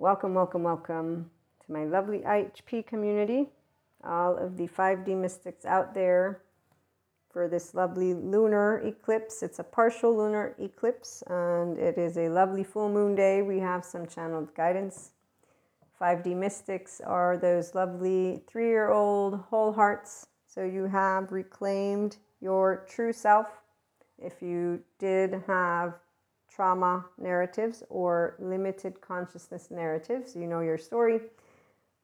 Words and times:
Welcome, 0.00 0.32
welcome, 0.32 0.62
welcome 0.62 1.30
to 1.66 1.72
my 1.72 1.84
lovely 1.84 2.20
IHP 2.20 2.86
community. 2.86 3.50
All 4.02 4.34
of 4.34 4.56
the 4.56 4.66
5D 4.66 5.14
mystics 5.14 5.66
out 5.66 5.92
there 5.92 6.40
for 7.30 7.48
this 7.48 7.74
lovely 7.74 8.14
lunar 8.14 8.78
eclipse. 8.78 9.42
It's 9.42 9.58
a 9.58 9.62
partial 9.62 10.16
lunar 10.16 10.54
eclipse 10.58 11.22
and 11.26 11.76
it 11.76 11.98
is 11.98 12.16
a 12.16 12.30
lovely 12.30 12.64
full 12.64 12.88
moon 12.88 13.14
day. 13.14 13.42
We 13.42 13.58
have 13.58 13.84
some 13.84 14.06
channeled 14.06 14.54
guidance. 14.54 15.10
5D 16.00 16.34
mystics 16.34 17.02
are 17.04 17.36
those 17.36 17.74
lovely 17.74 18.40
three 18.48 18.68
year 18.68 18.90
old 18.90 19.40
whole 19.50 19.70
hearts. 19.70 20.28
So 20.46 20.64
you 20.64 20.84
have 20.84 21.30
reclaimed 21.30 22.16
your 22.40 22.86
true 22.88 23.12
self. 23.12 23.48
If 24.18 24.40
you 24.40 24.80
did 24.98 25.42
have 25.46 25.92
trauma 26.50 27.06
narratives 27.18 27.82
or 27.88 28.36
limited 28.38 29.00
consciousness 29.00 29.68
narratives, 29.70 30.34
you 30.34 30.46
know 30.46 30.60
your 30.60 30.78
story. 30.78 31.20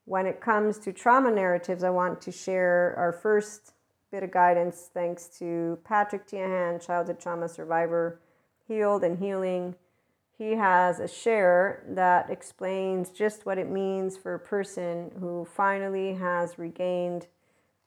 When 0.04 0.27
it 0.27 0.41
comes 0.41 0.78
to 0.80 0.92
trauma 0.92 1.30
narratives, 1.32 1.82
I 1.82 1.91
want 1.91 2.20
to 2.23 2.32
share 2.32 2.95
our 2.96 3.12
first 3.12 3.73
bit 4.12 4.23
of 4.23 4.30
guidance 4.30 4.88
thanks 4.95 5.27
to 5.38 5.78
Patrick 5.84 6.28
Teahan, 6.28 6.84
childhood 6.84 7.18
trauma 7.18 7.48
survivor, 7.48 8.20
healed 8.68 9.02
and 9.02 9.18
healing. 9.18 9.74
He 10.38 10.52
has 10.52 11.01
a 11.01 11.09
share 11.09 11.84
that 11.88 12.30
explains 12.30 13.10
just 13.10 13.46
what 13.46 13.59
it 13.59 13.70
means 13.70 14.16
for 14.16 14.34
a 14.34 14.38
person 14.38 15.10
who 15.18 15.45
finally 15.45 16.15
has 16.15 16.59
regained 16.59 17.26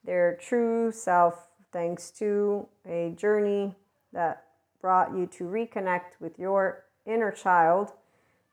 their 0.04 0.36
true 0.36 0.92
self 0.92 1.48
thanks 1.72 2.10
to 2.10 2.68
a 2.86 3.14
journey 3.16 3.74
that 4.12 4.44
brought 4.80 5.16
you 5.16 5.26
to 5.26 5.44
reconnect 5.44 6.18
with 6.20 6.38
your 6.38 6.84
inner 7.06 7.30
child, 7.30 7.92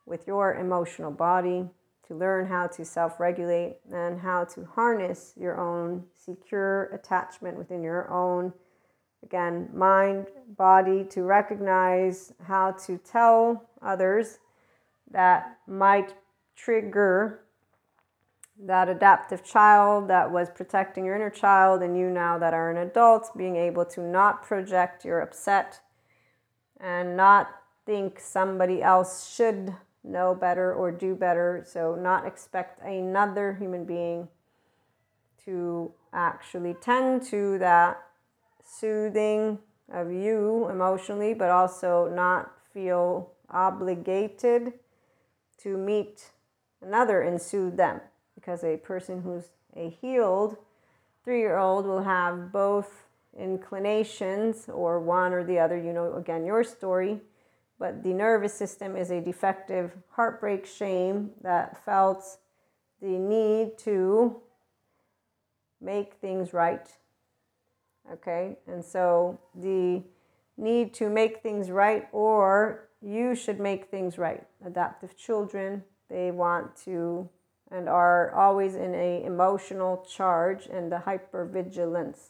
with 0.06 0.28
your 0.28 0.56
emotional 0.56 1.12
body, 1.12 1.70
to 2.08 2.16
learn 2.16 2.46
how 2.48 2.68
to 2.68 2.86
self 2.86 3.20
regulate 3.20 3.78
and 3.92 4.20
how 4.20 4.46
to 4.46 4.66
harness 4.66 5.34
your 5.36 5.60
own 5.60 6.04
secure 6.16 6.86
attachment 6.94 7.58
within 7.58 7.84
your 7.84 8.10
own, 8.10 8.54
again, 9.24 9.70
mind, 9.74 10.28
body, 10.58 11.04
to 11.04 11.24
recognize 11.24 12.34
how 12.48 12.72
to 12.72 12.98
tell 12.98 13.70
others 13.82 14.40
that 15.12 15.58
might 15.68 16.14
trigger 16.56 17.42
that 18.60 18.90
adaptive 18.90 19.44
child 19.44 20.08
that 20.10 20.32
was 20.32 20.50
protecting 20.50 21.06
your 21.06 21.16
inner 21.16 21.30
child, 21.30 21.84
and 21.84 21.98
you 21.98 22.10
now 22.10 22.40
that 22.40 22.54
are 22.54 22.72
an 22.72 22.78
adult, 22.78 23.30
being 23.38 23.56
able 23.56 23.86
to 23.86 24.02
not 24.02 24.44
project 24.44 25.06
your 25.06 25.20
upset 25.20 25.82
and 26.80 27.18
not 27.18 27.50
think 27.86 28.20
somebody 28.20 28.82
else 28.82 29.28
should 29.34 29.74
know 30.04 30.36
better 30.36 30.74
or 30.74 30.92
do 30.92 31.16
better. 31.16 31.64
So, 31.66 31.96
not 31.96 32.26
expect 32.26 32.82
another 32.84 33.54
human 33.54 33.86
being 33.86 34.28
to 35.46 35.92
actually 36.14 36.76
tend 36.76 37.24
to 37.24 37.58
that 37.60 38.02
soothing 38.64 39.60
of 39.92 40.12
you 40.12 40.68
emotionally, 40.70 41.34
but 41.34 41.50
also 41.50 42.10
not 42.14 42.52
feel 42.74 43.32
obligated 43.50 44.74
to 45.62 45.78
meet 45.78 46.32
another 46.82 47.22
and 47.22 47.42
soothe 47.42 47.78
them. 47.78 48.02
Because 48.36 48.64
a 48.64 48.78
person 48.78 49.22
who's 49.22 49.50
a 49.76 49.90
healed 49.90 50.58
three 51.24 51.40
year 51.40 51.58
old 51.58 51.86
will 51.86 52.04
have 52.04 52.52
both 52.52 53.07
inclinations 53.38 54.68
or 54.68 55.00
one 55.00 55.34
or 55.34 55.44
the 55.44 55.60
other. 55.60 55.78
You 55.78 55.94
know, 55.94 56.16
again, 56.16 56.46
your 56.46 56.64
story 56.64 57.22
but 57.80 58.04
the 58.04 58.14
nervous 58.14 58.54
system 58.54 58.96
is 58.96 59.12
a 59.12 59.22
defective 59.22 59.92
heartbreak 60.10 60.66
shame 60.66 61.32
that 61.42 61.84
felt 61.86 62.24
the 63.02 63.08
need 63.08 63.78
to 63.78 64.38
make 65.80 66.16
things 66.16 66.54
right. 66.54 66.88
Okay, 68.12 68.58
and 68.68 68.84
so 68.84 69.40
the 69.54 70.02
need 70.58 70.94
to 70.96 71.10
make 71.10 71.44
things 71.44 71.70
right, 71.70 72.08
or 72.12 72.90
you 73.02 73.36
should 73.36 73.60
make 73.60 73.92
things 73.92 74.18
right. 74.18 74.44
Adaptive 74.66 75.16
children, 75.16 75.84
they 76.10 76.32
want 76.32 76.76
to 76.86 77.30
and 77.70 77.90
are 77.90 78.34
always 78.34 78.76
in 78.76 78.96
a 78.96 79.24
emotional 79.26 80.06
charge 80.10 80.68
and 80.68 80.90
the 80.90 81.04
hypervigilance 81.06 82.30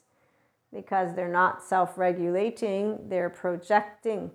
because 0.73 1.15
they're 1.15 1.31
not 1.31 1.63
self-regulating, 1.63 3.09
they're 3.09 3.29
projecting 3.29 4.31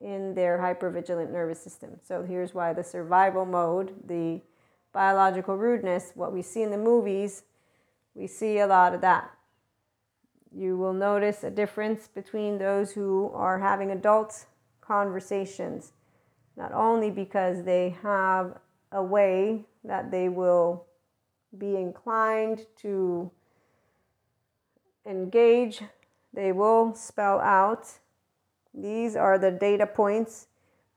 in 0.00 0.34
their 0.34 0.58
hypervigilant 0.58 1.32
nervous 1.32 1.60
system. 1.60 1.98
So 2.06 2.22
here's 2.22 2.54
why 2.54 2.72
the 2.72 2.84
survival 2.84 3.46
mode, 3.46 3.94
the 4.06 4.42
biological 4.92 5.56
rudeness, 5.56 6.12
what 6.14 6.32
we 6.32 6.42
see 6.42 6.62
in 6.62 6.70
the 6.70 6.78
movies, 6.78 7.44
we 8.14 8.26
see 8.26 8.58
a 8.58 8.66
lot 8.66 8.94
of 8.94 9.00
that. 9.00 9.30
You 10.54 10.76
will 10.76 10.92
notice 10.92 11.44
a 11.44 11.50
difference 11.50 12.08
between 12.08 12.58
those 12.58 12.92
who 12.92 13.30
are 13.34 13.58
having 13.58 13.90
adult 13.90 14.46
conversations, 14.80 15.92
not 16.56 16.72
only 16.72 17.10
because 17.10 17.64
they 17.64 17.96
have 18.02 18.58
a 18.92 19.02
way 19.02 19.64
that 19.84 20.10
they 20.10 20.28
will 20.28 20.86
be 21.58 21.76
inclined 21.76 22.66
to 22.82 23.30
engage, 25.06 25.82
they 26.32 26.52
will 26.52 26.94
spell 26.94 27.40
out 27.40 27.98
these 28.76 29.16
are 29.16 29.38
the 29.38 29.50
data 29.50 29.86
points. 29.86 30.48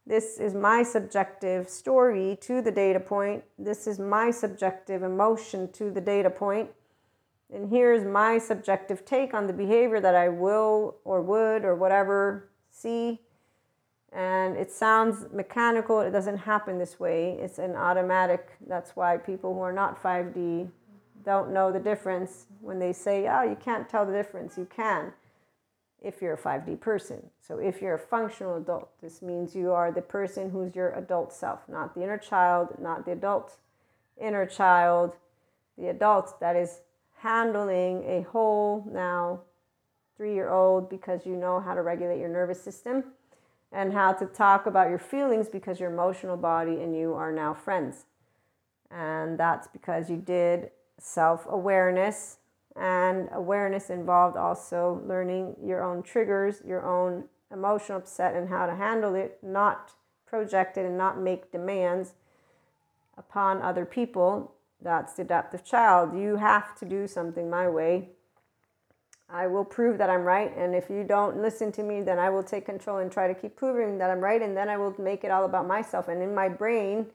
This 0.06 0.38
is 0.38 0.54
my 0.54 0.84
subjective 0.84 1.70
story 1.70 2.38
to 2.42 2.62
the 2.62 2.72
data 2.72 3.00
point. 3.00 3.44
This 3.58 3.88
is 3.88 4.00
my 4.00 4.32
subjective 4.32 5.02
emotion 5.02 5.72
to 5.74 5.90
the 5.90 6.02
data 6.02 6.30
point. 6.30 6.70
And 7.54 7.70
here's 7.70 8.04
my 8.04 8.38
subjective 8.38 9.06
take 9.06 9.34
on 9.34 9.48
the 9.48 9.54
behavior 9.54 10.02
that 10.02 10.14
I 10.14 10.28
will 10.28 10.98
or 11.06 11.22
would 11.22 11.64
or 11.64 11.76
whatever 11.76 12.50
see. 12.70 13.22
And 14.12 14.58
it 14.58 14.72
sounds 14.72 15.28
mechanical. 15.32 16.02
It 16.02 16.12
doesn't 16.12 16.38
happen 16.38 16.80
this 16.80 17.00
way. 17.00 17.38
It's 17.40 17.60
an 17.60 17.76
automatic. 17.76 18.50
That's 18.68 18.96
why 18.96 19.18
people 19.18 19.54
who 19.54 19.62
are 19.62 19.72
not 19.72 20.02
5D 20.02 20.70
don't 21.24 21.54
know 21.54 21.72
the 21.72 21.80
difference 21.80 22.46
when 22.62 22.80
they 22.80 22.94
say, 22.94 23.28
oh, 23.28 23.44
you 23.44 23.56
can't 23.56 23.90
tell 23.90 24.06
the 24.06 24.14
difference. 24.14 24.58
You 24.58 24.66
can 24.66 25.14
if 26.02 26.22
you're 26.22 26.34
a 26.34 26.38
5D 26.38 26.80
person. 26.80 27.30
So 27.42 27.58
if 27.58 27.82
you're 27.82 27.96
a 27.96 28.00
functional 28.00 28.56
adult, 28.56 28.90
this 29.02 29.22
means 29.22 29.56
you 29.56 29.72
are 29.72 29.92
the 29.92 30.02
person 30.02 30.50
who's 30.50 30.76
your 30.76 30.94
adult 30.94 31.34
self, 31.34 31.68
not 31.68 31.94
the 31.94 32.04
inner 32.04 32.18
child, 32.18 32.70
not 32.80 33.06
the 33.06 33.12
adult 33.12 33.58
inner 34.20 34.46
child, 34.46 35.16
the 35.78 35.90
adult 35.90 36.40
that 36.40 36.56
is 36.56 36.82
handling 37.18 38.04
a 38.06 38.22
whole 38.30 38.86
now 38.92 39.42
three 40.16 40.34
year 40.34 40.50
old 40.50 40.90
because 40.90 41.26
you 41.26 41.36
know 41.36 41.60
how 41.60 41.74
to 41.74 41.82
regulate 41.82 42.20
your 42.20 42.30
nervous 42.30 42.62
system 42.62 43.04
and 43.72 43.94
how 43.94 44.14
to 44.14 44.26
talk 44.26 44.66
about 44.66 44.90
your 44.90 45.00
feelings 45.00 45.48
because 45.48 45.80
your 45.80 45.92
emotional 45.92 46.38
body 46.38 46.82
and 46.82 46.96
you 46.96 47.14
are 47.14 47.32
now 47.32 47.54
friends. 47.54 48.06
And 48.92 49.38
that's 49.38 49.68
because 49.68 50.10
you 50.10 50.18
did 50.18 50.72
self 51.00 51.46
awareness 51.50 52.38
and 52.76 53.30
awareness 53.34 53.90
involved 53.90 54.38
also 54.38 55.02
learning 55.06 55.56
your 55.64 55.84
own 55.84 56.04
triggers, 56.04 56.62
your 56.66 56.86
own 56.86 57.26
emotional 57.52 57.98
upset, 57.98 58.36
and 58.36 58.50
how 58.50 58.66
to 58.66 58.76
handle 58.76 59.16
it, 59.16 59.40
not 59.42 59.94
project 60.26 60.78
it 60.78 60.86
and 60.86 60.98
not 60.98 61.20
make 61.20 61.52
demands 61.52 62.14
upon 63.18 63.62
other 63.62 63.86
people. 63.86 64.54
That's 64.82 65.14
the 65.14 65.24
adaptive 65.24 65.66
child. 65.66 66.18
You 66.18 66.38
have 66.38 66.76
to 66.80 66.86
do 66.86 67.08
something 67.08 67.50
my 67.50 67.68
way. 67.68 68.10
I 69.32 69.48
will 69.48 69.66
prove 69.66 69.98
that 69.98 70.10
I'm 70.10 70.24
right. 70.24 70.56
And 70.56 70.74
if 70.74 70.90
you 70.90 71.04
don't 71.04 71.42
listen 71.42 71.72
to 71.74 71.84
me, 71.84 72.02
then 72.02 72.18
I 72.18 72.30
will 72.30 72.44
take 72.44 72.66
control 72.66 72.98
and 72.98 73.12
try 73.12 73.28
to 73.28 73.36
keep 73.36 73.56
proving 73.56 73.98
that 73.98 74.10
I'm 74.10 74.22
right. 74.22 74.42
And 74.42 74.56
then 74.56 74.70
I 74.70 74.78
will 74.78 74.96
make 74.98 75.24
it 75.24 75.32
all 75.32 75.46
about 75.46 75.68
myself. 75.68 76.08
And 76.08 76.24
in 76.24 76.34
my 76.34 76.50
brain, 76.50 77.08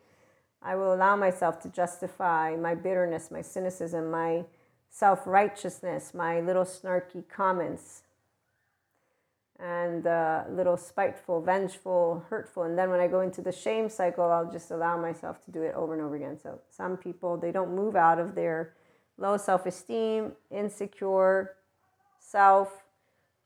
I 0.64 0.76
will 0.76 0.94
allow 0.94 1.14
myself 1.14 1.60
to 1.62 1.69
justify 1.69 2.56
my 2.56 2.75
bitterness, 2.75 3.31
my 3.31 3.43
cynicism, 3.43 4.11
my 4.11 4.44
self 4.90 5.26
righteousness, 5.26 6.14
my 6.14 6.40
little 6.40 6.64
snarky 6.64 7.28
comments, 7.28 8.02
and 9.58 10.06
uh, 10.06 10.44
little 10.49 10.78
spiteful, 10.78 11.43
vengeful, 11.43 12.25
hurtful. 12.31 12.62
And 12.62 12.78
then 12.78 12.88
when 12.88 13.00
I 13.00 13.08
go 13.08 13.20
into 13.20 13.43
the 13.43 13.52
shame 13.52 13.90
cycle, 13.90 14.25
I'll 14.25 14.50
just 14.50 14.70
allow 14.70 14.96
myself 14.96 15.44
to 15.44 15.50
do 15.50 15.62
it 15.62 15.75
over 15.75 15.93
and 15.93 16.02
over 16.02 16.16
again. 16.16 16.38
So 16.43 16.61
some 16.70 16.96
people, 16.96 17.37
they 17.37 17.52
don't 17.52 17.75
move 17.75 17.94
out 17.94 18.19
of 18.19 18.34
their 18.34 18.72
low 19.19 19.37
self 19.37 19.66
esteem, 19.66 20.32
insecure 20.50 21.56
self 22.19 22.84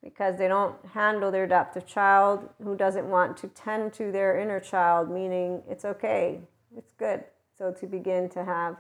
because 0.03 0.38
they 0.38 0.47
don't 0.47 0.76
handle 0.94 1.32
their 1.32 1.44
adaptive 1.44 1.85
child 1.85 2.49
who 2.62 2.76
doesn't 2.76 3.09
want 3.11 3.37
to 3.38 3.49
tend 3.49 3.93
to 3.93 4.12
their 4.12 4.38
inner 4.38 4.61
child, 4.61 5.11
meaning 5.11 5.61
it's 5.69 5.85
okay, 5.85 6.41
it's 6.76 6.93
good. 6.93 7.25
So 7.56 7.73
to 7.73 7.87
begin 7.87 8.29
to 8.31 8.44
have 8.44 8.76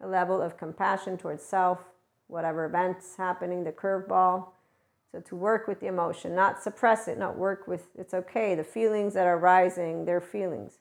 a 0.00 0.06
level 0.06 0.40
of 0.40 0.56
compassion 0.56 1.16
towards 1.16 1.42
self 1.42 1.78
whatever 2.26 2.64
events 2.64 3.16
happening, 3.16 3.64
the 3.64 3.72
curveball. 3.72 4.48
So 5.12 5.20
to 5.20 5.36
work 5.36 5.68
with 5.68 5.80
the 5.80 5.86
emotion, 5.86 6.34
not 6.34 6.62
suppress 6.62 7.06
it, 7.06 7.18
not 7.18 7.36
work 7.36 7.68
with 7.68 7.88
it's 7.96 8.14
okay. 8.14 8.54
The 8.54 8.64
feelings 8.64 9.14
that 9.14 9.26
are 9.26 9.38
rising, 9.38 10.04
they're 10.04 10.20
feelings. 10.20 10.78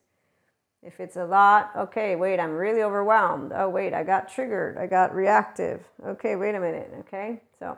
If 0.82 1.00
it's 1.00 1.16
a 1.16 1.26
lot, 1.26 1.72
okay, 1.78 2.16
wait, 2.16 2.40
I'm 2.40 2.52
really 2.52 2.82
overwhelmed. 2.82 3.54
Oh, 3.56 3.70
wait, 3.70 3.94
I 3.94 4.04
got 4.04 4.28
triggered. 4.28 4.78
I 4.78 4.88
got 4.88 5.16
reactive. 5.16 5.82
Okay, 6.06 6.36
wait 6.36 6.56
a 6.56 6.60
minute. 6.60 6.92
Okay, 7.02 7.42
so 7.58 7.78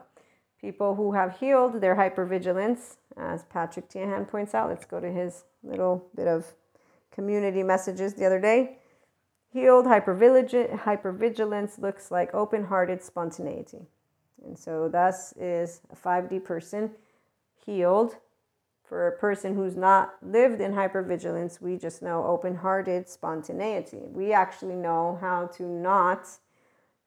people 0.60 0.95
who 0.95 1.12
have 1.12 1.38
healed 1.39 1.81
their 1.81 1.95
hypervigilance, 1.95 2.95
as 3.16 3.44
Patrick 3.44 3.89
Teahan 3.89 4.27
points 4.27 4.56
out, 4.56 4.69
let's 4.69 4.86
go 4.86 5.00
to 5.00 5.12
his 5.12 5.44
little 5.62 6.07
bit 6.16 6.27
of 6.27 6.54
community 7.15 7.63
messages 7.63 8.13
the 8.13 8.25
other 8.25 8.39
day. 8.39 8.77
Healed 9.51 9.85
hypervigilance 9.85 11.79
looks 11.79 12.12
like 12.12 12.33
open 12.35 12.65
hearted 12.65 13.01
spontaneity. 13.01 13.88
And 14.45 14.59
so, 14.59 14.88
thus 14.88 15.33
is 15.38 15.81
a 15.91 15.95
5D 15.95 16.44
person 16.44 16.91
healed 17.65 18.17
for 18.88 19.07
a 19.07 19.17
person 19.17 19.56
who's 19.56 19.75
not 19.75 20.15
lived 20.21 20.62
in 20.62 20.73
hypervigilance, 20.73 21.59
we 21.59 21.77
just 21.77 22.01
know 22.01 22.23
open 22.25 22.56
hearted 22.56 23.09
spontaneity. 23.09 24.03
We 24.12 24.31
actually 24.31 24.75
know 24.75 25.17
how 25.19 25.47
to 25.57 25.63
not 25.63 26.27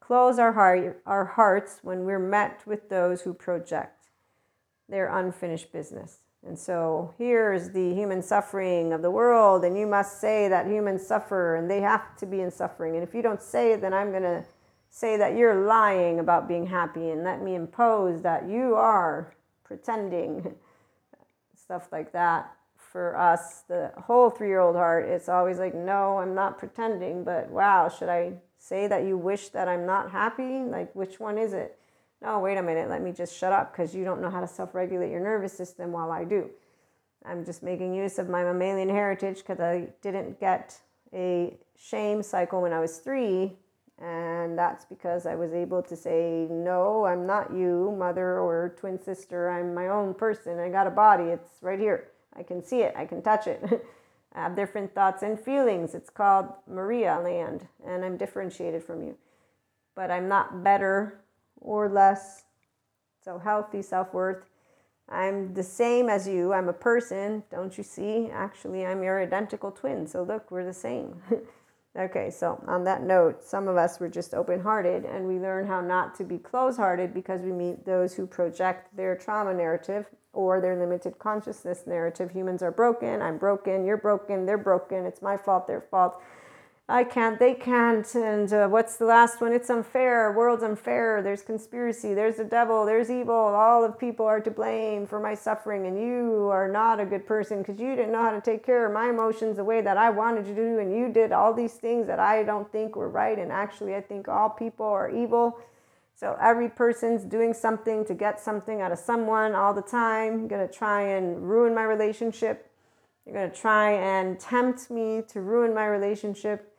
close 0.00 0.38
our, 0.38 0.52
heart, 0.52 1.00
our 1.06 1.24
hearts 1.24 1.78
when 1.82 2.04
we're 2.04 2.18
met 2.18 2.62
with 2.66 2.88
those 2.88 3.22
who 3.22 3.32
project 3.32 4.08
their 4.88 5.14
unfinished 5.14 5.72
business. 5.72 6.18
And 6.46 6.58
so 6.58 7.14
here's 7.18 7.70
the 7.70 7.94
human 7.94 8.22
suffering 8.22 8.92
of 8.92 9.02
the 9.02 9.10
world, 9.10 9.64
and 9.64 9.76
you 9.76 9.86
must 9.86 10.20
say 10.20 10.48
that 10.48 10.66
humans 10.66 11.06
suffer 11.06 11.56
and 11.56 11.70
they 11.70 11.80
have 11.80 12.16
to 12.18 12.26
be 12.26 12.40
in 12.40 12.50
suffering. 12.50 12.94
And 12.94 13.02
if 13.02 13.14
you 13.14 13.22
don't 13.22 13.42
say 13.42 13.72
it, 13.72 13.80
then 13.80 13.92
I'm 13.92 14.10
going 14.10 14.22
to 14.22 14.44
say 14.88 15.16
that 15.16 15.36
you're 15.36 15.66
lying 15.66 16.20
about 16.20 16.48
being 16.48 16.66
happy 16.66 17.10
and 17.10 17.24
let 17.24 17.42
me 17.42 17.54
impose 17.54 18.22
that 18.22 18.48
you 18.48 18.74
are 18.76 19.34
pretending. 19.64 20.54
stuff 21.68 21.92
like 21.92 22.12
that. 22.12 22.50
For 22.76 23.14
us, 23.18 23.64
the 23.68 23.92
whole 23.98 24.30
three 24.30 24.48
year 24.48 24.60
old 24.60 24.74
heart, 24.74 25.06
it's 25.06 25.28
always 25.28 25.58
like, 25.58 25.74
no, 25.74 26.18
I'm 26.18 26.34
not 26.34 26.56
pretending, 26.56 27.22
but 27.22 27.50
wow, 27.50 27.90
should 27.90 28.08
I 28.08 28.32
say 28.56 28.86
that 28.86 29.04
you 29.04 29.18
wish 29.18 29.50
that 29.50 29.68
I'm 29.68 29.84
not 29.84 30.10
happy? 30.10 30.60
Like, 30.60 30.94
which 30.94 31.20
one 31.20 31.36
is 31.36 31.52
it? 31.52 31.77
No, 32.20 32.40
wait 32.40 32.58
a 32.58 32.62
minute, 32.62 32.88
let 32.88 33.02
me 33.02 33.12
just 33.12 33.36
shut 33.36 33.52
up 33.52 33.72
because 33.72 33.94
you 33.94 34.04
don't 34.04 34.20
know 34.20 34.30
how 34.30 34.40
to 34.40 34.48
self 34.48 34.74
regulate 34.74 35.10
your 35.10 35.20
nervous 35.20 35.52
system 35.52 35.92
while 35.92 36.10
I 36.10 36.24
do. 36.24 36.50
I'm 37.24 37.44
just 37.44 37.62
making 37.62 37.94
use 37.94 38.18
of 38.18 38.28
my 38.28 38.42
mammalian 38.42 38.88
heritage 38.88 39.38
because 39.38 39.60
I 39.60 39.88
didn't 40.02 40.40
get 40.40 40.78
a 41.12 41.56
shame 41.76 42.22
cycle 42.22 42.62
when 42.62 42.72
I 42.72 42.80
was 42.80 42.98
three. 42.98 43.56
And 44.00 44.56
that's 44.56 44.84
because 44.84 45.26
I 45.26 45.34
was 45.34 45.52
able 45.52 45.82
to 45.82 45.96
say, 45.96 46.46
No, 46.48 47.04
I'm 47.04 47.26
not 47.26 47.52
you, 47.52 47.94
mother 47.98 48.38
or 48.38 48.74
twin 48.78 49.00
sister. 49.00 49.50
I'm 49.50 49.74
my 49.74 49.88
own 49.88 50.14
person. 50.14 50.58
I 50.58 50.68
got 50.68 50.86
a 50.86 50.90
body. 50.90 51.24
It's 51.24 51.62
right 51.62 51.78
here. 51.78 52.08
I 52.36 52.44
can 52.44 52.62
see 52.62 52.82
it. 52.82 52.94
I 52.96 53.06
can 53.06 53.22
touch 53.22 53.48
it. 53.48 53.60
I 54.34 54.42
have 54.42 54.54
different 54.54 54.94
thoughts 54.94 55.22
and 55.24 55.38
feelings. 55.38 55.94
It's 55.94 56.10
called 56.10 56.46
Maria 56.68 57.18
land, 57.18 57.66
and 57.84 58.04
I'm 58.04 58.16
differentiated 58.16 58.84
from 58.84 59.02
you. 59.02 59.16
But 59.96 60.12
I'm 60.12 60.28
not 60.28 60.62
better 60.62 61.18
or 61.60 61.88
less. 61.88 62.44
So, 63.24 63.38
healthy 63.38 63.82
self 63.82 64.12
worth. 64.14 64.44
I'm 65.08 65.54
the 65.54 65.62
same 65.62 66.08
as 66.08 66.28
you. 66.28 66.52
I'm 66.52 66.68
a 66.68 66.74
person. 66.74 67.42
Don't 67.50 67.76
you 67.78 67.84
see? 67.84 68.28
Actually, 68.32 68.84
I'm 68.86 69.02
your 69.02 69.20
identical 69.20 69.70
twin. 69.70 70.06
So, 70.06 70.22
look, 70.22 70.50
we're 70.50 70.64
the 70.64 70.74
same. 70.74 71.22
Okay, 71.98 72.30
so 72.30 72.62
on 72.68 72.84
that 72.84 73.02
note, 73.02 73.42
some 73.42 73.66
of 73.66 73.76
us 73.76 73.98
were 73.98 74.08
just 74.08 74.32
open 74.32 74.60
hearted 74.60 75.04
and 75.04 75.26
we 75.26 75.40
learn 75.40 75.66
how 75.66 75.80
not 75.80 76.14
to 76.16 76.24
be 76.24 76.38
close 76.38 76.76
hearted 76.76 77.12
because 77.12 77.40
we 77.40 77.50
meet 77.50 77.84
those 77.84 78.14
who 78.14 78.24
project 78.24 78.94
their 78.96 79.16
trauma 79.16 79.52
narrative 79.52 80.06
or 80.32 80.60
their 80.60 80.78
limited 80.78 81.18
consciousness 81.18 81.84
narrative. 81.88 82.30
Humans 82.30 82.62
are 82.62 82.70
broken, 82.70 83.20
I'm 83.20 83.36
broken, 83.36 83.84
you're 83.84 83.96
broken, 83.96 84.46
they're 84.46 84.56
broken, 84.56 85.06
it's 85.06 85.22
my 85.22 85.36
fault, 85.36 85.66
their 85.66 85.80
fault. 85.80 86.22
I 86.90 87.04
can't, 87.04 87.38
they 87.38 87.52
can't. 87.52 88.14
And 88.14 88.50
uh, 88.50 88.66
what's 88.66 88.96
the 88.96 89.04
last 89.04 89.42
one? 89.42 89.52
It's 89.52 89.68
unfair. 89.68 90.32
World's 90.32 90.62
unfair. 90.62 91.20
There's 91.20 91.42
conspiracy. 91.42 92.14
There's 92.14 92.36
the 92.36 92.44
devil. 92.44 92.86
There's 92.86 93.10
evil. 93.10 93.34
All 93.34 93.84
of 93.84 93.98
people 93.98 94.24
are 94.24 94.40
to 94.40 94.50
blame 94.50 95.06
for 95.06 95.20
my 95.20 95.34
suffering. 95.34 95.86
And 95.86 96.00
you 96.00 96.48
are 96.50 96.66
not 96.66 96.98
a 96.98 97.04
good 97.04 97.26
person 97.26 97.58
because 97.58 97.78
you 97.78 97.94
didn't 97.94 98.10
know 98.10 98.22
how 98.22 98.30
to 98.30 98.40
take 98.40 98.64
care 98.64 98.86
of 98.86 98.94
my 98.94 99.10
emotions 99.10 99.58
the 99.58 99.64
way 99.64 99.82
that 99.82 99.98
I 99.98 100.08
wanted 100.08 100.46
you 100.46 100.54
to 100.54 100.62
do. 100.62 100.78
And 100.78 100.96
you 100.96 101.12
did 101.12 101.30
all 101.30 101.52
these 101.52 101.74
things 101.74 102.06
that 102.06 102.20
I 102.20 102.42
don't 102.42 102.72
think 102.72 102.96
were 102.96 103.10
right. 103.10 103.38
And 103.38 103.52
actually, 103.52 103.94
I 103.94 104.00
think 104.00 104.26
all 104.26 104.48
people 104.48 104.86
are 104.86 105.10
evil. 105.10 105.58
So 106.14 106.38
every 106.40 106.70
person's 106.70 107.22
doing 107.22 107.52
something 107.52 108.06
to 108.06 108.14
get 108.14 108.40
something 108.40 108.80
out 108.80 108.92
of 108.92 108.98
someone 108.98 109.54
all 109.54 109.74
the 109.74 109.82
time. 109.82 110.48
Going 110.48 110.66
to 110.66 110.72
try 110.72 111.02
and 111.02 111.50
ruin 111.50 111.74
my 111.74 111.84
relationship. 111.84 112.70
You're 113.26 113.34
going 113.34 113.50
to 113.50 113.54
try 113.56 113.92
and 113.92 114.40
tempt 114.40 114.90
me 114.90 115.22
to 115.28 115.42
ruin 115.42 115.74
my 115.74 115.84
relationship 115.84 116.72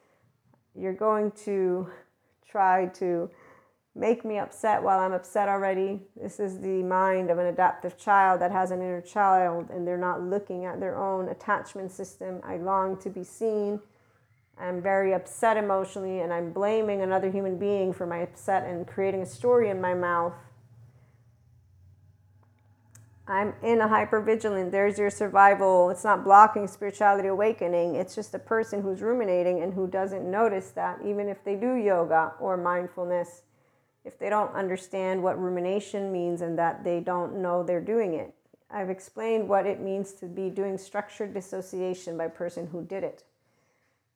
you're 0.76 0.94
going 0.94 1.32
to 1.46 1.90
try 2.50 2.88
to 2.88 3.30
make 3.96 4.24
me 4.24 4.38
upset 4.38 4.82
while 4.82 5.00
I'm 5.00 5.12
upset 5.12 5.50
already. 5.50 6.00
This 6.20 6.40
is 6.40 6.60
the 6.60 6.84
mind 6.84 7.30
of 7.30 7.38
an 7.38 7.48
adaptive 7.48 7.98
child 7.98 8.42
that 8.42 8.52
has 8.52 8.72
an 8.72 8.82
inner 8.82 9.02
child 9.02 9.70
and 9.70 9.86
they're 9.86 9.98
not 9.98 10.22
looking 10.22 10.66
at 10.66 10.80
their 10.80 10.98
own 10.98 11.30
attachment 11.30 11.92
system. 11.92 12.40
I 12.44 12.58
long 12.58 12.98
to 12.98 13.10
be 13.10 13.24
seen. 13.24 13.80
I'm 14.60 14.82
very 14.82 15.14
upset 15.14 15.58
emotionally 15.58 16.20
and 16.20 16.32
I'm 16.32 16.52
blaming 16.52 17.02
another 17.02 17.30
human 17.30 17.58
being 17.58 17.94
for 17.94 18.06
my 18.06 18.20
upset 18.20 18.66
and 18.66 18.88
creating 18.88 19.22
a 19.22 19.26
story 19.26 19.70
in 19.70 19.82
my 19.82 19.94
mouth 19.94 20.34
I'm 23.30 23.54
in 23.62 23.80
a 23.80 23.88
hypervigilant. 23.88 24.72
There's 24.72 24.98
your 24.98 25.12
survival. 25.12 25.92
It's 25.92 26.04
not 26.04 26.24
blocking 26.24 26.68
spirituality 26.68 27.28
awakening. 27.28 27.94
It's 27.94 28.16
just 28.16 28.34
a 28.34 28.40
person 28.40 28.82
who's 28.82 29.04
ruminating 29.04 29.62
and 29.62 29.72
who 29.72 29.86
doesn't 29.86 30.30
notice 30.30 30.72
that, 30.72 31.00
even 31.06 31.30
if 31.30 31.44
they 31.44 31.56
do 31.56 31.76
yoga 31.76 32.34
or 32.40 32.58
mindfulness, 32.58 33.44
if 34.04 34.18
they 34.18 34.32
don't 34.32 34.56
understand 34.56 35.22
what 35.22 35.40
rumination 35.40 36.12
means 36.12 36.42
and 36.42 36.58
that 36.58 36.84
they 36.84 37.02
don't 37.02 37.40
know 37.40 37.62
they're 37.62 37.80
doing 37.80 38.16
it. 38.16 38.34
I've 38.72 38.90
explained 38.90 39.48
what 39.48 39.68
it 39.68 39.80
means 39.80 40.14
to 40.14 40.26
be 40.26 40.50
doing 40.50 40.80
structured 40.80 41.36
dissociation 41.36 42.18
by 42.18 42.30
person 42.30 42.66
who 42.68 42.84
did 42.84 43.04
it. 43.04 43.24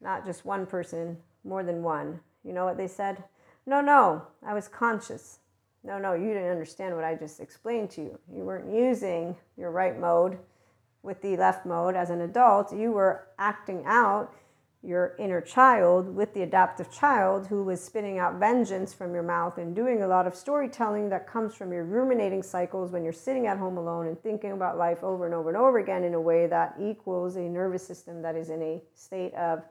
Not 0.02 0.26
just 0.26 0.44
one 0.44 0.66
person, 0.66 1.18
more 1.44 1.64
than 1.64 1.84
one. 1.84 2.20
You 2.44 2.54
know 2.54 2.66
what 2.66 2.78
they 2.78 2.88
said? 2.88 3.24
No, 3.68 3.80
no, 3.80 4.24
I 4.44 4.56
was 4.56 4.68
conscious. 4.68 5.38
No, 5.84 5.98
no, 6.00 6.14
you 6.14 6.28
didn't 6.34 6.50
understand 6.50 6.96
what 6.96 7.04
I 7.04 7.16
just 7.16 7.40
explained 7.40 7.90
to 7.92 8.02
you. 8.02 8.20
You 8.34 8.44
weren't 8.44 8.74
using 8.74 9.36
your 9.58 9.72
right 9.72 10.00
mode 10.00 10.38
with 11.02 11.22
the 11.22 11.36
left 11.36 11.66
mode 11.66 11.96
as 11.96 12.10
an 12.10 12.22
adult. 12.22 12.74
You 12.74 12.92
were 12.92 13.28
acting 13.38 13.84
out 13.86 14.34
your 14.82 15.16
inner 15.18 15.40
child 15.40 16.14
with 16.14 16.34
the 16.34 16.42
adaptive 16.42 16.92
child 16.92 17.48
who 17.48 17.64
was 17.64 17.82
spitting 17.82 18.20
out 18.20 18.36
vengeance 18.36 18.94
from 18.94 19.14
your 19.14 19.24
mouth 19.24 19.58
and 19.58 19.74
doing 19.74 20.04
a 20.04 20.08
lot 20.08 20.28
of 20.28 20.36
storytelling 20.36 21.10
that 21.10 21.26
comes 21.26 21.56
from 21.56 21.72
your 21.72 21.86
ruminating 21.86 22.44
cycles 22.44 22.92
when 22.92 23.04
you're 23.04 23.14
sitting 23.14 23.48
at 23.48 23.58
home 23.58 23.78
alone 23.78 24.08
and 24.08 24.22
thinking 24.22 24.52
about 24.52 24.78
life 24.78 25.02
over 25.02 25.26
and 25.26 25.34
over 25.34 25.50
and 25.50 25.58
over 25.58 25.80
again 25.80 26.04
in 26.04 26.14
a 26.14 26.20
way 26.20 26.48
that 26.48 26.76
equals 26.82 27.38
a 27.38 27.42
nervous 27.42 27.86
system 27.86 28.22
that 28.22 28.36
is 28.36 28.50
in 28.50 28.62
a 28.62 28.82
state 28.94 29.34
of 29.36 29.64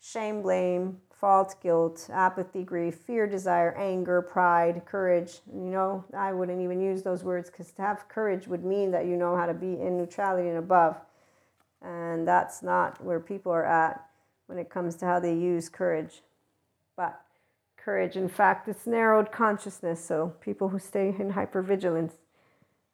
shame, 0.00 0.40
blame, 0.40 0.98
fault, 1.20 1.54
guilt, 1.62 2.08
apathy, 2.12 2.62
grief, 2.62 2.96
fear, 2.96 3.26
desire, 3.26 3.74
anger, 3.76 4.20
pride, 4.20 4.82
courage. 4.84 5.40
You 5.52 5.70
know, 5.70 6.04
I 6.16 6.32
wouldn't 6.32 6.60
even 6.60 6.80
use 6.80 7.02
those 7.02 7.24
words 7.24 7.50
because 7.50 7.72
to 7.72 7.82
have 7.82 8.08
courage 8.08 8.46
would 8.46 8.64
mean 8.64 8.90
that 8.90 9.06
you 9.06 9.16
know 9.16 9.36
how 9.36 9.46
to 9.46 9.54
be 9.54 9.80
in 9.80 9.96
neutrality 9.96 10.48
and 10.48 10.58
above. 10.58 10.96
And 11.82 12.26
that's 12.26 12.62
not 12.62 13.02
where 13.02 13.20
people 13.20 13.52
are 13.52 13.64
at 13.64 14.04
when 14.46 14.58
it 14.58 14.68
comes 14.68 14.96
to 14.96 15.06
how 15.06 15.20
they 15.20 15.34
use 15.34 15.68
courage. 15.68 16.22
But 16.96 17.20
courage, 17.76 18.16
in 18.16 18.28
fact, 18.28 18.68
it's 18.68 18.86
narrowed 18.86 19.32
consciousness. 19.32 20.04
So 20.04 20.34
people 20.40 20.68
who 20.68 20.78
stay 20.78 21.14
in 21.18 21.32
hypervigilance, 21.32 22.12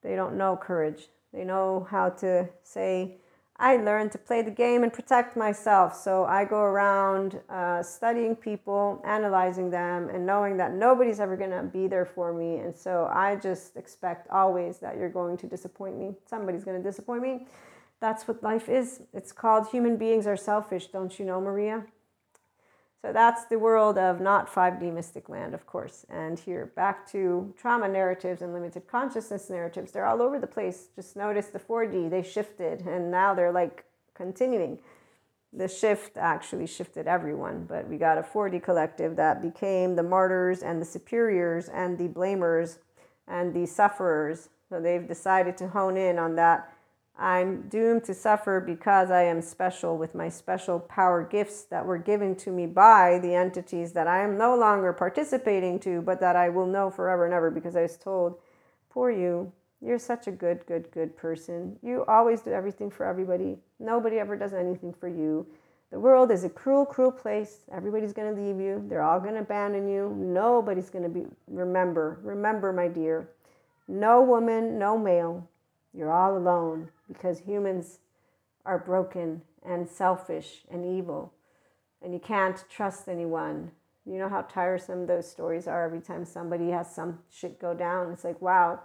they 0.02 0.14
don't 0.14 0.37
know 0.37 0.57
courage. 0.57 1.09
They 1.33 1.45
know 1.45 1.87
how 1.91 2.11
to 2.11 2.49
say, 2.62 3.17
I 3.62 3.76
learned 3.76 4.11
to 4.11 4.19
play 4.19 4.42
the 4.42 4.50
game 4.50 4.83
and 4.83 4.92
protect 4.92 5.37
myself. 5.37 5.95
So 5.95 6.25
I 6.25 6.45
go 6.45 6.62
around 6.62 7.40
uh, 7.49 7.81
studying 7.81 8.35
people, 8.35 9.00
analyzing 9.07 9.71
them, 9.71 10.09
and 10.09 10.26
knowing 10.26 10.57
that 10.57 10.75
nobody's 10.75 11.21
ever 11.21 11.37
going 11.37 11.52
to 11.52 11.62
be 11.62 11.87
there 11.87 12.04
for 12.04 12.33
me. 12.33 12.57
And 12.57 12.76
so 12.76 13.09
I 13.14 13.37
just 13.37 13.76
expect 13.76 14.28
always 14.31 14.78
that 14.78 14.97
you're 14.97 15.09
going 15.09 15.37
to 15.37 15.47
disappoint 15.47 15.97
me. 15.97 16.16
Somebody's 16.26 16.64
going 16.64 16.83
to 16.83 16.83
disappoint 16.83 17.23
me. 17.23 17.47
That's 18.00 18.26
what 18.26 18.42
life 18.42 18.69
is. 18.69 19.02
It's 19.14 19.31
called 19.31 19.69
human 19.69 19.97
beings 19.97 20.26
are 20.26 20.37
selfish. 20.37 20.88
Don't 20.88 21.16
you 21.21 21.25
know, 21.25 21.40
Maria? 21.40 21.85
So 23.02 23.12
that's 23.12 23.47
the 23.47 23.59
world 23.59 23.99
of 23.99 24.21
not 24.21 24.49
5D 24.49 24.92
mystic 24.92 25.28
land, 25.28 25.54
of 25.54 25.66
course. 25.66 26.06
And 26.09 26.38
here, 26.38 26.66
back 26.76 27.11
to 27.11 27.52
trauma 27.59 27.88
narratives 27.88 28.42
and 28.42 28.54
limited 28.54 28.87
consciousness 28.87 29.50
narratives. 29.50 29.90
They're 29.90 30.06
all 30.06 30.23
over 30.23 30.38
the 30.38 30.47
place. 30.47 30.87
Just 30.94 31.16
notice 31.16 31.47
the 31.49 31.59
4D, 31.59 32.09
they 32.11 32.23
shifted, 32.23 32.82
and 32.82 33.11
now 33.11 33.35
they're 33.35 33.50
like 33.50 33.85
continuing. 34.14 34.78
The 35.52 35.66
shift 35.66 36.16
actually 36.16 36.68
shifted 36.68 37.09
everyone, 37.09 37.64
but 37.64 37.88
we 37.88 37.99
got 37.99 38.18
a 38.18 38.23
4D 38.23 38.62
collective 38.62 39.16
that 39.16 39.42
became 39.42 39.97
the 39.97 40.04
martyrs 40.04 40.62
and 40.62 40.80
the 40.80 40.87
superiors 40.87 41.68
and 41.68 41.99
the 41.99 42.09
blamers 42.09 42.78
and 43.26 43.52
the 43.52 43.66
sufferers. 43.66 44.49
So 44.68 44.80
they've 44.80 45.06
decided 45.06 45.56
to 45.59 45.68
hone 45.68 45.97
in 45.97 46.18
on 46.21 46.37
that 46.37 46.72
I'm 47.19 47.69
doomed 47.69 48.04
to 48.04 48.14
suffer 48.14 48.59
because 48.61 49.11
I 49.11 49.23
am 49.23 49.42
special 49.42 49.97
with 49.97 50.14
my 50.14 50.28
special 50.28 50.81
power 50.81 51.23
gifts 51.23 51.62
that 51.64 51.85
were 51.85 51.99
given 51.99 52.35
to 52.37 52.50
me 52.50 52.66
by 52.66 53.19
the 53.19 53.35
entities 53.35 53.92
that 53.92 54.07
I 54.07 54.25
am 54.25 54.38
no 54.38 54.57
longer 54.57 54.92
participating 54.92 55.78
to, 55.81 56.00
but 56.00 56.21
that 56.21 56.37
I 56.37 56.49
will 56.49 56.66
know 56.66 56.90
forever 56.90 57.25
and 57.25 57.35
ever 57.35 57.50
because 57.50 57.76
I 57.76 57.83
was 57.83 57.97
told, 57.97 58.38
Poor 58.88 59.11
you, 59.11 59.52
you're 59.81 59.99
such 59.99 60.26
a 60.26 60.33
good, 60.33 60.64
good, 60.66 60.90
good 60.90 61.16
person. 61.16 61.78
You 61.83 62.04
always 62.07 62.40
do 62.40 62.52
everything 62.52 62.90
for 62.90 63.04
everybody. 63.04 63.59
Nobody 63.78 64.19
ever 64.19 64.37
does 64.37 64.52
anything 64.52 64.92
for 64.92 65.09
you. 65.09 65.47
The 65.90 66.00
world 66.00 66.31
is 66.31 66.45
a 66.45 66.49
cruel, 66.49 66.87
cruel 66.87 67.12
place. 67.12 67.59
Everybody's 67.71 68.12
going 68.12 68.35
to 68.35 68.40
leave 68.40 68.59
you. 68.59 68.85
They're 68.88 69.02
all 69.02 69.21
going 69.21 69.35
to 69.35 69.40
abandon 69.40 69.88
you. 69.88 70.14
Nobody's 70.16 70.88
going 70.88 71.04
to 71.04 71.11
be. 71.11 71.26
Remember, 71.49 72.19
remember, 72.23 72.73
my 72.73 72.88
dear, 72.88 73.28
no 73.87 74.23
woman, 74.23 74.78
no 74.78 74.97
male. 74.97 75.47
You're 75.92 76.12
all 76.12 76.38
alone 76.38 76.88
because 77.12 77.40
humans 77.40 77.99
are 78.64 78.78
broken 78.78 79.42
and 79.64 79.88
selfish 79.88 80.64
and 80.71 80.85
evil, 80.85 81.33
and 82.02 82.12
you 82.12 82.21
can't 82.21 82.64
trust 82.69 83.09
anyone. 83.09 83.71
You 84.04 84.19
know 84.19 84.28
how 84.28 84.42
tiresome 84.42 85.07
those 85.07 85.31
stories 85.31 85.69
are 85.69 85.85
every 85.85 86.00
time 86.00 86.25
somebody 86.25 86.71
has 86.71 86.92
some 86.92 87.21
shit 87.31 87.61
go 87.61 87.75
down. 87.75 88.11
It's 88.11 88.25
like, 88.25 88.40
wow, 88.42 88.81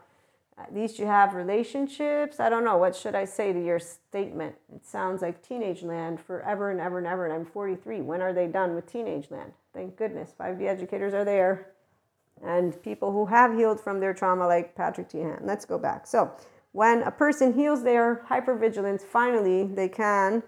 at 0.59 0.73
least 0.73 0.97
you 0.97 1.05
have 1.05 1.35
relationships. 1.35 2.39
I 2.39 2.49
don't 2.49 2.65
know. 2.65 2.77
What 2.77 2.95
should 2.95 3.13
I 3.13 3.25
say 3.25 3.53
to 3.53 3.63
your 3.63 3.79
statement? 3.79 4.55
It 4.75 4.85
sounds 4.85 5.21
like 5.21 5.47
teenage 5.47 5.83
land 5.83 6.19
forever 6.19 6.71
and 6.71 6.79
ever 6.79 6.97
and 6.97 7.07
ever. 7.07 7.25
And 7.25 7.33
I'm 7.33 7.45
43. 7.45 8.01
When 8.01 8.21
are 8.21 8.33
they 8.33 8.47
done 8.47 8.73
with 8.73 8.91
teenage 8.91 9.29
land? 9.29 9.53
Thank 9.73 9.97
goodness. 9.97 10.33
5D 10.39 10.67
educators 10.67 11.13
are 11.13 11.25
there. 11.25 11.73
And 12.43 12.81
people 12.81 13.11
who 13.11 13.27
have 13.27 13.53
healed 13.53 13.79
from 13.79 13.99
their 13.99 14.13
trauma, 14.13 14.47
like 14.47 14.75
Patrick 14.75 15.09
Teahan. 15.09 15.41
Let's 15.43 15.65
go 15.65 15.77
back. 15.77 16.07
So, 16.07 16.31
when 16.71 17.01
a 17.03 17.11
person 17.11 17.53
heals 17.53 17.83
their 17.83 18.25
hypervigilance, 18.29 19.01
finally 19.01 19.63
they 19.63 19.89
can, 19.89 20.43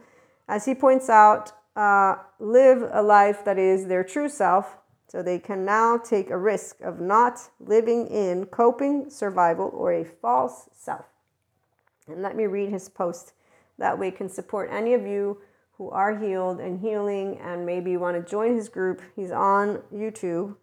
as 0.48 0.66
he 0.66 0.76
points 0.76 1.10
out, 1.10 1.52
uh, 1.76 2.16
live 2.40 2.90
a 2.92 3.02
life 3.02 3.46
that 3.46 3.58
is 3.58 3.88
their 3.88 4.04
true 4.04 4.30
self. 4.30 4.78
So 5.08 5.24
they 5.24 5.40
can 5.40 5.66
now 5.66 5.98
take 5.98 6.30
a 6.30 6.38
risk 6.38 6.82
of 6.82 7.00
not 7.00 7.40
living 7.60 8.06
in 8.08 8.46
coping, 8.46 9.10
survival, 9.10 9.72
or 9.74 9.92
a 9.92 10.06
false 10.06 10.70
self. 10.72 11.06
And 12.08 12.22
let 12.22 12.36
me 12.36 12.46
read 12.46 12.70
his 12.70 12.90
post. 12.90 13.34
That 13.80 13.98
way 13.98 14.12
can 14.12 14.30
support 14.30 14.70
any 14.72 14.94
of 14.94 15.08
you 15.08 15.42
who 15.78 15.90
are 15.90 16.20
healed 16.20 16.60
and 16.60 16.80
healing 16.80 17.40
and 17.42 17.66
maybe 17.66 17.98
want 17.98 18.24
to 18.24 18.30
join 18.30 18.56
his 18.56 18.70
group. 18.70 19.02
He's 19.16 19.32
on 19.32 19.82
YouTube. 19.92 20.58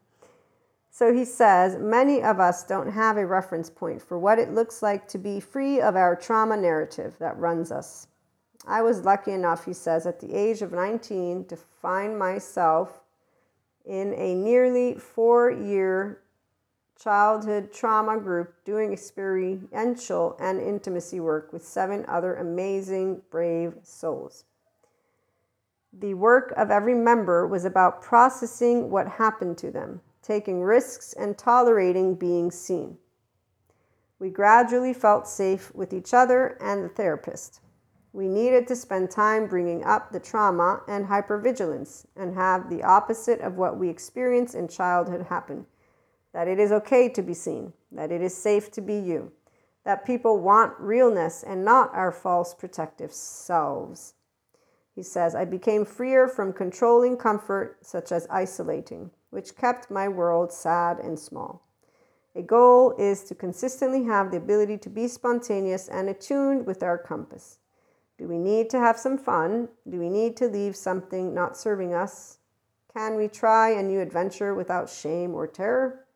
So 0.96 1.12
he 1.12 1.26
says, 1.26 1.76
many 1.78 2.22
of 2.22 2.40
us 2.40 2.64
don't 2.64 2.90
have 2.90 3.18
a 3.18 3.26
reference 3.26 3.68
point 3.68 4.00
for 4.00 4.18
what 4.18 4.38
it 4.38 4.54
looks 4.54 4.82
like 4.82 5.06
to 5.08 5.18
be 5.18 5.40
free 5.40 5.78
of 5.78 5.94
our 5.94 6.16
trauma 6.16 6.56
narrative 6.56 7.16
that 7.18 7.38
runs 7.38 7.70
us. 7.70 8.08
I 8.66 8.80
was 8.80 9.04
lucky 9.04 9.32
enough, 9.32 9.66
he 9.66 9.74
says, 9.74 10.06
at 10.06 10.20
the 10.20 10.32
age 10.32 10.62
of 10.62 10.72
19 10.72 11.44
to 11.48 11.56
find 11.82 12.18
myself 12.18 13.02
in 13.84 14.14
a 14.14 14.34
nearly 14.34 14.94
four 14.94 15.50
year 15.50 16.22
childhood 16.98 17.74
trauma 17.74 18.18
group 18.18 18.54
doing 18.64 18.94
experiential 18.94 20.34
and 20.40 20.62
intimacy 20.62 21.20
work 21.20 21.52
with 21.52 21.62
seven 21.62 22.06
other 22.08 22.36
amazing, 22.36 23.20
brave 23.28 23.74
souls. 23.82 24.46
The 25.92 26.14
work 26.14 26.54
of 26.56 26.70
every 26.70 26.94
member 26.94 27.46
was 27.46 27.66
about 27.66 28.00
processing 28.00 28.88
what 28.88 29.06
happened 29.06 29.58
to 29.58 29.70
them 29.70 30.00
taking 30.26 30.62
risks, 30.62 31.12
and 31.12 31.38
tolerating 31.38 32.14
being 32.14 32.50
seen. 32.50 32.98
We 34.18 34.30
gradually 34.30 34.92
felt 34.92 35.28
safe 35.28 35.74
with 35.74 35.92
each 35.92 36.12
other 36.12 36.58
and 36.60 36.84
the 36.84 36.88
therapist. 36.88 37.60
We 38.12 38.28
needed 38.28 38.66
to 38.68 38.76
spend 38.76 39.10
time 39.10 39.46
bringing 39.46 39.84
up 39.84 40.10
the 40.10 40.20
trauma 40.20 40.80
and 40.88 41.06
hypervigilance 41.06 42.06
and 42.16 42.34
have 42.34 42.70
the 42.70 42.82
opposite 42.82 43.40
of 43.40 43.56
what 43.56 43.78
we 43.78 43.88
experienced 43.88 44.54
in 44.54 44.68
childhood 44.68 45.26
happen 45.28 45.66
that 46.32 46.48
it 46.48 46.58
is 46.58 46.70
okay 46.70 47.08
to 47.08 47.22
be 47.22 47.32
seen, 47.32 47.72
that 47.90 48.12
it 48.12 48.20
is 48.20 48.36
safe 48.36 48.70
to 48.70 48.82
be 48.82 48.94
you, 48.94 49.32
that 49.86 50.04
people 50.04 50.38
want 50.38 50.78
realness 50.78 51.42
and 51.42 51.64
not 51.64 51.94
our 51.94 52.12
false 52.12 52.52
protective 52.52 53.10
selves. 53.10 54.12
He 54.94 55.02
says, 55.02 55.34
I 55.34 55.46
became 55.46 55.86
freer 55.86 56.28
from 56.28 56.52
controlling 56.52 57.16
comfort, 57.16 57.78
such 57.80 58.12
as 58.12 58.26
isolating 58.28 59.10
which 59.36 59.54
kept 59.54 59.90
my 59.90 60.08
world 60.08 60.50
sad 60.50 60.98
and 60.98 61.18
small. 61.18 61.60
A 62.34 62.40
goal 62.40 62.94
is 62.98 63.22
to 63.24 63.34
consistently 63.34 64.04
have 64.04 64.30
the 64.30 64.38
ability 64.38 64.78
to 64.78 64.88
be 64.88 65.06
spontaneous 65.06 65.88
and 65.88 66.08
attuned 66.08 66.64
with 66.64 66.82
our 66.82 66.96
compass. 66.96 67.58
Do 68.16 68.26
we 68.26 68.38
need 68.38 68.70
to 68.70 68.78
have 68.78 68.98
some 68.98 69.18
fun? 69.18 69.68
Do 69.86 69.98
we 69.98 70.08
need 70.08 70.38
to 70.38 70.46
leave 70.46 70.74
something 70.74 71.34
not 71.34 71.54
serving 71.54 71.92
us? 71.92 72.38
Can 72.94 73.14
we 73.14 73.28
try 73.28 73.72
a 73.72 73.82
new 73.82 74.00
adventure 74.00 74.54
without 74.54 74.88
shame 74.88 75.34
or 75.34 75.46
terror? 75.46 76.06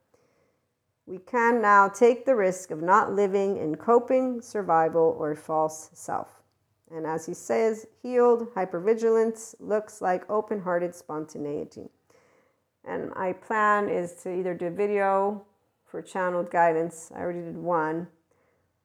We 1.05 1.19
can 1.19 1.61
now 1.61 1.89
take 1.89 2.25
the 2.25 2.37
risk 2.37 2.71
of 2.71 2.81
not 2.81 3.13
living 3.13 3.59
in 3.59 3.75
coping, 3.75 4.41
survival, 4.41 5.15
or 5.19 5.35
false 5.35 5.91
self. 5.93 6.43
And 6.91 7.07
as 7.07 7.27
he 7.27 7.35
says, 7.35 7.87
healed 8.03 8.55
hypervigilance 8.55 9.57
looks 9.61 10.01
like 10.01 10.31
open 10.31 10.63
hearted 10.63 10.95
spontaneity. 10.95 11.91
And 12.85 13.11
my 13.15 13.33
plan 13.33 13.89
is 13.89 14.15
to 14.23 14.33
either 14.33 14.55
do 14.55 14.67
a 14.67 14.71
video 14.71 15.45
for 15.85 16.01
channeled 16.03 16.51
guidance. 16.51 17.11
I 17.15 17.21
already 17.21 17.41
did 17.41 17.57
one, 17.57 18.09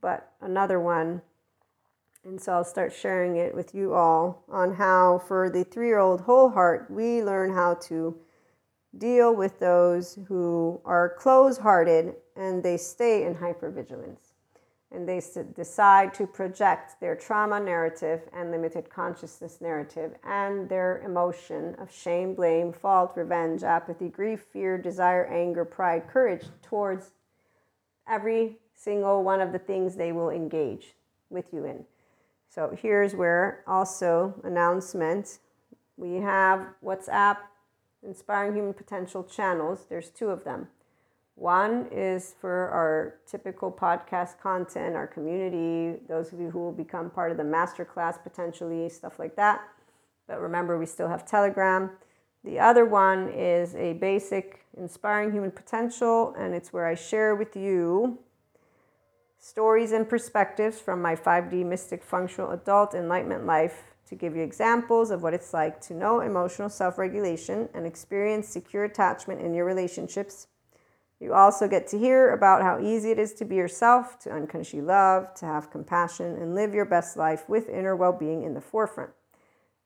but 0.02 0.34
another 0.42 0.80
one. 0.80 1.22
And 2.24 2.42
so 2.42 2.54
I'll 2.54 2.64
start 2.64 2.92
sharing 2.92 3.38
it 3.38 3.54
with 3.54 3.76
you 3.76 3.94
all 3.94 4.44
on 4.50 4.74
how, 4.74 5.20
for 5.28 5.50
the 5.50 5.64
three 5.64 5.88
year 5.88 6.00
old 6.00 6.22
whole 6.22 6.50
heart, 6.50 6.90
we 6.90 7.24
learn 7.24 7.54
how 7.54 7.76
to 7.84 8.18
deal 8.98 9.36
with 9.36 9.60
those 9.60 10.18
who 10.28 10.82
are 10.86 11.16
close 11.18 11.58
hearted 11.58 12.16
and 12.36 12.64
they 12.64 12.78
stay 12.78 13.24
in 13.24 13.36
hypervigilance 13.36 14.25
and 14.96 15.08
they 15.08 15.22
decide 15.54 16.14
to 16.14 16.26
project 16.26 17.00
their 17.00 17.16
trauma 17.16 17.60
narrative 17.60 18.22
and 18.34 18.50
limited 18.50 18.90
consciousness 18.90 19.60
narrative 19.60 20.14
and 20.24 20.70
their 20.70 21.02
emotion 21.06 21.76
of 21.76 21.92
shame, 21.92 22.34
blame, 22.34 22.72
fault, 22.72 23.12
revenge, 23.16 23.64
apathy, 23.64 24.08
grief, 24.08 24.46
fear, 24.52 24.78
desire, 24.78 25.26
anger, 25.26 25.66
pride, 25.66 26.08
courage 26.08 26.46
towards 26.62 27.12
every 28.08 28.58
single 28.74 29.24
one 29.24 29.42
of 29.42 29.52
the 29.52 29.60
things 29.60 29.96
they 29.96 30.12
will 30.12 30.30
engage 30.30 30.96
with 31.30 31.46
you 31.52 31.66
in. 31.66 31.86
So 32.50 32.76
here's 32.82 33.14
where 33.14 33.64
also 33.68 34.34
announcement. 34.44 35.40
We 35.98 36.16
have 36.16 36.68
WhatsApp 36.84 37.38
Inspiring 38.02 38.56
Human 38.56 38.74
Potential 38.74 39.24
channels. 39.24 39.86
There's 39.90 40.10
two 40.10 40.30
of 40.30 40.44
them. 40.44 40.68
One 41.36 41.88
is 41.92 42.34
for 42.40 42.70
our 42.70 43.16
typical 43.28 43.70
podcast 43.70 44.40
content, 44.40 44.96
our 44.96 45.06
community, 45.06 46.00
those 46.08 46.32
of 46.32 46.40
you 46.40 46.50
who 46.50 46.60
will 46.60 46.72
become 46.72 47.10
part 47.10 47.30
of 47.30 47.38
the 47.38 47.44
masterclass 47.44 48.22
potentially, 48.22 48.88
stuff 48.88 49.20
like 49.20 49.36
that. 49.36 49.62
But 50.28 50.40
remember, 50.40 50.78
we 50.80 50.86
still 50.86 51.10
have 51.10 51.26
Telegram. 51.26 51.92
The 52.46 52.60
other 52.60 52.86
one 52.86 53.30
is 53.30 53.76
a 53.76 53.94
basic 53.94 54.66
inspiring 54.78 55.34
human 55.34 55.52
potential, 55.52 56.34
and 56.38 56.54
it's 56.54 56.72
where 56.72 56.88
I 56.88 56.96
share 56.96 57.36
with 57.36 57.56
you 57.56 58.20
stories 59.38 59.92
and 59.92 60.08
perspectives 60.08 60.80
from 60.80 61.02
my 61.02 61.16
5D 61.16 61.66
mystic 61.66 62.02
functional 62.02 62.52
adult 62.52 62.96
enlightenment 62.96 63.46
life 63.46 63.84
to 64.08 64.16
give 64.16 64.36
you 64.36 64.42
examples 64.42 65.12
of 65.12 65.22
what 65.22 65.34
it's 65.34 65.54
like 65.54 65.82
to 65.82 65.94
know 65.94 66.22
emotional 66.22 66.70
self 66.70 66.98
regulation 66.98 67.68
and 67.74 67.86
experience 67.86 68.48
secure 68.48 68.86
attachment 68.86 69.42
in 69.42 69.54
your 69.54 69.66
relationships 69.66 70.48
you 71.20 71.34
also 71.34 71.68
get 71.68 71.88
to 71.88 71.98
hear 71.98 72.32
about 72.32 72.62
how 72.62 72.80
easy 72.80 73.12
it 73.12 73.20
is 73.20 73.34
to 73.36 73.46
be 73.46 73.56
yourself, 73.56 74.20
to 74.20 74.32
unconsciously 74.32 74.82
love, 74.82 75.34
to 75.36 75.46
have 75.46 75.72
compassion, 75.72 76.36
and 76.36 76.56
live 76.56 76.74
your 76.74 76.86
best 76.86 77.16
life 77.16 77.48
with 77.48 77.70
inner 77.70 77.96
well 77.96 78.12
being 78.12 78.44
in 78.44 78.54
the 78.54 78.62
forefront, 78.62 79.12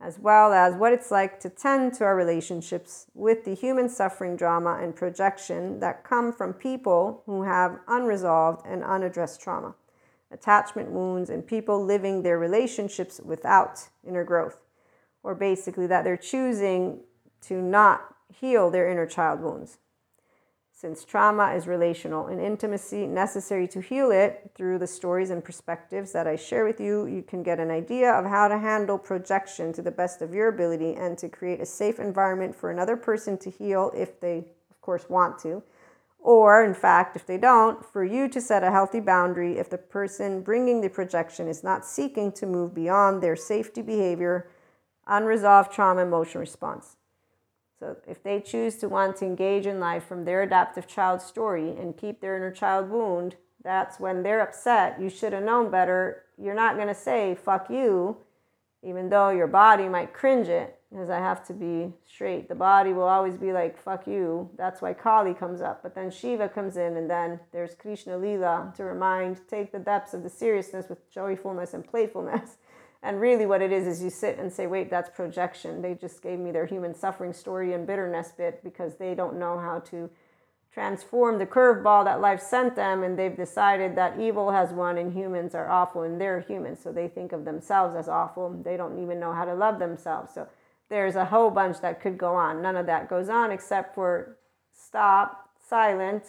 as 0.01 0.17
well 0.17 0.53
as 0.53 0.73
what 0.73 0.91
it's 0.91 1.11
like 1.11 1.39
to 1.41 1.49
tend 1.49 1.93
to 1.93 2.03
our 2.03 2.15
relationships 2.15 3.05
with 3.13 3.45
the 3.45 3.53
human 3.53 3.89
suffering, 3.89 4.35
drama, 4.35 4.79
and 4.81 4.95
projection 4.95 5.79
that 5.79 6.03
come 6.03 6.33
from 6.33 6.51
people 6.51 7.21
who 7.27 7.43
have 7.43 7.79
unresolved 7.87 8.65
and 8.65 8.83
unaddressed 8.83 9.39
trauma, 9.39 9.75
attachment 10.31 10.89
wounds, 10.89 11.29
and 11.29 11.45
people 11.45 11.85
living 11.85 12.23
their 12.23 12.39
relationships 12.39 13.21
without 13.23 13.87
inner 14.07 14.23
growth, 14.23 14.57
or 15.21 15.35
basically 15.35 15.85
that 15.85 16.03
they're 16.03 16.17
choosing 16.17 17.01
to 17.41 17.61
not 17.61 18.15
heal 18.33 18.71
their 18.71 18.89
inner 18.89 19.05
child 19.05 19.41
wounds. 19.41 19.77
Since 20.81 21.03
trauma 21.03 21.51
is 21.55 21.67
relational 21.67 22.27
and 22.27 22.39
intimacy 22.39 23.05
necessary 23.05 23.67
to 23.67 23.81
heal 23.81 24.11
it, 24.11 24.51
through 24.55 24.79
the 24.79 24.87
stories 24.87 25.29
and 25.29 25.43
perspectives 25.43 26.13
that 26.13 26.25
I 26.25 26.37
share 26.37 26.63
with 26.63 26.79
you, 26.79 27.05
you 27.05 27.21
can 27.21 27.43
get 27.43 27.59
an 27.59 27.69
idea 27.69 28.13
of 28.13 28.25
how 28.25 28.47
to 28.47 28.57
handle 28.57 28.97
projection 28.97 29.73
to 29.73 29.81
the 29.81 29.91
best 29.91 30.21
of 30.21 30.33
your 30.33 30.47
ability 30.47 30.93
and 30.93 31.17
to 31.17 31.27
create 31.27 31.59
a 31.59 31.65
safe 31.65 31.99
environment 31.99 32.55
for 32.55 32.71
another 32.71 32.95
person 32.95 33.37
to 33.39 33.49
heal 33.49 33.91
if 33.93 34.21
they, 34.21 34.37
of 34.71 34.79
course, 34.79 35.09
want 35.09 35.37
to, 35.39 35.61
Or, 36.19 36.63
in 36.63 36.73
fact, 36.73 37.17
if 37.17 37.25
they 37.25 37.37
don't, 37.37 37.83
for 37.85 38.05
you 38.05 38.29
to 38.29 38.39
set 38.39 38.63
a 38.63 38.71
healthy 38.71 39.01
boundary 39.01 39.57
if 39.57 39.69
the 39.69 39.77
person 39.77 40.41
bringing 40.41 40.79
the 40.79 40.89
projection 40.89 41.49
is 41.49 41.61
not 41.61 41.85
seeking 41.85 42.31
to 42.33 42.45
move 42.45 42.73
beyond 42.73 43.21
their 43.21 43.35
safety 43.35 43.81
behavior, 43.81 44.49
unresolved 45.07 45.73
trauma 45.73 46.03
emotion 46.03 46.39
response. 46.39 46.95
So, 47.79 47.95
if 48.07 48.21
they 48.21 48.41
choose 48.41 48.75
to 48.77 48.89
want 48.89 49.15
to 49.17 49.25
engage 49.25 49.65
in 49.65 49.79
life 49.79 50.05
from 50.05 50.25
their 50.25 50.41
adaptive 50.43 50.85
child 50.85 51.21
story 51.21 51.69
and 51.69 51.95
keep 51.95 52.19
their 52.19 52.35
inner 52.35 52.51
child 52.51 52.89
wound, 52.89 53.37
that's 53.63 53.99
when 53.99 54.23
they're 54.23 54.41
upset. 54.41 55.01
You 55.01 55.09
should 55.09 55.33
have 55.33 55.43
known 55.43 55.71
better. 55.71 56.23
You're 56.37 56.55
not 56.55 56.75
going 56.75 56.87
to 56.87 56.95
say, 56.95 57.35
fuck 57.35 57.69
you, 57.69 58.17
even 58.83 59.09
though 59.09 59.29
your 59.29 59.47
body 59.47 59.87
might 59.87 60.13
cringe 60.13 60.47
it 60.47 60.79
because 60.91 61.09
I 61.09 61.17
have 61.19 61.45
to 61.47 61.53
be 61.53 61.93
straight. 62.07 62.49
The 62.49 62.55
body 62.55 62.93
will 62.93 63.03
always 63.03 63.37
be 63.37 63.53
like, 63.53 63.77
fuck 63.77 64.07
you. 64.07 64.49
That's 64.57 64.81
why 64.81 64.93
Kali 64.93 65.33
comes 65.33 65.61
up. 65.61 65.83
But 65.83 65.93
then 65.93 66.09
Shiva 66.09 66.49
comes 66.49 66.77
in, 66.77 66.97
and 66.97 67.09
then 67.09 67.39
there's 67.51 67.75
Krishna 67.75 68.17
Lila 68.17 68.73
to 68.75 68.83
remind, 68.83 69.47
take 69.47 69.71
the 69.71 69.79
depths 69.79 70.13
of 70.13 70.23
the 70.23 70.29
seriousness 70.29 70.89
with 70.89 71.09
joyfulness 71.11 71.73
and 71.73 71.85
playfulness. 71.85 72.57
And 73.01 73.21
really, 73.21 73.45
what 73.45 73.61
it 73.61 73.71
is, 73.71 73.87
is 73.87 74.03
you 74.03 74.09
sit 74.09 74.37
and 74.37 74.51
say, 74.51 74.67
wait, 74.67 74.89
that's 74.89 75.09
projection. 75.09 75.81
They 75.81 75.93
just 75.93 76.21
gave 76.21 76.37
me 76.37 76.51
their 76.51 76.65
human 76.65 76.93
suffering 76.93 77.31
story 77.31 77.73
and 77.73 77.87
bitterness 77.87 78.33
bit 78.37 78.61
because 78.63 78.95
they 78.95 79.15
don't 79.15 79.39
know 79.39 79.57
how 79.57 79.79
to 79.91 80.09
transform 80.73 81.39
the 81.39 81.45
curveball 81.45 82.03
that 82.05 82.19
life 82.19 82.41
sent 82.41 82.75
them. 82.75 83.03
And 83.03 83.17
they've 83.17 83.35
decided 83.35 83.95
that 83.95 84.19
evil 84.19 84.51
has 84.51 84.71
won 84.71 84.97
and 84.97 85.13
humans 85.13 85.55
are 85.55 85.69
awful 85.69 86.03
and 86.03 86.19
they're 86.19 86.41
humans. 86.41 86.79
So 86.83 86.91
they 86.91 87.07
think 87.07 87.31
of 87.31 87.45
themselves 87.45 87.95
as 87.95 88.09
awful. 88.09 88.49
They 88.63 88.75
don't 88.75 89.01
even 89.01 89.19
know 89.19 89.33
how 89.33 89.45
to 89.45 89.55
love 89.55 89.79
themselves. 89.79 90.33
So 90.33 90.47
there's 90.89 91.15
a 91.15 91.25
whole 91.25 91.51
bunch 91.51 91.79
that 91.81 92.01
could 92.01 92.17
go 92.17 92.35
on. 92.35 92.61
None 92.61 92.75
of 92.75 92.85
that 92.87 93.09
goes 93.09 93.29
on 93.29 93.51
except 93.51 93.95
for 93.95 94.37
stop, 94.73 95.49
silent, 95.69 96.23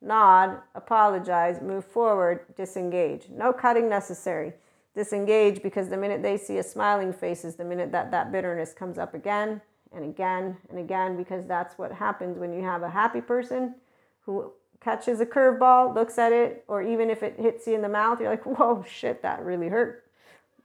nod, 0.00 0.58
apologize, 0.74 1.60
move 1.60 1.84
forward, 1.84 2.40
disengage. 2.56 3.28
No 3.30 3.52
cutting 3.52 3.88
necessary. 3.88 4.52
Disengage 4.98 5.62
because 5.62 5.88
the 5.88 5.96
minute 5.96 6.22
they 6.22 6.36
see 6.36 6.58
a 6.58 6.62
smiling 6.62 7.12
face 7.12 7.44
is 7.44 7.54
the 7.54 7.64
minute 7.64 7.92
that 7.92 8.10
that 8.10 8.32
bitterness 8.32 8.72
comes 8.72 8.98
up 8.98 9.14
again 9.14 9.60
and 9.94 10.04
again 10.04 10.56
and 10.70 10.78
again 10.78 11.16
because 11.16 11.46
that's 11.46 11.78
what 11.78 11.92
happens 11.92 12.36
when 12.36 12.52
you 12.52 12.62
have 12.62 12.82
a 12.82 12.90
happy 12.90 13.20
person 13.20 13.76
who 14.22 14.52
catches 14.80 15.20
a 15.20 15.26
curveball, 15.26 15.94
looks 15.94 16.18
at 16.18 16.32
it, 16.32 16.64
or 16.66 16.82
even 16.82 17.10
if 17.10 17.22
it 17.22 17.38
hits 17.38 17.66
you 17.66 17.74
in 17.74 17.82
the 17.82 17.88
mouth, 17.88 18.20
you're 18.20 18.30
like, 18.30 18.44
whoa, 18.44 18.84
shit, 18.88 19.22
that 19.22 19.44
really 19.44 19.68
hurt. 19.68 20.04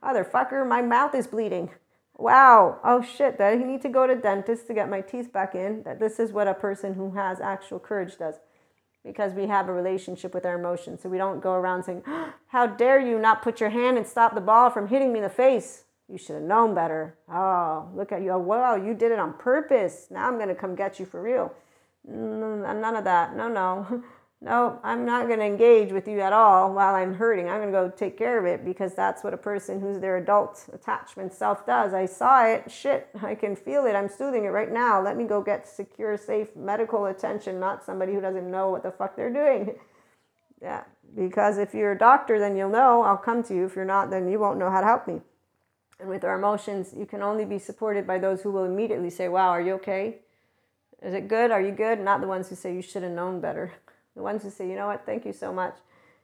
Motherfucker, 0.04 0.68
my 0.68 0.82
mouth 0.82 1.13
is 1.16 1.28
bleeding 1.28 1.70
wow, 2.18 2.80
oh 2.84 3.02
shit, 3.02 3.38
that 3.38 3.54
I 3.54 3.56
need 3.56 3.82
to 3.82 3.90
go 3.90 4.08
to 4.08 4.16
dentist 4.16 4.68
to 4.68 4.74
get 4.74 4.90
my 4.90 5.02
teeth 5.02 5.32
back 5.34 5.56
in. 5.56 5.84
That 5.84 6.00
this 6.00 6.20
is 6.20 6.32
what 6.32 6.48
a 6.48 6.54
person 6.54 6.94
who 6.94 7.12
has 7.12 7.40
actual 7.40 7.80
courage 7.80 8.18
does. 8.18 8.36
Because 9.03 9.33
we 9.33 9.48
have 9.48 9.67
a 9.67 9.74
relationship 9.74 10.33
with 10.33 10.45
our 10.45 10.57
emotions. 10.57 11.01
So 11.01 11.10
we 11.10 11.17
don't 11.17 11.41
go 11.41 11.53
around 11.53 11.83
saying, 11.83 12.03
How 12.48 12.67
dare 12.67 13.00
you 13.00 13.19
not 13.19 13.41
put 13.41 13.60
your 13.60 13.69
hand 13.69 13.98
and 13.98 14.07
stop 14.07 14.33
the 14.33 14.41
ball 14.41 14.69
from 14.69 14.88
hitting 14.88 15.12
me 15.12 15.19
in 15.19 15.24
the 15.24 15.29
face? 15.29 15.83
You 16.07 16.17
should 16.17 16.36
have 16.36 16.43
known 16.43 16.75
better. 16.75 17.17
Oh, 17.31 17.89
look 17.95 18.12
at 18.12 18.22
you. 18.22 18.31
Oh, 18.31 18.38
wow, 18.38 18.75
you 18.75 18.93
did 18.93 19.12
it 19.12 19.19
on 19.19 19.33
purpose. 19.33 20.07
Now 20.12 20.27
I'm 20.27 20.36
going 20.36 20.50
to 20.50 20.55
come 20.55 20.75
get 20.75 21.00
you 21.00 21.05
for 21.05 21.22
real. 21.22 21.53
Mm, 22.10 22.81
none 22.81 22.95
of 22.95 23.03
that. 23.05 23.36
No, 23.36 23.48
no. 23.48 24.03
no, 24.44 24.78
I'm 24.84 25.06
not 25.06 25.28
going 25.28 25.40
to 25.40 25.46
engage 25.46 25.94
with 25.94 26.06
you 26.06 26.20
at 26.20 26.34
all 26.34 26.74
while 26.74 26.96
I'm 26.96 27.14
hurting. 27.14 27.48
I'm 27.48 27.62
going 27.62 27.72
to 27.72 27.80
go 27.80 27.90
take 27.90 28.18
care 28.18 28.38
of 28.38 28.46
it 28.46 28.66
because 28.66 28.94
that's 28.94 29.24
what 29.24 29.34
a 29.34 29.38
person 29.38 29.80
who's 29.80 30.00
their 30.00 30.18
adult 30.18 30.68
attachment 30.74 31.32
self 31.34 31.66
does. 31.66 31.94
I 31.94 32.06
saw 32.06 32.46
it. 32.46 32.70
Shit, 32.70 33.08
I 33.22 33.36
can 33.36 33.56
feel 33.56 33.86
it. 33.86 33.96
I'm 33.96 34.10
soothing 34.10 34.44
it 34.44 34.50
right 34.50 34.70
now. 34.70 35.02
Let 35.02 35.16
me 35.16 35.24
go 35.24 35.42
get 35.42 35.66
secure, 35.66 36.18
safe 36.18 36.54
medical 36.58 37.06
attention, 37.06 37.58
not 37.58 37.86
somebody 37.86 38.14
who 38.14 38.20
doesn't 38.20 38.52
know 38.52 38.70
what 38.70 38.84
the 38.84 38.92
fuck 38.92 39.16
they're 39.16 39.34
doing. 39.34 39.76
Yeah, 40.62 40.86
because 41.14 41.58
if 41.58 41.74
you're 41.74 41.92
a 41.92 41.98
doctor, 41.98 42.40
then 42.40 42.56
you'll 42.56 42.70
know. 42.70 43.02
I'll 43.02 43.18
come 43.18 43.44
to 43.44 43.54
you. 43.54 43.66
If 43.66 43.76
you're 43.76 43.84
not, 43.84 44.10
then 44.10 44.30
you 44.30 44.40
won't 44.40 44.58
know 44.58 44.72
how 44.72 44.80
to 44.80 44.88
help 44.88 45.10
me. 45.10 45.20
And 46.00 46.08
with 46.08 46.24
our 46.24 46.38
emotions, 46.38 46.94
you 46.98 47.06
can 47.06 47.22
only 47.22 47.44
be 47.44 47.60
supported 47.60 48.08
by 48.08 48.18
those 48.18 48.44
who 48.44 48.52
will 48.52 48.64
immediately 48.64 49.10
say, 49.10 49.28
Wow, 49.28 49.50
are 49.50 49.60
you 49.60 49.74
okay? 49.74 50.20
Is 51.02 51.14
it 51.14 51.28
good? 51.28 51.52
Are 51.52 51.62
you 51.62 51.74
good? 51.74 52.00
Not 52.00 52.22
the 52.22 52.28
ones 52.28 52.48
who 52.48 52.56
say 52.56 52.74
you 52.74 52.82
should 52.82 53.04
have 53.04 53.12
known 53.12 53.42
better. 53.42 53.74
The 54.15 54.24
ones 54.24 54.43
who 54.43 54.50
say, 54.50 54.70
you 54.70 54.75
know 54.75 54.88
what, 54.88 55.05
thank 55.05 55.25
you 55.25 55.33
so 55.33 55.51
much. 55.53 55.75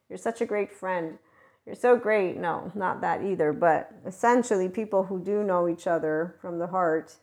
You're 0.10 0.18
such 0.18 0.42
a 0.42 0.46
great 0.46 0.72
friend. 0.72 1.18
You're 1.66 1.76
so 1.76 1.96
great. 1.96 2.38
No, 2.38 2.72
not 2.74 3.02
that 3.02 3.24
either. 3.24 3.54
But 3.54 3.92
essentially, 4.06 4.70
people 4.70 5.04
who 5.04 5.20
do 5.20 5.44
know 5.44 5.68
each 5.70 5.88
other 5.88 6.36
from 6.42 6.58
the 6.58 6.68
heart 6.68 7.16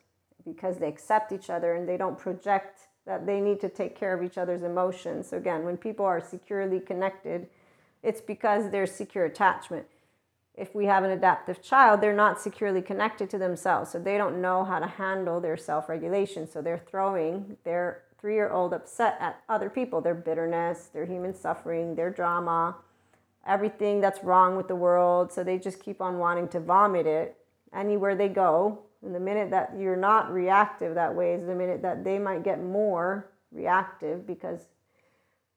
because 0.45 0.79
they 0.79 0.89
accept 0.89 1.33
each 1.33 1.51
other 1.51 1.75
and 1.75 1.89
they 1.89 1.97
don't 1.97 2.19
project 2.19 2.83
that 3.07 3.27
they 3.27 3.41
need 3.41 3.61
to 3.61 3.69
take 3.69 3.99
care 3.99 4.15
of 4.15 4.23
each 4.23 4.39
other's 4.39 4.63
emotions. 4.63 5.29
So, 5.29 5.37
again, 5.37 5.65
when 5.65 5.77
people 5.77 6.05
are 6.05 6.21
securely 6.21 6.81
connected, 6.81 7.49
it's 8.03 8.21
because 8.21 8.71
there's 8.71 8.93
secure 8.93 9.25
attachment. 9.25 9.87
If 10.55 10.75
we 10.75 10.87
have 10.87 11.05
an 11.05 11.11
adaptive 11.11 11.63
child, 11.63 12.01
they're 12.01 12.15
not 12.15 12.41
securely 12.41 12.83
connected 12.83 13.29
to 13.31 13.39
themselves. 13.39 13.91
So, 13.91 13.99
they 13.99 14.17
don't 14.17 14.41
know 14.41 14.65
how 14.65 14.79
to 14.79 14.87
handle 14.87 15.41
their 15.41 15.57
self 15.57 15.89
regulation. 15.89 16.49
So, 16.49 16.63
they're 16.63 16.83
throwing 16.89 17.57
their 17.65 18.03
three 18.21 18.35
year 18.35 18.51
old 18.51 18.73
upset 18.73 19.17
at 19.21 19.41
other 19.49 19.71
people, 19.71 20.01
their 20.01 20.15
bitterness, 20.15 20.87
their 20.93 21.07
human 21.07 21.35
suffering, 21.35 21.95
their 21.95 22.11
drama, 22.11 22.77
everything 23.47 24.01
that's 24.01 24.25
wrong 24.25 24.57
with 24.57 24.69
the 24.69 24.77
world. 24.77 25.33
So 25.33 25.45
they 25.45 25.59
just 25.59 25.83
keep 25.83 26.01
on 26.01 26.19
wanting 26.19 26.49
to 26.49 26.61
vomit 26.61 27.07
it 27.07 27.37
anywhere 27.75 28.15
they 28.15 28.29
go. 28.29 28.81
And 29.05 29.15
the 29.15 29.21
minute 29.21 29.51
that 29.51 29.75
you're 29.79 29.97
not 29.97 30.33
reactive 30.33 30.95
that 30.95 31.15
way 31.15 31.35
is 31.35 31.47
the 31.47 31.55
minute 31.55 31.83
that 31.83 32.03
they 32.03 32.19
might 32.19 32.43
get 32.43 32.63
more 32.63 33.29
reactive 33.53 34.27
because, 34.27 34.61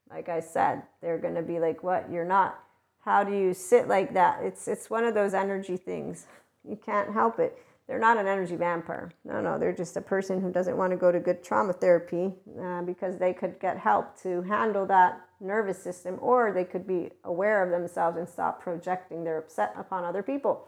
like 0.09 0.29
I 0.29 0.39
said, 0.39 0.83
they're 1.01 1.17
going 1.17 1.35
to 1.35 1.41
be 1.41 1.59
like, 1.59 1.83
What? 1.83 2.11
You're 2.11 2.25
not. 2.25 2.59
How 3.01 3.23
do 3.23 3.31
you 3.31 3.53
sit 3.53 3.87
like 3.87 4.13
that? 4.13 4.43
It's, 4.43 4.67
it's 4.67 4.89
one 4.89 5.05
of 5.05 5.13
those 5.13 5.33
energy 5.33 5.77
things. 5.77 6.27
You 6.67 6.75
can't 6.75 7.13
help 7.13 7.39
it 7.39 7.57
they're 7.89 7.97
not 7.97 8.17
an 8.17 8.27
energy 8.27 8.55
vampire. 8.55 9.11
No, 9.25 9.41
no, 9.41 9.57
they're 9.57 9.73
just 9.73 9.97
a 9.97 10.01
person 10.01 10.39
who 10.39 10.51
doesn't 10.51 10.77
want 10.77 10.91
to 10.91 10.95
go 10.97 11.11
to 11.11 11.19
good 11.19 11.43
trauma 11.43 11.73
therapy 11.73 12.31
uh, 12.61 12.83
because 12.83 13.17
they 13.17 13.33
could 13.33 13.59
get 13.59 13.79
help 13.79 14.15
to 14.21 14.43
handle 14.43 14.85
that 14.85 15.19
nervous 15.39 15.81
system, 15.81 16.19
or 16.21 16.51
they 16.53 16.63
could 16.63 16.85
be 16.85 17.09
aware 17.23 17.63
of 17.63 17.71
themselves 17.71 18.15
and 18.15 18.29
stop 18.29 18.61
projecting 18.61 19.23
their 19.23 19.39
upset 19.39 19.73
upon 19.75 20.03
other 20.03 20.21
people 20.21 20.67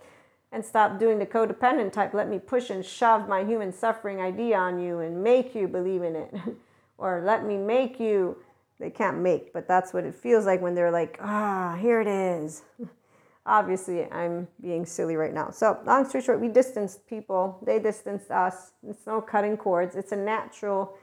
and 0.51 0.65
stop 0.65 0.99
doing 0.99 1.19
the 1.19 1.25
codependent 1.27 1.93
type. 1.93 2.15
Let 2.15 2.27
me 2.27 2.39
push 2.39 2.71
and 2.71 2.83
shove 2.83 3.29
my 3.29 3.43
human 3.43 3.71
suffering 3.71 4.19
idea 4.19 4.57
on 4.57 4.81
you 4.81 4.99
and 4.99 5.23
make 5.23 5.53
you 5.53 5.67
believe 5.67 6.01
in 6.01 6.15
it, 6.15 6.33
or 6.97 7.21
let 7.23 7.45
me 7.45 7.55
make 7.55 7.99
you. 7.99 8.37
They 8.79 8.89
can't 8.89 9.19
make, 9.19 9.53
but 9.53 9.67
that's 9.67 9.93
what 9.93 10.05
it 10.05 10.15
feels 10.15 10.47
like 10.47 10.59
when 10.59 10.73
they're 10.73 10.89
like, 10.89 11.19
ah, 11.21 11.77
here 11.79 12.01
it 12.01 12.07
is. 12.07 12.63
obviously 13.45 14.09
I'm 14.11 14.47
being 14.61 14.85
silly 14.85 15.15
right 15.15 15.33
now. 15.33 15.49
So 15.51 15.79
long 15.85 16.07
story 16.07 16.23
short, 16.23 16.41
we 16.41 16.47
distanced 16.47 17.07
people. 17.07 17.59
They 17.65 17.79
distanced 17.79 18.31
us. 18.31 18.71
It's 18.87 19.05
no 19.07 19.21
cutting 19.21 19.57
cords. 19.57 19.95
It's 19.95 20.11
a 20.11 20.17
natural 20.17 20.97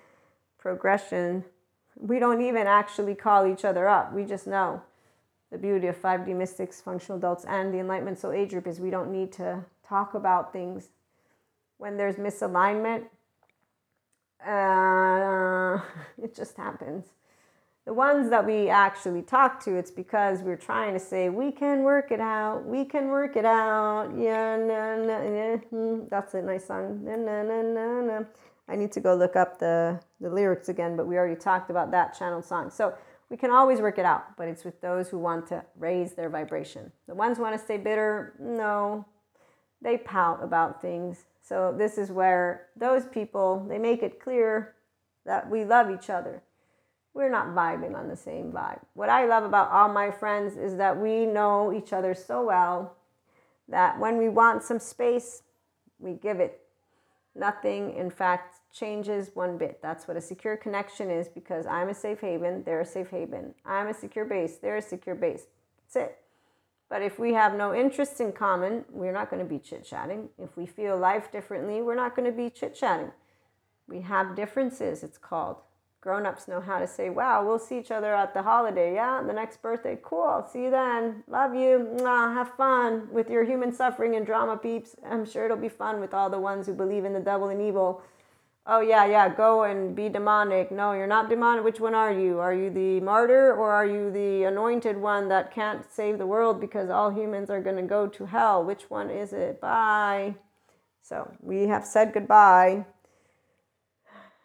progression. 0.58 1.44
We 1.96 2.18
don't 2.18 2.40
even 2.40 2.66
actually 2.66 3.14
call 3.14 3.46
each 3.46 3.64
other 3.64 3.88
up. 3.88 4.12
We 4.12 4.24
just 4.24 4.46
know 4.46 4.82
the 5.50 5.58
beauty 5.58 5.86
of 5.86 6.00
5D 6.00 6.34
mystics, 6.36 6.80
functional 6.80 7.18
adults, 7.18 7.44
and 7.46 7.72
the 7.72 7.78
Enlightenment 7.78 8.18
Soul 8.18 8.32
Age 8.32 8.50
group 8.50 8.66
is 8.66 8.80
we 8.80 8.90
don't 8.90 9.10
need 9.10 9.32
to 9.32 9.64
talk 9.86 10.14
about 10.14 10.52
things 10.52 10.90
when 11.78 11.96
there's 11.96 12.16
misalignment. 12.16 13.04
Uh, 14.46 15.80
it 16.22 16.34
just 16.34 16.56
happens 16.56 17.06
the 17.88 17.94
ones 17.94 18.28
that 18.28 18.44
we 18.44 18.68
actually 18.68 19.22
talk 19.22 19.64
to, 19.64 19.74
it's 19.74 19.90
because 19.90 20.42
we're 20.42 20.58
trying 20.58 20.92
to 20.92 21.00
say, 21.00 21.30
we 21.30 21.50
can 21.50 21.84
work 21.84 22.12
it 22.12 22.20
out, 22.20 22.66
we 22.66 22.84
can 22.84 23.08
work 23.08 23.34
it 23.34 23.46
out. 23.46 24.10
Yeah, 24.14 24.58
na, 24.58 24.96
na, 24.96 25.22
yeah. 25.22 25.56
Hmm, 25.56 26.00
that's 26.10 26.34
a 26.34 26.42
nice 26.42 26.66
song. 26.66 27.02
Na, 27.02 27.16
na, 27.16 27.42
na, 27.42 27.62
na, 27.62 28.00
na. 28.02 28.24
I 28.68 28.76
need 28.76 28.92
to 28.92 29.00
go 29.00 29.14
look 29.14 29.36
up 29.36 29.58
the, 29.58 29.98
the 30.20 30.28
lyrics 30.28 30.68
again, 30.68 30.98
but 30.98 31.06
we 31.06 31.16
already 31.16 31.40
talked 31.40 31.70
about 31.70 31.90
that 31.92 32.14
channel 32.18 32.42
song. 32.42 32.68
So 32.68 32.92
we 33.30 33.38
can 33.38 33.50
always 33.50 33.80
work 33.80 33.96
it 33.96 34.04
out, 34.04 34.36
but 34.36 34.48
it's 34.48 34.64
with 34.66 34.78
those 34.82 35.08
who 35.08 35.18
want 35.18 35.46
to 35.46 35.64
raise 35.78 36.12
their 36.12 36.28
vibration. 36.28 36.92
The 37.06 37.14
ones 37.14 37.38
who 37.38 37.42
want 37.44 37.58
to 37.58 37.64
stay 37.64 37.78
bitter, 37.78 38.34
no, 38.38 39.06
they 39.80 39.96
pout 39.96 40.44
about 40.44 40.82
things. 40.82 41.24
So 41.40 41.74
this 41.74 41.96
is 41.96 42.10
where 42.10 42.66
those 42.76 43.06
people, 43.06 43.64
they 43.66 43.78
make 43.78 44.02
it 44.02 44.20
clear 44.20 44.74
that 45.24 45.48
we 45.48 45.64
love 45.64 45.90
each 45.90 46.10
other 46.10 46.42
we're 47.18 47.28
not 47.28 47.48
vibing 47.48 47.96
on 47.96 48.06
the 48.06 48.16
same 48.16 48.52
vibe. 48.52 48.78
What 48.94 49.08
I 49.08 49.26
love 49.26 49.42
about 49.42 49.72
all 49.72 49.88
my 49.88 50.08
friends 50.08 50.56
is 50.56 50.76
that 50.76 50.96
we 50.96 51.26
know 51.26 51.72
each 51.72 51.92
other 51.92 52.14
so 52.14 52.46
well 52.46 52.94
that 53.68 53.98
when 53.98 54.16
we 54.16 54.28
want 54.28 54.62
some 54.62 54.78
space, 54.78 55.42
we 55.98 56.12
give 56.12 56.38
it. 56.38 56.60
Nothing, 57.34 57.92
in 57.96 58.08
fact, 58.08 58.60
changes 58.72 59.32
one 59.34 59.58
bit. 59.58 59.80
That's 59.82 60.06
what 60.06 60.16
a 60.16 60.20
secure 60.20 60.56
connection 60.56 61.10
is 61.10 61.28
because 61.28 61.66
I'm 61.66 61.88
a 61.88 61.94
safe 61.94 62.20
haven, 62.20 62.62
they're 62.64 62.82
a 62.82 62.86
safe 62.86 63.10
haven. 63.10 63.52
I'm 63.66 63.88
a 63.88 63.94
secure 63.94 64.24
base, 64.24 64.58
they're 64.58 64.76
a 64.76 64.82
secure 64.82 65.16
base. 65.16 65.42
That's 65.92 66.06
it. 66.06 66.18
But 66.88 67.02
if 67.02 67.18
we 67.18 67.34
have 67.34 67.54
no 67.54 67.74
interests 67.74 68.20
in 68.20 68.30
common, 68.30 68.84
we're 68.90 69.12
not 69.12 69.28
going 69.28 69.42
to 69.42 69.48
be 69.48 69.58
chit 69.58 69.84
chatting. 69.84 70.28
If 70.38 70.56
we 70.56 70.66
feel 70.66 70.96
life 70.96 71.32
differently, 71.32 71.82
we're 71.82 71.96
not 71.96 72.14
going 72.14 72.30
to 72.30 72.36
be 72.36 72.48
chit 72.48 72.76
chatting. 72.76 73.10
We 73.88 74.02
have 74.02 74.36
differences, 74.36 75.02
it's 75.02 75.18
called. 75.18 75.56
Grown-ups 76.00 76.48
know 76.48 76.60
how 76.60 76.78
to 76.78 76.86
say, 76.86 77.10
wow, 77.10 77.44
we'll 77.44 77.58
see 77.58 77.78
each 77.78 77.90
other 77.90 78.14
at 78.14 78.32
the 78.32 78.42
holiday. 78.42 78.94
Yeah, 78.94 79.22
the 79.26 79.32
next 79.32 79.60
birthday. 79.60 79.98
Cool. 80.02 80.46
See 80.52 80.64
you 80.64 80.70
then. 80.70 81.24
Love 81.26 81.54
you. 81.54 81.88
Mwah, 81.98 82.34
have 82.34 82.54
fun 82.56 83.08
with 83.12 83.28
your 83.28 83.44
human 83.44 83.72
suffering 83.72 84.14
and 84.14 84.24
drama 84.24 84.56
peeps. 84.56 84.94
I'm 85.04 85.26
sure 85.26 85.44
it'll 85.44 85.56
be 85.56 85.68
fun 85.68 86.00
with 86.00 86.14
all 86.14 86.30
the 86.30 86.38
ones 86.38 86.66
who 86.66 86.74
believe 86.74 87.04
in 87.04 87.12
the 87.12 87.20
devil 87.20 87.48
and 87.48 87.60
evil. 87.60 88.02
Oh 88.70 88.80
yeah, 88.80 89.06
yeah, 89.06 89.34
go 89.34 89.64
and 89.64 89.96
be 89.96 90.10
demonic. 90.10 90.70
No, 90.70 90.92
you're 90.92 91.06
not 91.06 91.30
demonic. 91.30 91.64
Which 91.64 91.80
one 91.80 91.94
are 91.94 92.12
you? 92.12 92.38
Are 92.38 92.52
you 92.52 92.68
the 92.68 93.00
martyr 93.00 93.54
or 93.54 93.72
are 93.72 93.86
you 93.86 94.10
the 94.10 94.44
anointed 94.44 94.98
one 94.98 95.28
that 95.30 95.54
can't 95.54 95.90
save 95.90 96.18
the 96.18 96.26
world 96.26 96.60
because 96.60 96.90
all 96.90 97.10
humans 97.10 97.48
are 97.48 97.62
going 97.62 97.76
to 97.76 97.82
go 97.82 98.06
to 98.08 98.26
hell? 98.26 98.62
Which 98.62 98.90
one 98.90 99.08
is 99.08 99.32
it? 99.32 99.58
Bye. 99.58 100.34
So, 101.00 101.32
we 101.40 101.68
have 101.68 101.86
said 101.86 102.12
goodbye. 102.12 102.84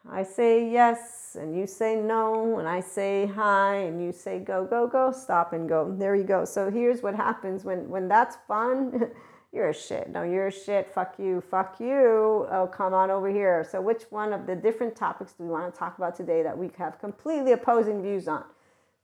I 0.09 0.23
say 0.23 0.69
yes 0.69 1.37
and 1.39 1.55
you 1.55 1.65
say 1.65 1.95
no, 1.95 2.59
and 2.59 2.67
I 2.67 2.81
say 2.81 3.25
hi 3.25 3.75
and 3.75 4.03
you 4.03 4.11
say 4.11 4.39
go, 4.39 4.65
go, 4.65 4.87
go, 4.87 5.11
stop 5.11 5.53
and 5.53 5.67
go. 5.67 5.93
There 5.97 6.15
you 6.15 6.23
go. 6.23 6.45
So 6.45 6.69
here's 6.69 7.01
what 7.01 7.15
happens 7.15 7.63
when 7.63 7.89
when 7.89 8.07
that's 8.07 8.37
fun. 8.47 9.11
you're 9.53 9.69
a 9.69 9.73
shit. 9.73 10.09
No, 10.09 10.23
you're 10.23 10.47
a 10.47 10.51
shit. 10.51 10.93
Fuck 10.93 11.15
you. 11.19 11.41
Fuck 11.41 11.79
you. 11.79 12.47
Oh, 12.51 12.69
come 12.71 12.93
on 12.93 13.11
over 13.11 13.29
here. 13.29 13.65
So 13.69 13.79
which 13.79 14.03
one 14.09 14.33
of 14.33 14.45
the 14.45 14.55
different 14.55 14.95
topics 14.95 15.33
do 15.33 15.43
we 15.43 15.49
want 15.49 15.73
to 15.73 15.77
talk 15.77 15.97
about 15.97 16.15
today 16.15 16.43
that 16.43 16.57
we 16.57 16.69
have 16.77 16.99
completely 16.99 17.53
opposing 17.53 18.01
views 18.01 18.27
on? 18.27 18.43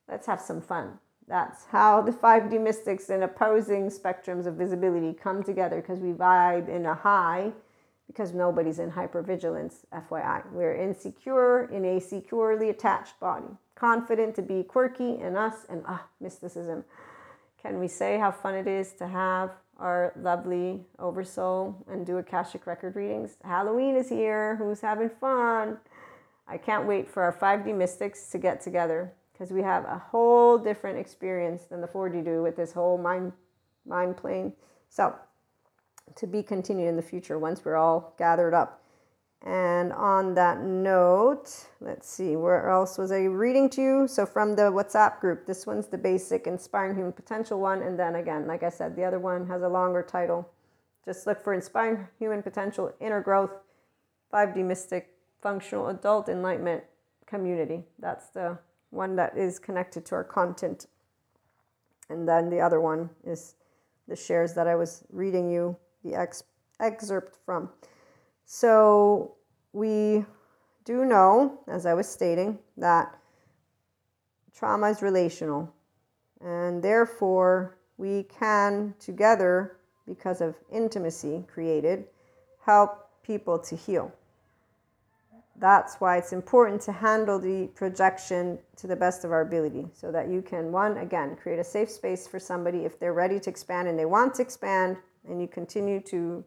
Let's 0.09 0.25
have 0.27 0.41
some 0.41 0.59
fun. 0.59 0.99
That's 1.27 1.65
how 1.65 2.01
the 2.01 2.11
5D 2.11 2.59
mystics 2.59 3.09
and 3.09 3.23
opposing 3.23 3.89
spectrums 3.89 4.47
of 4.47 4.55
visibility 4.55 5.13
come 5.13 5.43
together 5.43 5.77
because 5.77 5.99
we 5.99 6.11
vibe 6.11 6.67
in 6.67 6.87
a 6.87 6.95
high 6.95 7.51
because 8.09 8.33
nobody's 8.33 8.79
in 8.79 8.89
hypervigilance, 8.89 9.85
FYI. 9.93 10.51
We're 10.51 10.73
insecure 10.73 11.65
in 11.65 11.85
a 11.85 12.01
securely 12.01 12.69
attached 12.69 13.19
body, 13.19 13.53
confident 13.75 14.33
to 14.35 14.41
be 14.41 14.63
quirky 14.63 15.19
in 15.19 15.35
us, 15.35 15.67
and 15.69 15.83
ah, 15.87 16.07
mysticism. 16.19 16.83
Can 17.61 17.77
we 17.77 17.87
say 17.87 18.17
how 18.17 18.31
fun 18.31 18.55
it 18.55 18.65
is 18.65 18.93
to 18.93 19.07
have 19.07 19.51
our 19.77 20.13
lovely 20.19 20.81
oversoul 20.97 21.85
and 21.87 22.03
do 22.03 22.17
Akashic 22.17 22.65
record 22.65 22.95
readings? 22.95 23.37
Halloween 23.43 23.95
is 23.95 24.09
here. 24.09 24.55
Who's 24.55 24.81
having 24.81 25.09
fun? 25.09 25.77
I 26.47 26.57
can't 26.57 26.87
wait 26.87 27.07
for 27.07 27.21
our 27.21 27.33
5D 27.33 27.77
mystics 27.77 28.31
to 28.31 28.39
get 28.39 28.59
together 28.59 29.13
because 29.31 29.51
we 29.51 29.61
have 29.61 29.85
a 29.85 30.01
whole 30.09 30.57
different 30.57 30.97
experience 30.97 31.65
than 31.65 31.79
the 31.79 31.87
4D 31.87 32.25
do 32.25 32.41
with 32.41 32.55
this 32.55 32.73
whole 32.73 32.97
mind 32.97 33.33
mind 33.85 34.17
plane. 34.17 34.53
So, 34.89 35.15
to 36.15 36.27
be 36.27 36.43
continued 36.43 36.87
in 36.87 36.95
the 36.95 37.01
future 37.01 37.37
once 37.39 37.63
we're 37.63 37.75
all 37.75 38.13
gathered 38.17 38.53
up. 38.53 38.81
And 39.45 39.93
on 39.93 40.33
that 40.33 40.61
note, 40.61 41.67
let's 41.79 42.09
see, 42.09 42.35
where 42.35 42.69
else 42.69 42.97
was 42.97 43.11
I 43.11 43.23
reading 43.23 43.69
to 43.71 43.81
you? 43.81 44.07
So, 44.07 44.25
from 44.25 44.55
the 44.55 44.63
WhatsApp 44.63 45.21
group, 45.21 45.45
this 45.45 45.65
one's 45.65 45.87
the 45.87 45.97
basic 45.97 46.45
Inspiring 46.45 46.95
Human 46.97 47.13
Potential 47.13 47.59
one. 47.59 47.81
And 47.81 47.97
then 47.97 48.15
again, 48.15 48.47
like 48.47 48.63
I 48.63 48.69
said, 48.69 48.97
the 48.97 49.05
other 49.05 49.19
one 49.19 49.47
has 49.47 49.61
a 49.61 49.69
longer 49.69 50.03
title. 50.03 50.49
Just 51.05 51.25
look 51.25 51.41
for 51.41 51.53
Inspiring 51.53 52.07
Human 52.19 52.43
Potential, 52.43 52.91
Inner 52.99 53.21
Growth, 53.21 53.51
5D 54.33 54.57
Mystic, 54.57 55.15
Functional 55.41 55.87
Adult 55.87 56.27
Enlightenment 56.27 56.83
Community. 57.25 57.85
That's 57.97 58.27
the 58.27 58.57
one 58.89 59.15
that 59.15 59.37
is 59.37 59.57
connected 59.57 60.05
to 60.07 60.15
our 60.15 60.23
content. 60.25 60.87
And 62.09 62.27
then 62.27 62.49
the 62.49 62.59
other 62.59 62.81
one 62.81 63.09
is 63.23 63.55
the 64.07 64.17
shares 64.17 64.53
that 64.55 64.67
I 64.67 64.75
was 64.75 65.03
reading 65.11 65.49
you 65.49 65.77
the 66.03 66.15
ex- 66.15 66.43
excerpt 66.79 67.37
from. 67.45 67.69
So 68.45 69.35
we 69.73 70.25
do 70.85 71.05
know, 71.05 71.59
as 71.67 71.85
I 71.85 71.93
was 71.93 72.07
stating, 72.07 72.57
that 72.77 73.15
trauma 74.55 74.89
is 74.89 75.01
relational, 75.01 75.71
and 76.41 76.81
therefore 76.81 77.77
we 77.97 78.23
can 78.23 78.95
together, 78.99 79.77
because 80.07 80.41
of 80.41 80.55
intimacy 80.71 81.45
created, 81.47 82.05
help 82.65 83.09
people 83.23 83.59
to 83.59 83.75
heal. 83.75 84.11
That's 85.59 85.97
why 85.97 86.17
it's 86.17 86.31
important 86.31 86.81
to 86.83 86.91
handle 86.93 87.37
the 87.37 87.67
projection 87.75 88.57
to 88.77 88.87
the 88.87 88.95
best 88.95 89.25
of 89.25 89.31
our 89.31 89.41
ability 89.41 89.87
so 89.93 90.11
that 90.11 90.29
you 90.29 90.41
can, 90.41 90.71
one, 90.71 90.97
again, 90.97 91.35
create 91.35 91.59
a 91.59 91.63
safe 91.63 91.91
space 91.91 92.25
for 92.25 92.39
somebody 92.39 92.85
if 92.85 92.97
they're 92.97 93.13
ready 93.13 93.39
to 93.41 93.49
expand 93.49 93.89
and 93.89 93.99
they 93.99 94.05
want 94.05 94.33
to 94.35 94.41
expand 94.41 94.97
and 95.27 95.41
you 95.41 95.47
continue 95.47 95.99
to 96.01 96.43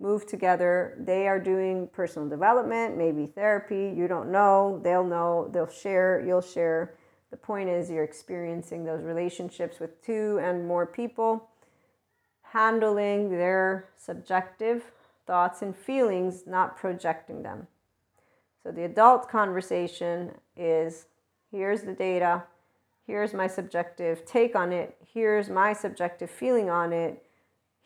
move 0.00 0.26
together. 0.26 0.96
They 0.98 1.28
are 1.28 1.38
doing 1.38 1.88
personal 1.92 2.28
development, 2.28 2.96
maybe 2.96 3.26
therapy. 3.26 3.92
You 3.94 4.08
don't 4.08 4.32
know. 4.32 4.80
They'll 4.82 5.04
know. 5.04 5.48
They'll 5.52 5.68
share. 5.68 6.24
You'll 6.26 6.40
share. 6.40 6.94
The 7.30 7.36
point 7.36 7.68
is, 7.68 7.90
you're 7.90 8.02
experiencing 8.02 8.84
those 8.84 9.04
relationships 9.04 9.78
with 9.78 10.02
two 10.02 10.40
and 10.42 10.66
more 10.66 10.86
people, 10.86 11.48
handling 12.42 13.30
their 13.30 13.90
subjective 13.96 14.90
thoughts 15.26 15.62
and 15.62 15.76
feelings, 15.76 16.44
not 16.46 16.76
projecting 16.76 17.42
them. 17.42 17.68
So, 18.64 18.72
the 18.72 18.84
adult 18.84 19.28
conversation 19.28 20.32
is 20.56 21.06
here's 21.52 21.82
the 21.82 21.92
data, 21.92 22.42
here's 23.06 23.32
my 23.32 23.46
subjective 23.46 24.24
take 24.26 24.56
on 24.56 24.72
it, 24.72 24.96
here's 25.14 25.48
my 25.48 25.72
subjective 25.72 26.30
feeling 26.30 26.68
on 26.68 26.92
it 26.92 27.22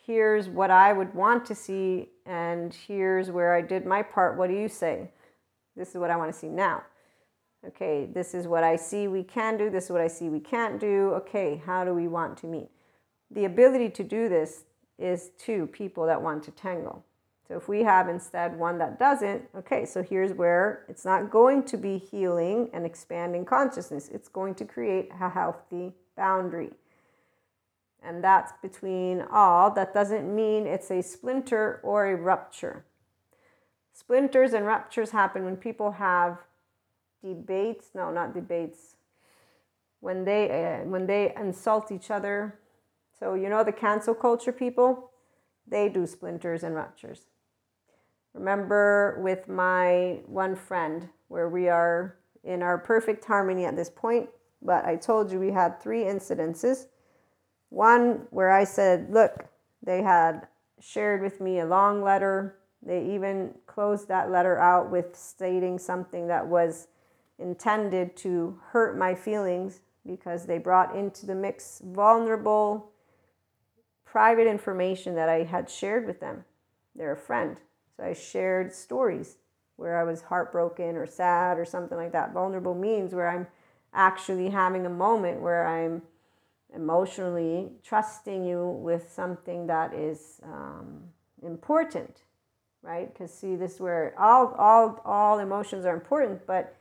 here's 0.06 0.48
what 0.48 0.70
I 0.70 0.92
would 0.92 1.14
want 1.14 1.44
to 1.46 1.54
see, 1.54 2.10
and 2.26 2.74
here's 2.74 3.30
where 3.30 3.54
I 3.54 3.62
did 3.62 3.86
my 3.86 4.02
part. 4.02 4.36
What 4.36 4.48
do 4.48 4.56
you 4.56 4.68
say? 4.68 5.10
This 5.76 5.90
is 5.90 5.96
what 5.96 6.10
I 6.10 6.16
want 6.16 6.32
to 6.32 6.38
see 6.38 6.48
now. 6.48 6.82
Okay, 7.66 8.06
this 8.12 8.34
is 8.34 8.46
what 8.46 8.62
I 8.62 8.76
see 8.76 9.08
we 9.08 9.22
can 9.22 9.56
do. 9.56 9.70
This 9.70 9.84
is 9.84 9.90
what 9.90 10.02
I 10.02 10.08
see 10.08 10.28
we 10.28 10.40
can't 10.40 10.78
do. 10.78 11.12
Okay, 11.14 11.62
how 11.64 11.84
do 11.84 11.94
we 11.94 12.08
want 12.08 12.36
to 12.38 12.46
meet? 12.46 12.68
The 13.30 13.46
ability 13.46 13.88
to 13.90 14.04
do 14.04 14.28
this 14.28 14.64
is 14.98 15.30
two 15.38 15.66
people 15.68 16.06
that 16.06 16.20
want 16.20 16.44
to 16.44 16.50
tangle. 16.50 17.04
So 17.48 17.56
if 17.56 17.68
we 17.68 17.82
have 17.82 18.08
instead 18.08 18.58
one 18.58 18.78
that 18.78 18.98
doesn't, 18.98 19.42
okay, 19.56 19.84
so 19.86 20.02
here's 20.02 20.32
where 20.32 20.84
it's 20.88 21.04
not 21.04 21.30
going 21.30 21.62
to 21.64 21.76
be 21.76 21.98
healing 21.98 22.70
and 22.72 22.86
expanding 22.86 23.44
consciousness. 23.44 24.08
It's 24.12 24.28
going 24.28 24.54
to 24.56 24.64
create 24.64 25.10
a 25.20 25.28
healthy 25.28 25.92
boundary 26.16 26.70
and 28.04 28.22
that's 28.22 28.52
between 28.62 29.22
all. 29.32 29.70
That 29.70 29.94
doesn't 29.94 30.34
mean 30.34 30.66
it's 30.66 30.90
a 30.90 31.02
splinter 31.02 31.80
or 31.82 32.06
a 32.06 32.16
rupture. 32.16 32.84
Splinters 33.92 34.52
and 34.52 34.66
ruptures 34.66 35.10
happen 35.10 35.44
when 35.44 35.56
people 35.56 35.92
have 35.92 36.38
debates. 37.22 37.86
No, 37.94 38.10
not 38.10 38.34
debates. 38.34 38.96
When 40.00 40.24
they 40.24 40.50
uh, 40.50 40.88
when 40.88 41.06
they 41.06 41.32
insult 41.36 41.90
each 41.90 42.10
other. 42.10 42.58
So 43.18 43.34
you 43.34 43.48
know 43.48 43.64
the 43.64 43.72
cancel 43.72 44.14
culture 44.14 44.52
people, 44.52 45.10
they 45.66 45.88
do 45.88 46.06
splinters 46.06 46.62
and 46.62 46.74
ruptures. 46.74 47.22
Remember 48.34 49.18
with 49.22 49.48
my 49.48 50.20
one 50.26 50.56
friend 50.56 51.08
where 51.28 51.48
we 51.48 51.68
are 51.68 52.16
in 52.42 52.62
our 52.62 52.76
perfect 52.76 53.24
harmony 53.24 53.64
at 53.64 53.76
this 53.76 53.88
point, 53.88 54.28
but 54.60 54.84
I 54.84 54.96
told 54.96 55.30
you 55.30 55.38
we 55.38 55.52
had 55.52 55.80
three 55.80 56.02
incidences 56.02 56.86
one 57.74 58.26
where 58.30 58.50
I 58.50 58.64
said, 58.64 59.08
Look, 59.10 59.46
they 59.82 60.02
had 60.02 60.46
shared 60.80 61.20
with 61.22 61.40
me 61.40 61.58
a 61.58 61.66
long 61.66 62.02
letter. 62.02 62.56
They 62.82 63.14
even 63.14 63.54
closed 63.66 64.08
that 64.08 64.30
letter 64.30 64.58
out 64.58 64.90
with 64.90 65.16
stating 65.16 65.78
something 65.78 66.28
that 66.28 66.46
was 66.46 66.88
intended 67.38 68.16
to 68.16 68.58
hurt 68.68 68.96
my 68.96 69.14
feelings 69.14 69.80
because 70.06 70.46
they 70.46 70.58
brought 70.58 70.94
into 70.94 71.26
the 71.26 71.34
mix 71.34 71.80
vulnerable, 71.84 72.90
private 74.04 74.46
information 74.46 75.14
that 75.14 75.28
I 75.28 75.44
had 75.44 75.68
shared 75.68 76.06
with 76.06 76.20
them. 76.20 76.44
They're 76.94 77.12
a 77.12 77.16
friend. 77.16 77.58
So 77.96 78.04
I 78.04 78.12
shared 78.12 78.72
stories 78.72 79.38
where 79.76 79.98
I 79.98 80.04
was 80.04 80.22
heartbroken 80.22 80.96
or 80.96 81.06
sad 81.06 81.58
or 81.58 81.64
something 81.64 81.98
like 81.98 82.12
that. 82.12 82.32
Vulnerable 82.32 82.74
means 82.74 83.14
where 83.14 83.28
I'm 83.28 83.46
actually 83.92 84.50
having 84.50 84.86
a 84.86 84.90
moment 84.90 85.40
where 85.40 85.66
I'm 85.66 86.02
emotionally 86.74 87.70
trusting 87.82 88.44
you 88.44 88.66
with 88.66 89.10
something 89.12 89.66
that 89.66 89.94
is 89.94 90.40
um, 90.44 91.02
important 91.42 92.22
right? 92.84 93.12
Because 93.12 93.32
see 93.32 93.56
this 93.56 93.80
where 93.80 94.14
all 94.18 94.54
all 94.58 95.00
all 95.04 95.38
emotions 95.38 95.86
are 95.86 95.94
important 95.94 96.46
but 96.46 96.76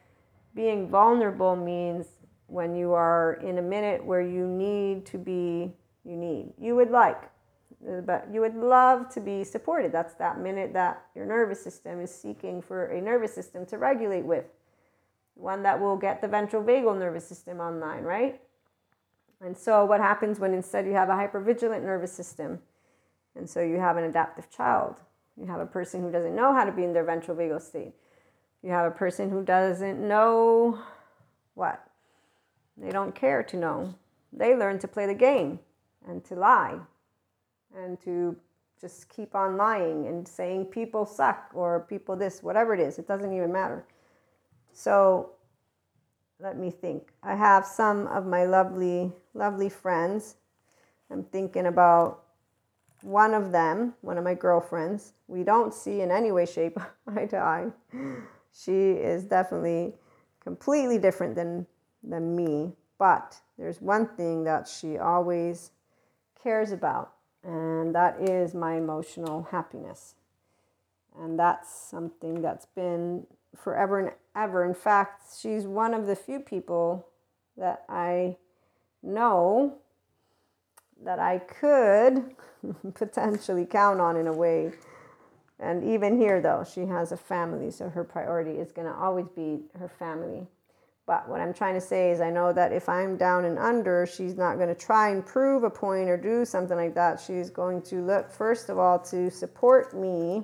being 0.54 0.90
vulnerable 0.90 1.56
means 1.56 2.06
when 2.48 2.76
you 2.76 2.92
are 2.92 3.40
in 3.42 3.58
a 3.58 3.62
minute 3.62 4.06
where 4.06 4.22
you 4.22 4.46
need 4.46 5.06
to 5.08 5.18
be 5.18 5.74
you 6.04 6.18
need 6.18 6.54
you 6.60 6.76
would 6.76 6.92
like 6.92 7.30
but 8.06 8.28
you 8.32 8.40
would 8.42 8.56
love 8.56 9.10
to 9.10 9.20
be 9.20 9.44
supported. 9.44 9.92
That's 9.92 10.14
that 10.16 10.40
minute 10.40 10.74
that 10.74 11.06
your 11.16 11.26
nervous 11.26 11.62
system 11.62 12.00
is 12.00 12.14
seeking 12.14 12.62
for 12.62 12.86
a 12.86 13.02
nervous 13.02 13.34
system 13.34 13.66
to 13.68 13.78
regulate 13.78 14.24
with. 14.24 14.46
One 15.36 15.64
that 15.64 15.82
will 15.82 15.98
get 15.98 16.22
the 16.22 16.28
ventral 16.28 16.64
vagal 16.64 16.98
nervous 16.98 17.28
system 17.28 17.60
online 17.60 18.04
right 18.04 18.40
and 19.44 19.58
so, 19.58 19.86
what 19.86 20.00
happens 20.00 20.40
when 20.40 20.54
instead 20.54 20.86
you 20.86 20.94
have 20.94 21.10
a 21.10 21.14
hypervigilant 21.14 21.84
nervous 21.84 22.14
system? 22.14 22.60
And 23.36 23.50
so, 23.50 23.62
you 23.62 23.80
have 23.80 23.98
an 23.98 24.06
adaptive 24.06 24.50
child. 24.50 24.96
You 25.36 25.48
have 25.48 25.60
a 25.60 25.66
person 25.66 26.02
who 26.02 26.12
doesn't 26.12 26.36
know 26.36 26.54
how 26.54 26.64
to 26.64 26.72
be 26.72 26.84
in 26.84 26.94
their 26.94 27.04
ventral 27.04 27.36
vagal 27.36 27.62
state. 27.62 27.94
You 28.62 28.70
have 28.72 28.86
a 28.86 28.96
person 28.96 29.30
who 29.30 29.44
doesn't 29.44 30.00
know 30.00 30.80
what? 31.56 31.84
They 32.78 32.90
don't 32.90 33.14
care 33.14 33.44
to 33.44 33.58
know. 33.58 33.94
They 34.32 34.56
learn 34.56 34.80
to 34.80 34.88
play 34.88 35.06
the 35.06 35.14
game 35.14 35.60
and 36.08 36.24
to 36.26 36.36
lie 36.36 36.80
and 37.76 38.00
to 38.02 38.36
just 38.80 39.10
keep 39.10 39.36
on 39.36 39.58
lying 39.58 40.08
and 40.08 40.28
saying 40.28 40.66
people 40.66 41.06
suck 41.06 41.50
or 41.54 41.86
people 41.90 42.16
this, 42.16 42.42
whatever 42.44 42.74
it 42.74 42.80
is. 42.80 43.00
It 43.00 43.08
doesn't 43.08 43.34
even 43.34 43.52
matter. 43.52 43.86
So 44.72 45.32
let 46.40 46.58
me 46.58 46.72
think. 46.72 47.14
I 47.22 47.36
have 47.36 47.66
some 47.66 48.08
of 48.08 48.26
my 48.26 48.46
lovely, 48.46 49.14
lovely 49.34 49.70
friends. 49.70 50.36
I'm 51.12 51.24
thinking 51.24 51.68
about 51.68 52.24
one 53.02 53.34
of 53.34 53.52
them, 53.52 53.94
one 54.02 54.18
of 54.18 54.24
my 54.24 54.34
girlfriends. 54.34 55.14
We 55.28 55.44
don't 55.44 55.74
see 55.74 56.02
in 56.02 56.12
any 56.12 56.32
way, 56.32 56.46
shape, 56.46 56.78
eye 57.08 57.26
to 57.28 57.38
eye. 57.38 57.72
She 58.54 58.92
is 58.92 59.24
definitely 59.24 59.94
completely 60.40 60.98
different 60.98 61.36
than, 61.36 61.66
than 62.04 62.36
me. 62.36 62.74
But 62.98 63.40
there's 63.58 63.82
one 63.82 64.08
thing 64.16 64.44
that 64.46 64.68
she 64.68 64.98
always 64.98 65.72
cares 66.42 66.72
about, 66.72 67.14
and 67.44 67.94
that 67.96 68.22
is 68.22 68.54
my 68.54 68.76
emotional 68.76 69.44
happiness. 69.52 70.16
And 71.20 71.38
that's 71.38 71.70
something 71.70 72.42
that's 72.42 72.66
been 72.66 73.28
forever 73.56 74.00
and 74.00 74.12
ever. 74.36 74.66
In 74.66 74.74
fact, 74.74 75.24
she's 75.40 75.66
one 75.66 75.94
of 75.94 76.08
the 76.08 76.16
few 76.16 76.40
people 76.40 77.08
that 77.58 77.84
I 77.88 78.38
know 79.04 79.78
that 81.04 81.20
I 81.20 81.40
could 81.40 82.36
potentially 82.94 83.66
count 83.66 84.00
on 84.00 84.16
in 84.18 84.28
a 84.28 84.34
way. 84.34 84.72
And 85.60 85.84
even 85.84 86.18
here, 86.18 86.42
though, 86.42 86.66
she 86.70 86.86
has 86.88 87.12
a 87.12 87.18
family, 87.18 87.72
so 87.72 87.90
her 87.90 88.04
priority 88.04 88.52
is 88.52 88.72
going 88.72 88.88
to 88.88 88.94
always 88.94 89.28
be 89.36 89.62
her 89.80 89.88
family. 89.88 90.48
But 91.06 91.28
what 91.28 91.42
I'm 91.42 91.54
trying 91.54 91.76
to 91.76 91.82
say 91.82 92.12
is, 92.12 92.22
I 92.22 92.30
know 92.30 92.54
that 92.54 92.72
if 92.72 92.88
I'm 92.88 93.18
down 93.18 93.46
and 93.46 93.60
under, 93.60 94.06
she's 94.06 94.36
not 94.36 94.56
going 94.56 94.70
to 94.70 94.76
try 94.76 95.10
and 95.10 95.26
prove 95.26 95.64
a 95.64 95.70
point 95.70 96.10
or 96.10 96.18
do 96.18 96.46
something 96.46 96.78
like 96.78 96.96
that. 96.96 97.20
She's 97.20 97.50
going 97.50 97.82
to 97.84 98.02
look, 98.02 98.32
first 98.32 98.70
of 98.70 98.78
all, 98.78 99.00
to 99.00 99.30
support 99.30 99.94
me 99.94 100.44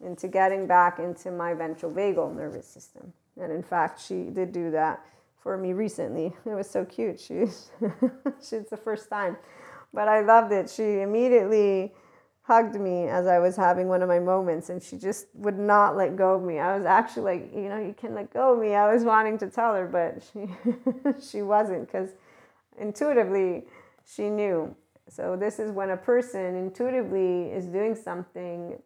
into 0.00 0.28
getting 0.28 0.66
back 0.66 0.98
into 0.98 1.30
my 1.30 1.54
ventral 1.54 1.92
vagal 1.92 2.34
nervous 2.34 2.66
system. 2.66 3.12
And 3.40 3.52
in 3.52 3.62
fact, 3.62 4.00
she 4.00 4.24
did 4.24 4.52
do 4.52 4.70
that 4.70 5.04
for 5.42 5.56
me 5.56 5.72
recently. 5.72 6.34
It 6.46 6.54
was 6.54 6.70
so 6.70 6.84
cute. 6.84 7.20
She, 7.20 7.46
she's 8.46 8.68
the 8.70 8.80
first 8.82 9.08
time, 9.08 9.36
but 9.92 10.08
I 10.08 10.20
loved 10.20 10.52
it. 10.52 10.70
She 10.70 11.00
immediately 11.00 11.92
hugged 12.42 12.80
me 12.80 13.06
as 13.06 13.26
I 13.26 13.38
was 13.38 13.56
having 13.56 13.88
one 13.88 14.02
of 14.02 14.08
my 14.08 14.18
moments, 14.18 14.70
and 14.70 14.82
she 14.82 14.96
just 14.96 15.26
would 15.34 15.58
not 15.58 15.96
let 15.96 16.16
go 16.16 16.34
of 16.34 16.42
me. 16.42 16.58
I 16.58 16.76
was 16.76 16.84
actually 16.84 17.22
like, 17.22 17.54
you 17.54 17.68
know, 17.68 17.78
you 17.78 17.94
can 17.94 18.14
let 18.14 18.32
go 18.32 18.54
of 18.54 18.58
me. 18.58 18.74
I 18.74 18.92
was 18.92 19.04
wanting 19.04 19.38
to 19.38 19.48
tell 19.48 19.74
her, 19.74 19.86
but 19.86 20.22
she 20.32 20.48
she 21.30 21.42
wasn't 21.42 21.86
because 21.86 22.10
intuitively 22.78 23.66
she 24.04 24.28
knew. 24.28 24.74
So 25.08 25.36
this 25.36 25.58
is 25.58 25.72
when 25.72 25.90
a 25.90 25.96
person 25.96 26.54
intuitively 26.54 27.50
is 27.50 27.66
doing 27.66 27.94
something 27.94 28.80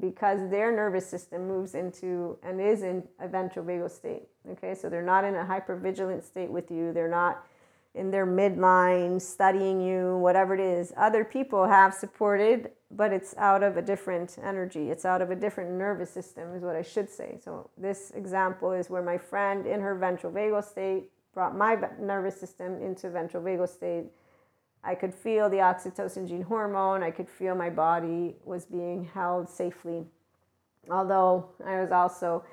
because 0.00 0.48
their 0.50 0.74
nervous 0.74 1.06
system 1.06 1.46
moves 1.46 1.74
into 1.74 2.38
and 2.42 2.60
is 2.60 2.82
in 2.82 3.02
a 3.20 3.28
ventral 3.28 3.64
vagal 3.64 3.90
state. 3.90 4.22
Okay, 4.50 4.74
so 4.74 4.88
they're 4.88 5.02
not 5.02 5.24
in 5.24 5.34
a 5.34 5.44
hypervigilant 5.44 6.22
state 6.22 6.50
with 6.50 6.70
you. 6.70 6.92
They're 6.92 7.10
not 7.10 7.44
in 7.94 8.10
their 8.10 8.26
midline 8.26 9.20
studying 9.20 9.80
you, 9.80 10.16
whatever 10.16 10.54
it 10.54 10.60
is. 10.60 10.92
Other 10.96 11.24
people 11.24 11.66
have 11.66 11.92
supported, 11.92 12.70
but 12.90 13.12
it's 13.12 13.36
out 13.36 13.62
of 13.62 13.76
a 13.76 13.82
different 13.82 14.38
energy. 14.42 14.90
It's 14.90 15.04
out 15.04 15.20
of 15.20 15.30
a 15.30 15.36
different 15.36 15.72
nervous 15.72 16.10
system, 16.10 16.54
is 16.54 16.62
what 16.62 16.74
I 16.74 16.82
should 16.82 17.10
say. 17.10 17.38
So, 17.42 17.68
this 17.76 18.10
example 18.12 18.72
is 18.72 18.88
where 18.88 19.02
my 19.02 19.18
friend 19.18 19.66
in 19.66 19.80
her 19.80 19.94
ventral 19.94 20.32
vagal 20.32 20.64
state 20.64 21.10
brought 21.34 21.56
my 21.56 21.76
nervous 22.00 22.38
system 22.38 22.80
into 22.80 23.10
ventral 23.10 23.42
vagal 23.42 23.68
state 23.68 24.04
I 24.84 24.94
could 24.94 25.14
feel 25.14 25.48
the 25.48 25.58
oxytocin 25.58 26.28
gene 26.28 26.42
hormone. 26.42 27.02
I 27.02 27.10
could 27.10 27.28
feel 27.28 27.54
my 27.54 27.70
body 27.70 28.36
was 28.44 28.64
being 28.64 29.04
held 29.14 29.48
safely. 29.48 30.06
Although 30.90 31.48
I 31.64 31.80
was 31.80 31.92
also 31.92 32.44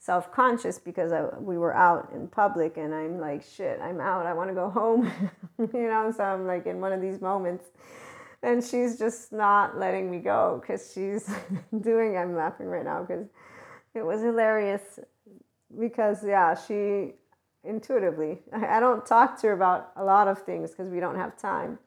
self 0.00 0.32
conscious 0.32 0.78
because 0.78 1.12
I, 1.12 1.22
we 1.38 1.58
were 1.58 1.74
out 1.74 2.10
in 2.12 2.26
public 2.26 2.76
and 2.76 2.92
I'm 2.92 3.20
like, 3.20 3.44
shit, 3.44 3.78
I'm 3.80 4.00
out. 4.00 4.26
I 4.26 4.32
want 4.32 4.50
to 4.50 4.54
go 4.54 4.68
home. 4.68 5.12
you 5.58 5.88
know, 5.88 6.12
so 6.16 6.24
I'm 6.24 6.46
like 6.46 6.66
in 6.66 6.80
one 6.80 6.92
of 6.92 7.00
these 7.00 7.20
moments. 7.20 7.66
And 8.42 8.64
she's 8.64 8.98
just 8.98 9.32
not 9.32 9.78
letting 9.78 10.10
me 10.10 10.18
go 10.18 10.60
because 10.60 10.90
she's 10.92 11.30
doing, 11.80 12.16
I'm 12.16 12.34
laughing 12.34 12.66
right 12.66 12.84
now 12.84 13.02
because 13.02 13.26
it 13.94 14.02
was 14.02 14.22
hilarious 14.22 14.98
because, 15.78 16.24
yeah, 16.24 16.54
she 16.54 17.12
intuitively. 17.64 18.40
I 18.52 18.80
don't 18.80 19.04
talk 19.04 19.40
to 19.40 19.48
her 19.48 19.52
about 19.52 19.92
a 19.96 20.04
lot 20.04 20.28
of 20.28 20.42
things 20.42 20.70
because 20.70 20.90
we 20.90 21.00
don't 21.00 21.16
have 21.16 21.36
time. 21.36 21.78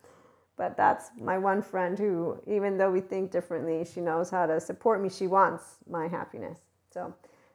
But 0.56 0.78
that's 0.78 1.10
my 1.20 1.38
one 1.38 1.62
friend 1.62 1.98
who, 1.98 2.40
even 2.46 2.78
though 2.78 2.92
we 2.92 3.02
think 3.02 3.32
differently, 3.32 3.86
she 3.92 4.02
knows 4.02 4.30
how 4.30 4.46
to 4.46 4.60
support 4.60 5.02
me. 5.02 5.10
She 5.10 5.26
wants 5.26 5.78
my 5.90 6.08
happiness. 6.08 6.60
So 6.92 7.14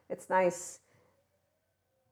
it's 0.09 0.29
nice. 0.29 0.79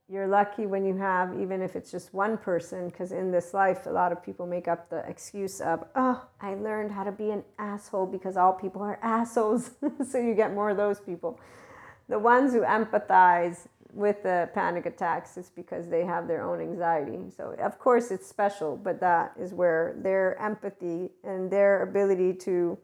You're 0.09 0.27
lucky 0.27 0.65
when 0.65 0.85
you 0.85 0.95
have, 0.95 1.37
even 1.37 1.61
if 1.61 1.75
it's 1.75 1.91
just 1.91 2.13
one 2.13 2.37
person, 2.37 2.87
because 2.87 3.11
in 3.11 3.29
this 3.29 3.53
life, 3.53 3.85
a 3.87 3.89
lot 3.89 4.13
of 4.13 4.23
people 4.23 4.47
make 4.47 4.69
up 4.69 4.89
the 4.89 4.99
excuse 4.99 5.59
of, 5.59 5.83
oh, 5.97 6.25
I 6.39 6.53
learned 6.53 6.93
how 6.93 7.03
to 7.03 7.11
be 7.11 7.31
an 7.31 7.43
asshole 7.59 8.05
because 8.05 8.37
all 8.37 8.53
people 8.53 8.81
are 8.81 8.97
assholes. 9.03 9.71
so 10.09 10.17
you 10.17 10.33
get 10.33 10.53
more 10.53 10.69
of 10.69 10.77
those 10.77 11.01
people. 11.01 11.37
The 12.07 12.17
ones 12.17 12.53
who 12.53 12.61
empathize 12.61 13.67
with 13.97 14.21
the 14.23 14.49
panic 14.53 14.85
attacks 14.85 15.37
it's 15.37 15.49
because 15.49 15.89
they 15.89 16.05
have 16.05 16.27
their 16.27 16.43
own 16.43 16.61
anxiety. 16.61 17.17
So 17.35 17.55
of 17.59 17.79
course 17.79 18.11
it's 18.11 18.27
special 18.27 18.77
but 18.77 18.99
that 19.01 19.33
is 19.39 19.53
where 19.53 19.95
their 19.97 20.39
empathy 20.39 21.09
and 21.23 21.49
their 21.51 21.81
ability 21.81 22.33
to 22.33 22.77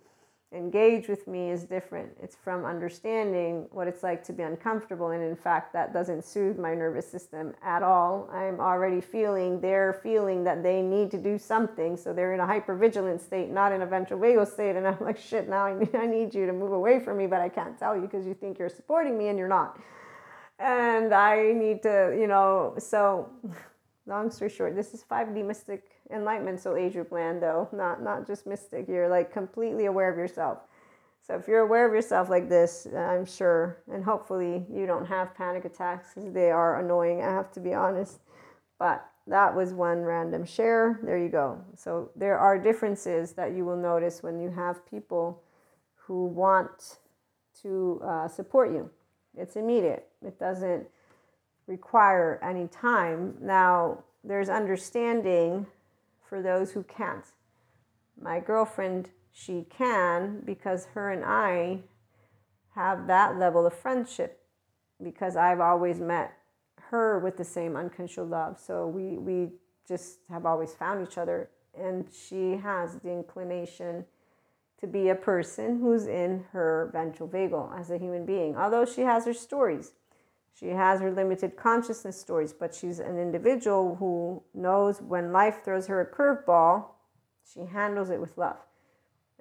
engage 0.51 1.07
with 1.07 1.27
me 1.27 1.49
is 1.49 1.63
different. 1.63 2.11
It's 2.21 2.35
from 2.35 2.65
understanding 2.65 3.67
what 3.71 3.87
it's 3.87 4.03
like 4.03 4.23
to 4.25 4.33
be 4.33 4.43
uncomfortable 4.43 5.09
and 5.09 5.23
in 5.23 5.35
fact 5.35 5.73
that 5.73 5.93
doesn't 5.93 6.23
soothe 6.23 6.57
my 6.57 6.75
nervous 6.75 7.09
system 7.09 7.53
at 7.63 7.83
all. 7.83 8.29
I'm 8.31 8.59
already 8.59 9.01
feeling 9.01 9.59
they're 9.61 9.99
feeling 10.03 10.43
that 10.43 10.63
they 10.63 10.81
need 10.81 11.11
to 11.11 11.17
do 11.17 11.37
something 11.37 11.95
so 11.95 12.11
they're 12.13 12.33
in 12.33 12.39
a 12.39 12.45
hypervigilant 12.45 13.21
state 13.21 13.49
not 13.49 13.71
in 13.71 13.81
a 13.81 13.85
ventral 13.85 14.19
vagal 14.19 14.51
state 14.51 14.75
and 14.75 14.87
i'm 14.87 14.97
like 14.99 15.17
shit 15.17 15.47
now 15.47 15.65
I 15.65 15.77
need, 15.77 15.95
I 15.95 16.05
need 16.05 16.33
you 16.33 16.45
to 16.45 16.53
move 16.53 16.71
away 16.71 16.99
from 16.99 17.17
me 17.17 17.27
but 17.27 17.41
i 17.41 17.49
can't 17.49 17.77
tell 17.77 17.95
you 17.95 18.01
because 18.01 18.25
you 18.25 18.33
think 18.33 18.59
you're 18.59 18.69
supporting 18.69 19.17
me 19.17 19.27
and 19.27 19.37
you're 19.37 19.47
not 19.47 19.79
and 20.63 21.13
I 21.13 21.51
need 21.51 21.83
to, 21.83 22.15
you 22.17 22.27
know, 22.27 22.75
so 22.79 23.29
long 24.07 24.31
story 24.31 24.49
short, 24.49 24.75
this 24.75 24.93
is 24.93 25.03
5D 25.03 25.45
mystic 25.45 25.91
enlightenment, 26.09 26.59
so 26.61 26.75
age 26.75 26.93
group 26.93 27.11
land 27.11 27.41
though, 27.43 27.67
not 27.73 28.01
not 28.01 28.25
just 28.25 28.47
mystic. 28.47 28.87
You're 28.87 29.09
like 29.09 29.31
completely 29.31 29.85
aware 29.85 30.11
of 30.11 30.17
yourself. 30.17 30.59
So 31.21 31.35
if 31.35 31.47
you're 31.47 31.61
aware 31.61 31.87
of 31.87 31.93
yourself 31.93 32.29
like 32.29 32.49
this, 32.49 32.85
I'm 32.95 33.25
sure, 33.25 33.81
and 33.91 34.03
hopefully 34.03 34.65
you 34.69 34.85
don't 34.85 35.05
have 35.05 35.35
panic 35.35 35.63
attacks 35.63 36.13
because 36.13 36.33
they 36.33 36.51
are 36.51 36.83
annoying. 36.83 37.21
I 37.21 37.31
have 37.31 37.51
to 37.53 37.59
be 37.59 37.73
honest, 37.73 38.19
but 38.77 39.05
that 39.27 39.55
was 39.55 39.73
one 39.73 39.99
random 39.99 40.45
share. 40.45 40.99
There 41.03 41.17
you 41.17 41.29
go. 41.29 41.61
So 41.75 42.09
there 42.15 42.37
are 42.37 42.59
differences 42.59 43.33
that 43.33 43.55
you 43.55 43.63
will 43.63 43.77
notice 43.77 44.21
when 44.21 44.39
you 44.39 44.49
have 44.49 44.85
people 44.85 45.41
who 45.95 46.25
want 46.25 46.97
to 47.61 48.01
uh, 48.03 48.27
support 48.27 48.71
you. 48.71 48.89
It's 49.37 49.55
immediate. 49.55 50.07
It 50.25 50.39
doesn't 50.39 50.87
require 51.67 52.39
any 52.43 52.67
time. 52.67 53.35
Now, 53.41 54.03
there's 54.23 54.49
understanding 54.49 55.65
for 56.27 56.41
those 56.41 56.71
who 56.71 56.83
can't. 56.83 57.25
My 58.21 58.39
girlfriend, 58.39 59.09
she 59.31 59.65
can 59.69 60.41
because 60.45 60.85
her 60.93 61.11
and 61.11 61.23
I 61.25 61.79
have 62.75 63.07
that 63.07 63.37
level 63.37 63.65
of 63.65 63.73
friendship 63.73 64.39
because 65.01 65.35
I've 65.35 65.59
always 65.59 65.99
met 65.99 66.33
her 66.89 67.19
with 67.19 67.37
the 67.37 67.43
same 67.43 67.75
unconditional 67.75 68.27
love. 68.27 68.59
So 68.59 68.87
we, 68.87 69.17
we 69.17 69.49
just 69.87 70.19
have 70.29 70.45
always 70.45 70.73
found 70.73 71.05
each 71.05 71.17
other. 71.17 71.49
And 71.77 72.05
she 72.11 72.51
has 72.57 72.99
the 72.99 73.09
inclination 73.11 74.05
to 74.83 74.87
be 74.87 75.07
a 75.07 75.15
person 75.15 75.79
who's 75.79 76.07
in 76.07 76.43
her 76.51 76.89
ventral 76.91 77.29
vagal 77.29 77.79
as 77.79 77.89
a 77.89 77.97
human 77.97 78.25
being. 78.25 78.57
Although 78.57 78.83
she 78.83 78.99
has 78.99 79.23
her 79.23 79.33
stories, 79.33 79.93
she 80.53 80.67
has 80.67 80.99
her 80.99 81.09
limited 81.09 81.55
consciousness 81.55 82.19
stories, 82.19 82.51
but 82.51 82.75
she's 82.75 82.99
an 82.99 83.17
individual 83.17 83.95
who 83.95 84.43
knows 84.53 85.01
when 85.01 85.31
life 85.31 85.63
throws 85.63 85.87
her 85.87 86.01
a 86.01 86.05
curveball, 86.05 86.87
she 87.53 87.61
handles 87.61 88.09
it 88.09 88.19
with 88.19 88.37
love. 88.37 88.57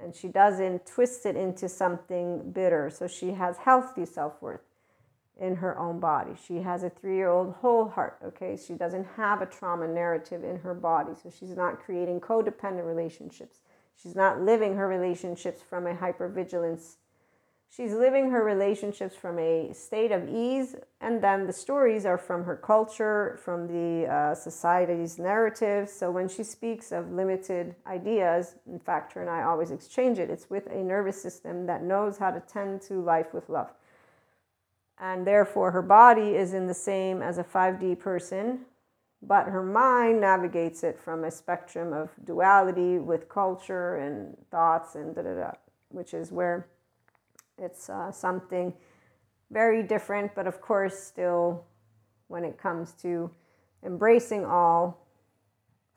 And 0.00 0.14
she 0.14 0.28
doesn't 0.28 0.87
twist 0.87 1.26
it 1.26 1.35
into 1.35 1.68
something 1.68 2.52
bitter. 2.52 2.88
So 2.88 3.09
she 3.09 3.33
has 3.33 3.57
healthy 3.57 4.07
self 4.07 4.40
worth 4.40 4.62
in 5.40 5.57
her 5.57 5.76
own 5.76 5.98
body. 5.98 6.35
She 6.46 6.59
has 6.59 6.85
a 6.85 6.90
three 6.90 7.16
year 7.16 7.31
old 7.31 7.55
whole 7.55 7.88
heart, 7.88 8.18
okay? 8.24 8.57
She 8.57 8.74
doesn't 8.74 9.07
have 9.16 9.42
a 9.42 9.46
trauma 9.46 9.88
narrative 9.88 10.44
in 10.44 10.59
her 10.59 10.72
body. 10.74 11.14
So 11.20 11.31
she's 11.37 11.57
not 11.57 11.81
creating 11.81 12.20
codependent 12.20 12.87
relationships. 12.87 13.59
She's 14.00 14.14
not 14.14 14.40
living 14.40 14.76
her 14.76 14.88
relationships 14.88 15.61
from 15.62 15.87
a 15.87 15.94
hypervigilance. 15.94 16.96
she's 17.74 17.92
living 17.92 18.31
her 18.31 18.44
relationships 18.44 19.16
from 19.16 19.38
a 19.38 19.72
state 19.72 20.12
of 20.12 20.28
ease, 20.28 20.76
and 21.00 21.22
then 21.22 21.46
the 21.46 21.52
stories 21.52 22.05
are 22.05 22.18
from 22.18 22.44
her 22.44 22.57
culture, 22.57 23.38
from 23.42 23.66
the 23.66 24.07
uh, 24.07 24.35
society's 24.35 25.18
narrative. 25.18 25.88
So 25.88 26.11
when 26.11 26.28
she 26.28 26.44
speaks 26.44 26.92
of 26.92 27.11
limited 27.11 27.74
ideas, 27.87 28.57
in 28.66 28.78
fact, 28.78 29.14
her 29.14 29.22
and 29.22 29.31
I 29.31 29.42
always 29.44 29.70
exchange 29.70 30.18
it, 30.18 30.28
it's 30.28 30.50
with 30.50 30.66
a 30.66 30.83
nervous 30.83 31.20
system 31.20 31.66
that 31.66 31.83
knows 31.83 32.18
how 32.18 32.31
to 32.31 32.40
tend 32.40 32.83
to 32.83 33.00
life 33.00 33.33
with 33.33 33.48
love. 33.48 33.72
And 34.98 35.26
therefore, 35.26 35.70
her 35.70 35.83
body 35.83 36.37
is 36.37 36.55
in 36.55 36.66
the 36.66 36.74
same 36.74 37.22
as 37.22 37.38
a 37.38 37.44
5D 37.44 37.98
person, 37.98 38.66
but 39.22 39.46
her 39.46 39.62
mind 39.62 40.20
navigates 40.20 40.82
it 40.82 40.98
from 40.98 41.24
a 41.24 41.30
spectrum 41.30 41.92
of 41.92 42.11
duality 42.24 42.98
with 42.98 43.28
culture 43.28 43.96
and 43.96 44.37
thoughts 44.50 44.96
and 44.96 45.14
da 45.14 45.22
da 45.22 45.35
da, 45.35 45.50
which 45.90 46.12
is 46.12 46.32
where 46.32 46.66
it's 47.58 47.88
uh, 47.88 48.11
something 48.11 48.72
very 49.50 49.82
different, 49.82 50.35
but 50.35 50.46
of 50.46 50.61
course, 50.61 50.98
still, 50.98 51.64
when 52.28 52.44
it 52.44 52.58
comes 52.58 52.92
to 52.94 53.30
embracing 53.85 54.44
all, 54.44 55.06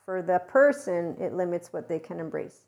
for 0.03 0.21
the 0.21 0.39
person, 0.47 1.15
it 1.19 1.33
limits 1.33 1.73
what 1.73 1.89
they 1.89 1.97
can 1.97 2.19
embrace. 2.19 2.65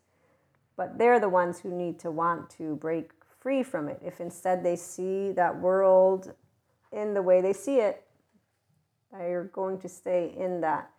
But 0.75 0.97
they're 0.97 1.19
the 1.19 1.29
ones 1.29 1.59
who 1.59 1.69
need 1.69 1.99
to 1.99 2.09
want 2.09 2.49
to 2.51 2.75
break 2.77 3.11
free 3.39 3.61
from 3.61 3.87
it. 3.89 3.99
If 4.03 4.19
instead 4.19 4.63
they 4.63 4.75
see 4.75 5.31
that 5.33 5.59
world 5.59 6.33
in 6.91 7.13
the 7.13 7.21
way 7.21 7.41
they 7.41 7.53
see 7.53 7.75
it, 7.79 8.06
they 9.11 9.31
are 9.33 9.49
going 9.53 9.79
to 9.79 9.89
stay 9.89 10.33
in 10.37 10.61
that. 10.61 10.89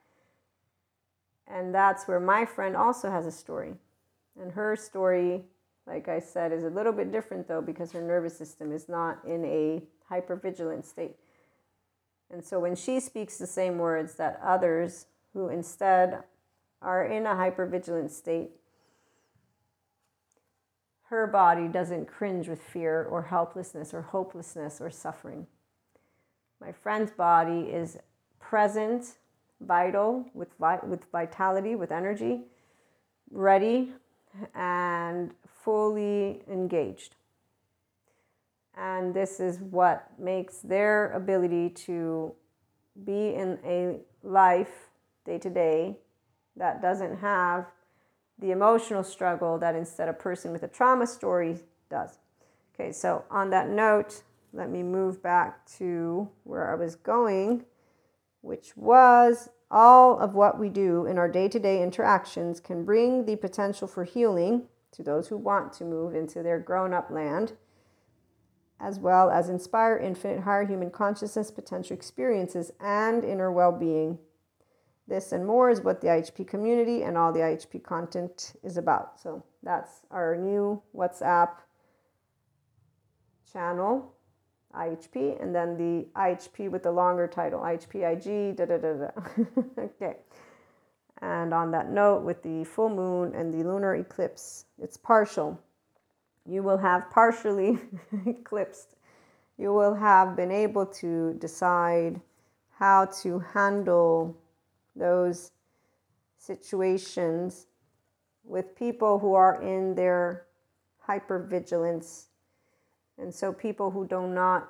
And 1.47 1.75
that's 1.75 2.07
where 2.07 2.21
my 2.21 2.44
friend 2.44 2.77
also 2.77 3.11
has 3.11 3.27
a 3.27 3.33
story. 3.33 3.75
And 4.40 4.53
her 4.53 4.77
story 4.77 5.44
like 5.88 6.09
I 6.09 6.21
said, 6.21 6.53
is 6.53 6.64
a 6.64 6.71
little 6.71 6.92
bit 6.92 7.11
different 7.11 7.49
though 7.49 7.62
because 7.62 7.92
her 7.92 8.03
nervous 8.03 8.37
system 8.37 8.73
is 8.73 8.88
not 8.88 9.25
in 9.25 9.44
a 9.44 9.83
hypervigilant 10.12 10.85
state. 10.85 11.16
And 12.31 12.44
so 12.44 12.61
when 12.61 12.77
she 12.77 13.01
speaks 13.01 13.38
the 13.38 13.47
same 13.47 13.79
words 13.79 14.14
that 14.14 14.38
others 14.44 15.07
who 15.33 15.49
instead 15.49 16.23
are 16.83 17.05
in 17.05 17.27
a 17.27 17.31
hypervigilant 17.31 18.11
state, 18.11 18.51
her 21.05 21.27
body 21.27 21.68
doesn't 21.68 22.07
cringe 22.07 22.49
with 22.49 22.62
fear 22.62 23.03
or 23.05 23.23
helplessness 23.23 23.94
or 23.94 24.03
hopelessness 24.03 24.79
or 24.81 24.90
suffering. 24.90 25.47
My 26.61 26.73
friend's 26.73 27.11
body 27.11 27.71
is 27.71 27.99
present, 28.40 29.16
vital, 29.61 30.27
with, 30.35 30.49
vi- 30.59 30.81
with 30.83 31.05
vitality, 31.12 31.75
with 31.75 31.92
energy, 31.92 32.42
ready, 33.31 33.92
and 34.55 35.33
fully 35.47 36.42
engaged. 36.51 37.14
And 38.77 39.12
this 39.12 39.40
is 39.40 39.59
what 39.59 40.11
makes 40.18 40.59
their 40.59 41.12
ability 41.12 41.71
to 41.71 42.33
be 43.05 43.35
in 43.35 43.59
a 43.64 43.99
life 44.23 44.90
day 45.25 45.38
to 45.38 45.51
day 45.51 45.99
that 46.57 46.83
doesn't 46.83 47.18
have 47.18 47.66
the 48.38 48.51
emotional 48.51 49.03
struggle 49.03 49.59
that 49.59 49.75
instead 49.75 50.09
a 50.09 50.12
person 50.12 50.53
with 50.53 50.62
a 50.62 50.68
trauma 50.68 51.07
story 51.07 51.59
does. 51.90 52.18
Okay, 52.75 52.92
so 52.92 53.25
on 53.31 53.51
that 53.51 53.68
note, 53.68 54.23
let 54.53 54.71
me 54.71 54.83
move 54.83 55.23
back 55.23 55.67
to 55.79 56.29
where 56.45 56.71
I 56.71 56.75
was 56.75 56.95
going, 56.95 57.65
which 58.41 58.77
was 58.77 59.51
all 59.71 60.19
of 60.19 60.35
what 60.35 60.59
we 60.59 60.69
do 60.69 61.05
in 61.07 61.19
our 61.19 61.29
day 61.29 61.49
to 61.49 61.59
day 61.59 61.83
interactions 61.83 62.61
can 62.61 62.85
bring 62.85 63.27
the 63.27 63.37
potential 63.37 63.87
for 63.87 64.05
healing 64.05 64.63
to 64.93 65.03
those 65.03 65.29
who 65.29 65.37
want 65.37 65.73
to 65.75 65.85
move 65.85 66.15
into 66.15 66.43
their 66.43 66.59
grown 66.59 66.95
up 66.95 67.11
land, 67.11 67.53
as 68.81 68.99
well 68.99 69.31
as 69.31 69.49
inspire 69.49 69.99
infinite 69.99 70.41
higher 70.41 70.65
human 70.65 70.91
consciousness, 70.91 71.51
potential 71.51 71.95
experiences, 71.95 72.73
and 72.81 73.25
inner 73.25 73.53
well 73.53 73.73
being. 73.73 74.19
This 75.07 75.33
and 75.33 75.47
more 75.47 75.71
is 75.71 75.81
what 75.81 76.01
the 76.01 76.09
IHP 76.09 76.47
community 76.47 77.03
and 77.03 77.17
all 77.17 77.33
the 77.33 77.41
IHP 77.41 77.83
content 77.83 78.55
is 78.63 78.77
about. 78.77 79.19
So 79.21 79.43
that's 79.63 80.03
our 80.11 80.37
new 80.37 80.83
WhatsApp 80.95 81.51
channel, 83.51 84.15
IHP, 84.75 85.41
and 85.43 85.55
then 85.55 85.77
the 85.77 86.07
IHP 86.15 86.71
with 86.71 86.83
the 86.83 86.93
longer 86.93 87.27
title, 87.27 87.61
IHPIG, 87.61 88.57
da 88.57 88.65
da 88.67 88.77
da 88.77 88.93
da. 88.95 89.11
okay. 89.79 90.17
And 91.21 91.53
on 91.53 91.71
that 91.73 91.91
note, 91.91 92.23
with 92.23 92.43
the 92.43 92.65
full 92.65 92.91
moon 92.91 93.35
and 93.35 93.53
the 93.53 93.69
lunar 93.69 93.97
eclipse, 93.97 94.67
it's 94.81 94.97
partial. 94.97 95.59
You 96.47 96.63
will 96.63 96.79
have 96.79 97.11
partially 97.11 97.79
eclipsed. 98.27 98.97
You 99.57 99.73
will 99.73 99.95
have 99.95 100.37
been 100.37 100.53
able 100.53 100.87
to 100.87 101.35
decide 101.35 102.21
how 102.79 103.07
to 103.23 103.41
handle 103.41 104.37
those 104.95 105.51
situations 106.39 107.67
with 108.45 108.77
people 108.77 109.19
who 109.19 109.35
are 109.35 109.61
in 109.61 109.95
their 109.95 110.47
hypervigilance. 111.07 112.28
And 113.19 113.35
so, 113.35 113.53
people 113.53 113.91
who 113.91 114.07
do 114.07 114.29
not 114.29 114.69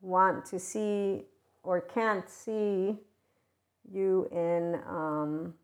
want 0.00 0.44
to 0.46 0.58
see 0.58 1.22
or 1.62 1.80
can't 1.80 2.28
see 2.28 2.96
you 3.92 4.28
in 4.32 4.80
um, 4.88 5.54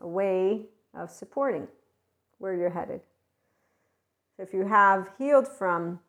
a 0.00 0.08
way 0.08 0.62
of 0.94 1.10
supporting 1.10 1.68
where 2.38 2.54
you're 2.54 2.70
headed. 2.70 3.00
If 4.38 4.52
you 4.54 4.66
have 4.66 5.10
healed 5.18 5.48
from 5.48 6.00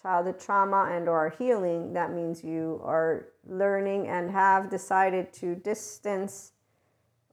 childhood 0.00 0.38
trauma 0.38 0.90
and 0.92 1.08
or 1.08 1.34
healing, 1.38 1.92
that 1.94 2.12
means 2.12 2.44
you 2.44 2.80
are 2.84 3.28
learning 3.46 4.08
and 4.08 4.30
have 4.30 4.70
decided 4.70 5.32
to 5.34 5.54
distance 5.56 6.52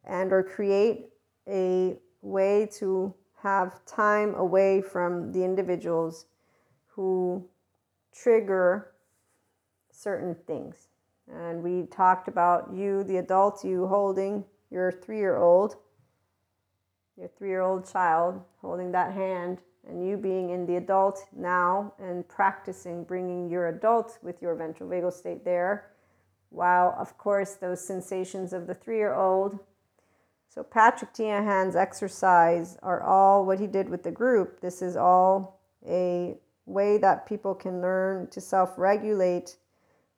and 0.06 0.32
or 0.32 0.44
create 0.44 1.10
a 1.48 1.98
way 2.22 2.68
to 2.78 3.14
have 3.44 3.86
time 3.86 4.34
away 4.36 4.82
from 4.82 5.32
the 5.32 5.44
individuals 5.44 6.26
who 6.88 7.48
trigger 8.14 8.92
certain 9.92 10.36
things. 10.46 10.88
And 11.32 11.62
we 11.62 11.88
talked 11.88 12.28
about 12.28 12.72
you, 12.74 13.04
the 13.04 13.18
adult, 13.18 13.64
you 13.64 13.88
holding 13.88 14.46
your 14.70 14.92
three 14.92 15.20
year 15.20 15.38
old 15.38 15.76
your 17.18 17.28
three 17.28 17.50
year 17.50 17.62
old 17.62 17.90
child 17.92 18.42
holding 18.62 18.92
that 18.92 19.14
hand 19.14 19.60
and 19.88 20.06
you 20.06 20.18
being 20.18 20.50
in 20.50 20.66
the 20.66 20.76
adult 20.76 21.26
now 21.36 21.94
and 22.00 22.28
practicing 22.28 23.04
bringing 23.04 23.50
your 23.50 23.68
adult 23.68 24.20
with 24.22 24.42
your 24.42 24.56
ventral 24.56 24.90
vagal 24.90 25.12
state 25.12 25.44
there 25.44 25.92
while 26.50 26.96
of 27.00 27.18
course 27.18 27.56
those 27.56 27.86
sensations 27.86 28.54
of 28.54 28.68
the 28.68 28.74
three 28.74 28.98
year 28.98 29.16
old 29.16 29.60
so 30.48 30.64
patrick 30.64 31.14
teahan's 31.14 31.76
exercise 31.76 32.78
are 32.84 33.02
all 33.02 33.46
what 33.46 33.60
he 33.60 33.68
did 33.68 33.90
with 33.90 34.04
the 34.04 34.12
group 34.12 34.62
this 34.62 34.82
is 34.82 34.96
all 34.96 35.60
a 35.88 36.36
way 36.68 37.00
that 37.00 37.26
people 37.26 37.56
can 37.56 37.82
learn 37.82 38.28
to 38.28 38.40
self-regulate 38.40 39.58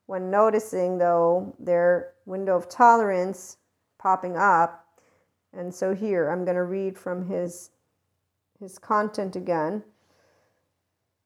when 0.07 0.29
noticing 0.29 0.97
though 0.97 1.55
their 1.59 2.13
window 2.25 2.57
of 2.57 2.67
tolerance 2.67 3.55
popping 3.97 4.35
up 4.35 4.85
and 5.53 5.73
so 5.73 5.95
here 5.95 6.29
I'm 6.29 6.43
going 6.43 6.57
to 6.57 6.63
read 6.63 6.97
from 6.97 7.27
his 7.27 7.71
his 8.59 8.77
content 8.77 9.35
again. 9.35 9.83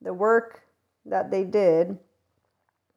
The 0.01 0.13
work 0.13 0.61
that 1.05 1.31
they 1.31 1.43
did 1.43 1.97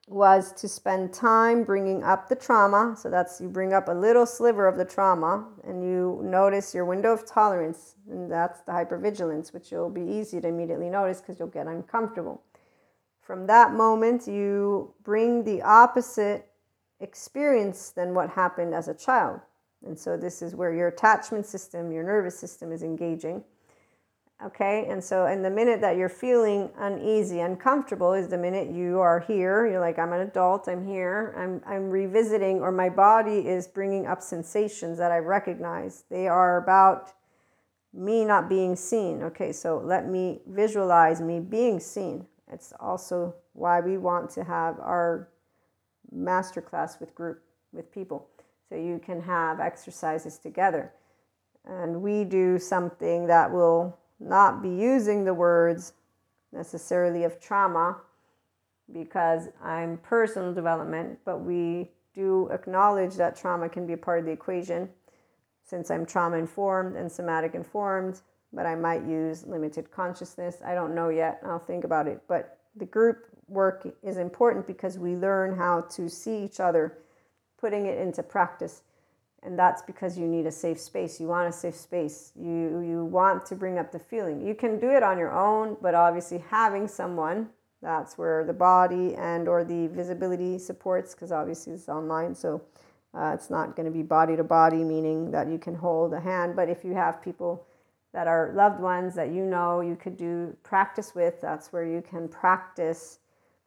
was 0.08 0.52
to 0.52 0.68
spend 0.68 1.12
time 1.12 1.64
bringing 1.64 2.04
up 2.04 2.28
the 2.28 2.36
trauma. 2.36 2.96
So 2.96 3.10
that's 3.10 3.40
you 3.40 3.48
bring 3.48 3.72
up 3.72 3.88
a 3.88 3.92
little 3.92 4.24
sliver 4.24 4.68
of 4.68 4.76
the 4.76 4.84
trauma 4.84 5.48
and 5.64 5.82
you 5.82 6.20
notice 6.22 6.74
your 6.74 6.84
window 6.84 7.12
of 7.12 7.26
tolerance, 7.26 7.96
and 8.08 8.30
that's 8.30 8.60
the 8.60 8.72
hypervigilance, 8.72 9.52
which 9.52 9.72
you'll 9.72 9.90
be 9.90 10.02
easy 10.02 10.40
to 10.40 10.48
immediately 10.48 10.88
notice 10.88 11.20
because 11.20 11.38
you'll 11.38 11.48
get 11.48 11.66
uncomfortable. 11.66 12.42
From 13.20 13.46
that 13.48 13.72
moment, 13.72 14.28
you 14.28 14.94
bring 15.02 15.42
the 15.42 15.60
opposite 15.62 16.48
experience 17.00 17.90
than 17.90 18.14
what 18.14 18.30
happened 18.30 18.72
as 18.72 18.86
a 18.86 18.94
child. 18.94 19.40
And 19.84 19.98
so 19.98 20.16
this 20.16 20.40
is 20.40 20.54
where 20.54 20.72
your 20.72 20.88
attachment 20.88 21.46
system, 21.46 21.90
your 21.90 22.04
nervous 22.04 22.38
system 22.38 22.70
is 22.70 22.84
engaging. 22.84 23.42
Okay, 24.44 24.86
and 24.90 25.02
so 25.02 25.24
in 25.26 25.40
the 25.40 25.48
minute 25.48 25.80
that 25.80 25.96
you're 25.96 26.10
feeling 26.10 26.68
uneasy, 26.78 27.40
uncomfortable 27.40 28.12
is 28.12 28.28
the 28.28 28.36
minute 28.36 28.70
you 28.70 29.00
are 29.00 29.20
here. 29.20 29.66
You're 29.66 29.80
like, 29.80 29.98
I'm 29.98 30.12
an 30.12 30.20
adult, 30.20 30.68
I'm 30.68 30.86
here, 30.86 31.34
I'm, 31.38 31.62
I'm 31.66 31.88
revisiting, 31.88 32.60
or 32.60 32.70
my 32.70 32.90
body 32.90 33.48
is 33.48 33.66
bringing 33.66 34.06
up 34.06 34.20
sensations 34.20 34.98
that 34.98 35.10
I 35.10 35.18
recognize. 35.18 36.04
They 36.10 36.28
are 36.28 36.58
about 36.62 37.14
me 37.94 38.26
not 38.26 38.50
being 38.50 38.76
seen. 38.76 39.22
Okay, 39.22 39.52
so 39.52 39.80
let 39.82 40.06
me 40.06 40.40
visualize 40.46 41.22
me 41.22 41.40
being 41.40 41.80
seen. 41.80 42.26
It's 42.52 42.74
also 42.78 43.34
why 43.54 43.80
we 43.80 43.96
want 43.96 44.28
to 44.30 44.44
have 44.44 44.78
our 44.80 45.30
masterclass 46.14 47.00
with 47.00 47.14
group, 47.14 47.42
with 47.72 47.90
people 47.90 48.28
so 48.68 48.76
you 48.76 49.00
can 49.02 49.22
have 49.22 49.60
exercises 49.60 50.36
together. 50.36 50.92
And 51.64 52.02
we 52.02 52.24
do 52.24 52.58
something 52.58 53.26
that 53.28 53.50
will 53.50 53.98
not 54.20 54.62
be 54.62 54.68
using 54.68 55.24
the 55.24 55.34
words 55.34 55.92
necessarily 56.52 57.24
of 57.24 57.40
trauma, 57.40 57.98
because 58.92 59.48
I'm 59.62 59.98
personal 59.98 60.54
development, 60.54 61.18
but 61.24 61.40
we 61.40 61.90
do 62.14 62.48
acknowledge 62.52 63.16
that 63.16 63.36
trauma 63.36 63.68
can 63.68 63.86
be 63.86 63.92
a 63.92 63.96
part 63.96 64.20
of 64.20 64.26
the 64.26 64.32
equation 64.32 64.88
since 65.64 65.90
I'm 65.90 66.06
trauma 66.06 66.36
informed 66.36 66.96
and 66.96 67.10
somatic 67.10 67.54
informed, 67.54 68.22
but 68.52 68.64
I 68.64 68.76
might 68.76 69.04
use 69.04 69.44
limited 69.44 69.90
consciousness. 69.90 70.58
I 70.64 70.74
don't 70.74 70.94
know 70.94 71.08
yet. 71.08 71.40
I'll 71.44 71.58
think 71.58 71.84
about 71.84 72.06
it. 72.06 72.22
But 72.28 72.58
the 72.76 72.86
group 72.86 73.26
work 73.48 73.86
is 74.02 74.16
important 74.16 74.66
because 74.66 74.98
we 74.98 75.16
learn 75.16 75.56
how 75.56 75.82
to 75.90 76.08
see 76.08 76.44
each 76.44 76.60
other, 76.60 76.98
putting 77.60 77.86
it 77.86 77.98
into 77.98 78.22
practice. 78.22 78.82
And 79.42 79.58
that's 79.58 79.82
because 79.82 80.18
you 80.18 80.26
need 80.26 80.46
a 80.46 80.52
safe 80.52 80.80
space. 80.80 81.20
You 81.20 81.28
want 81.28 81.48
a 81.48 81.52
safe 81.52 81.76
space. 81.76 82.32
You 82.34 82.80
you 82.80 83.04
want 83.04 83.46
to 83.46 83.54
bring 83.54 83.78
up 83.78 83.92
the 83.92 83.98
feeling. 83.98 84.44
You 84.44 84.54
can 84.54 84.80
do 84.80 84.90
it 84.90 85.02
on 85.02 85.18
your 85.18 85.32
own, 85.32 85.76
but 85.80 85.94
obviously 85.94 86.38
having 86.38 86.88
someone 86.88 87.50
that's 87.82 88.16
where 88.16 88.44
the 88.44 88.52
body 88.52 89.14
and 89.14 89.48
or 89.48 89.64
the 89.64 89.88
visibility 89.88 90.58
supports 90.58 91.14
because 91.14 91.30
obviously 91.30 91.72
it's 91.72 91.88
online 91.88 92.34
so 92.34 92.60
uh, 93.14 93.32
it's 93.34 93.50
not 93.50 93.76
going 93.76 93.86
to 93.86 93.92
be 93.92 94.02
body 94.02 94.36
to 94.36 94.44
body 94.44 94.82
meaning 94.82 95.30
that 95.30 95.48
you 95.48 95.58
can 95.58 95.74
hold 95.74 96.12
a 96.12 96.20
hand 96.20 96.56
but 96.56 96.68
if 96.68 96.84
you 96.84 96.94
have 96.94 97.22
people 97.22 97.66
that 98.12 98.26
are 98.26 98.52
loved 98.54 98.80
ones 98.80 99.14
that 99.14 99.30
you 99.30 99.44
know 99.44 99.80
you 99.80 99.94
could 99.94 100.16
do 100.16 100.56
practice 100.62 101.14
with 101.14 101.40
that's 101.40 101.72
where 101.72 101.84
you 101.84 102.02
can 102.02 102.28
practice 102.28 103.18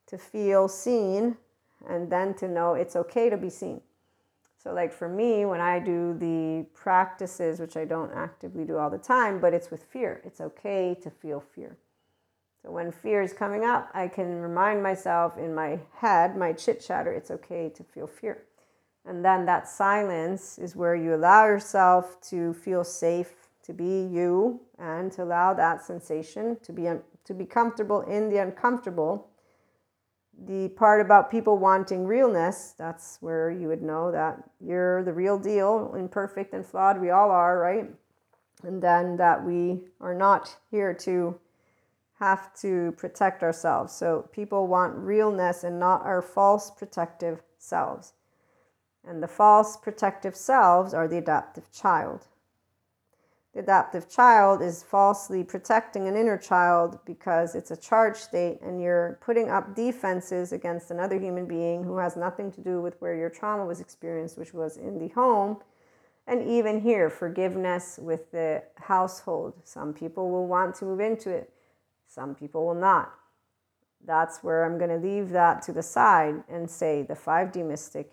to 0.08 0.18
feel 0.18 0.68
seen 0.68 1.38
and 1.88 2.12
then 2.12 2.34
to 2.34 2.48
know 2.48 2.74
it's 2.74 2.96
okay 2.96 3.30
to 3.30 3.38
be 3.38 3.50
seen 3.50 3.80
so 4.62 4.74
like 4.74 4.94
for 4.94 5.10
me 5.10 5.46
when 5.46 5.62
i 5.62 5.80
do 5.80 6.16
the 6.20 6.66
practices 6.74 7.60
which 7.60 7.76
i 7.78 7.86
don't 7.86 8.12
actively 8.14 8.66
do 8.66 8.78
all 8.78 8.90
the 8.90 8.98
time 8.98 9.40
but 9.40 9.54
it's 9.54 9.72
with 9.72 9.84
fear 9.84 10.22
it's 10.26 10.42
okay 10.42 10.96
to 11.02 11.10
feel 11.10 11.40
fear 11.40 11.78
so 12.62 12.72
when 12.72 12.92
fear 12.92 13.22
is 13.22 13.32
coming 13.32 13.64
up, 13.64 13.90
I 13.94 14.08
can 14.10 14.42
remind 14.42 14.84
myself 14.84 15.38
in 15.38 15.56
my 15.56 15.80
head, 15.94 16.36
my 16.36 16.52
chit 16.52 16.82
chatter, 16.82 17.12
it's 17.12 17.32
okay 17.32 17.70
to 17.70 17.84
feel 17.84 18.08
fear. 18.08 18.44
And 19.06 19.24
then 19.24 19.46
that 19.46 19.70
silence 19.70 20.58
is 20.60 20.76
where 20.76 20.96
you 20.96 21.16
allow 21.16 21.46
yourself 21.46 22.20
to 22.30 22.54
feel 22.54 22.84
safe, 22.84 23.48
to 23.64 23.74
be 23.74 24.04
you, 24.12 24.60
and 24.78 25.12
to 25.14 25.24
allow 25.24 25.54
that 25.54 25.84
sensation 25.84 26.58
to 26.64 26.74
be 26.74 26.88
un- 26.88 27.04
to 27.24 27.34
be 27.34 27.46
comfortable 27.46 28.02
in 28.02 28.30
the 28.30 28.38
uncomfortable. 28.38 29.29
The 30.46 30.70
part 30.70 31.02
about 31.02 31.30
people 31.30 31.58
wanting 31.58 32.06
realness, 32.08 32.74
that's 32.78 33.18
where 33.20 33.52
you 33.52 33.68
would 33.68 33.82
know 33.82 34.12
that 34.12 34.42
you're 34.62 35.04
the 35.04 35.14
real 35.14 35.38
deal, 35.38 35.94
imperfect 35.96 36.54
and 36.54 36.66
flawed. 36.66 37.02
We 37.02 37.10
all 37.10 37.30
are, 37.30 37.60
right? 37.60 37.90
And 38.64 38.82
then 38.82 39.18
that 39.18 39.44
we 39.44 39.82
are 40.00 40.16
not 40.16 40.56
here 40.72 40.94
to 40.94 41.40
have 42.20 42.54
to 42.62 42.94
protect 42.98 43.44
ourselves. 43.44 43.94
So 43.94 44.30
people 44.32 44.68
want 44.68 44.96
realness 44.96 45.64
and 45.64 45.80
not 45.80 46.06
our 46.06 46.22
false 46.22 46.72
protective 46.72 47.42
selves. 47.58 48.14
And 49.06 49.24
the 49.24 49.28
false 49.28 49.78
protective 49.78 50.36
selves 50.36 50.94
are 50.94 51.08
the 51.08 51.18
adaptive 51.18 51.72
child. 51.72 52.28
The 53.54 53.62
adaptive 53.62 54.08
child 54.10 54.62
is 54.62 54.84
falsely 54.84 55.44
protecting 55.44 56.08
an 56.08 56.16
inner 56.16 56.38
child 56.38 57.00
because 57.06 57.56
it's 57.56 57.72
a 57.72 57.78
charge 57.78 58.16
state 58.16 58.60
and 58.62 58.82
you're 58.82 59.18
putting 59.22 59.50
up 59.50 59.76
defenses 59.76 60.52
against 60.52 60.92
another 60.92 61.20
human 61.20 61.48
being 61.48 61.84
who 61.84 61.98
has 61.98 62.16
nothing 62.16 62.52
to 62.52 62.62
do 62.62 62.82
with 62.82 62.96
where 63.02 63.16
your 63.16 63.30
trauma 63.30 63.66
was 63.66 63.80
experienced, 63.80 64.38
which 64.38 64.54
was 64.54 64.78
in 64.78 65.00
the 65.00 65.08
home. 65.10 65.58
And 66.28 66.48
even 66.48 66.80
here, 66.80 67.10
forgiveness 67.10 68.00
with 68.00 68.32
the 68.32 68.62
household. 68.76 69.54
Some 69.64 69.94
people 69.94 70.30
will 70.30 70.46
want 70.46 70.76
to 70.76 70.86
move 70.86 71.00
into 71.00 71.32
it 71.32 71.52
some 72.10 72.34
people 72.34 72.66
will 72.66 72.76
not. 72.76 73.14
That's 74.06 74.40
where 74.40 74.66
I'm 74.66 74.78
going 74.78 74.90
to 74.90 75.08
leave 75.08 75.30
that 75.30 75.62
to 75.64 75.72
the 75.72 75.84
side 75.84 76.44
and 76.50 76.70
say 76.70 77.04
the 77.04 77.14
5D 77.14 77.66
mystic 77.66 78.12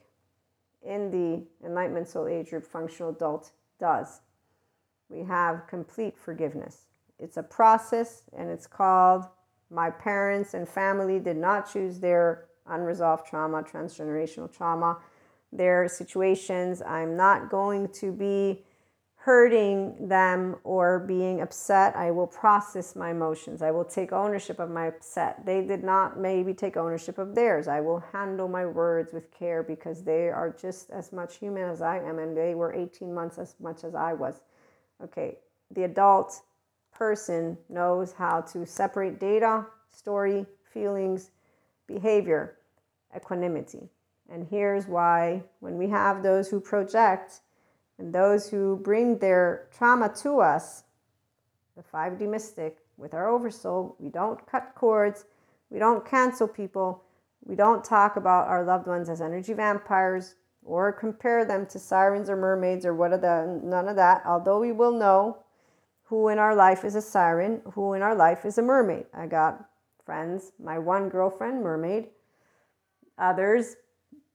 in 0.83 1.11
the 1.11 1.67
Enlightenment 1.67 2.09
Soul 2.09 2.29
Age 2.29 2.51
Group 2.51 2.65
Functional 2.65 3.11
Adult 3.11 3.53
does. 3.81 4.21
We 5.09 5.23
have 5.25 5.67
complete 5.69 6.17
forgiveness. 6.19 6.87
It's 7.19 7.37
a 7.37 7.43
process 7.43 8.23
and 8.37 8.51
it's 8.51 8.67
called 8.67 9.25
My 9.71 9.91
Parents 9.91 10.55
and 10.55 10.69
Family 10.69 11.19
Did 11.19 11.37
Not 11.37 11.73
Choose 11.73 11.99
Their 11.99 12.47
Unresolved 12.67 13.27
Trauma, 13.27 13.63
Transgenerational 13.63 14.55
Trauma, 14.55 14.99
their 15.53 15.89
situations. 15.89 16.83
I'm 16.83 17.17
not 17.17 17.51
going 17.51 17.89
to 18.01 18.13
be 18.13 18.65
hurting 19.27 20.07
them 20.07 20.55
or 20.63 21.01
being 21.01 21.41
upset, 21.41 21.97
I 21.97 22.13
will 22.13 22.29
process 22.29 22.95
my 22.95 23.11
emotions. 23.11 23.61
I 23.61 23.73
will 23.73 23.85
take 23.85 24.13
ownership 24.13 24.61
of 24.61 24.71
my 24.71 24.87
upset. 24.87 25.45
They 25.45 25.63
did 25.63 25.83
not 25.83 26.17
maybe 26.17 26.55
take 26.55 26.77
ownership 26.77 27.19
of 27.19 27.35
theirs. 27.35 27.67
I 27.67 27.81
will 27.81 27.99
handle 28.13 28.47
my 28.47 28.65
words 28.65 29.13
with 29.13 29.33
care 29.33 29.65
because 29.65 30.05
they 30.05 30.29
are 30.29 30.55
just 30.57 30.91
as 30.91 31.13
much 31.13 31.39
human 31.39 31.69
as 31.69 31.83
I 31.83 31.99
am 31.99 32.21
and 32.21 32.37
they 32.37 32.55
were 32.55 32.73
18 32.73 33.13
months 33.13 33.37
as 33.39 33.57
much 33.59 33.83
as 33.83 33.97
I 33.97 34.13
was. 34.13 34.43
Okay, 35.03 35.39
the 35.71 35.85
adult 35.85 36.41
person 36.93 37.59
knows 37.69 38.13
how 38.13 38.41
to 38.41 38.65
separate 38.65 39.21
data, 39.21 39.67
story, 39.91 40.47
feelings, 40.73 41.31
behavior, 41.87 42.57
equanimity. 43.15 43.89
And 44.31 44.47
here's 44.49 44.87
why 44.87 45.43
when 45.61 45.77
we 45.77 45.89
have 45.89 46.23
those 46.23 46.49
who 46.49 46.61
project, 46.61 47.41
and 47.99 48.13
those 48.13 48.51
who 48.51 48.77
bring 48.83 49.19
their 49.19 49.69
trauma 49.77 50.13
to 50.23 50.41
us, 50.41 50.85
the 51.77 51.83
5D 51.83 52.29
mystic, 52.29 52.79
with 52.97 53.15
our 53.15 53.29
oversoul, 53.29 53.97
we 53.99 54.09
don't 54.09 54.47
cut 54.47 54.73
cords, 54.75 55.25
we 55.71 55.79
don't 55.79 56.05
cancel 56.09 56.49
people, 56.49 57.03
we 57.45 57.55
don't 57.55 57.85
talk 57.85 58.17
about 58.17 58.49
our 58.49 58.65
loved 58.65 58.87
ones 58.87 59.09
as 59.09 59.21
energy 59.21 59.53
vampires 59.53 60.35
or 60.67 60.93
compare 60.93 61.45
them 61.45 61.65
to 61.67 61.79
sirens 61.79 62.29
or 62.29 62.37
mermaids 62.37 62.85
or 62.85 62.95
what 62.95 63.13
are 63.13 63.19
the 63.19 63.61
none 63.63 63.89
of 63.89 63.97
that. 63.97 64.23
Although 64.27 64.61
we 64.61 64.73
will 64.73 64.93
know 64.93 65.39
who 66.05 66.29
in 66.29 66.39
our 66.39 66.55
life 66.55 66.85
is 66.85 66.95
a 66.95 67.03
siren, 67.03 67.63
who 67.75 67.95
in 67.95 68.03
our 68.03 68.15
life 68.15 68.45
is 68.45 68.59
a 68.59 68.63
mermaid. 68.63 69.07
I 69.15 69.27
got 69.27 69.69
friends, 70.05 70.53
my 70.63 70.79
one 70.79 71.09
girlfriend, 71.09 71.63
mermaid, 71.63 72.09
others, 73.19 73.77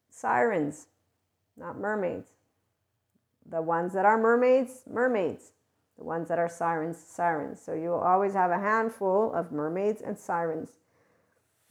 sirens, 0.09 0.87
not 1.57 1.77
mermaids. 1.77 2.29
The 3.49 3.61
ones 3.61 3.93
that 3.93 4.05
are 4.05 4.17
mermaids, 4.17 4.83
mermaids. 4.89 5.51
The 5.97 6.03
ones 6.03 6.27
that 6.29 6.39
are 6.39 6.49
sirens, 6.49 6.97
sirens. 6.97 7.61
So 7.61 7.73
you 7.73 7.89
will 7.89 7.99
always 7.99 8.33
have 8.33 8.51
a 8.51 8.59
handful 8.59 9.33
of 9.33 9.51
mermaids 9.51 10.01
and 10.01 10.17
sirens. 10.17 10.69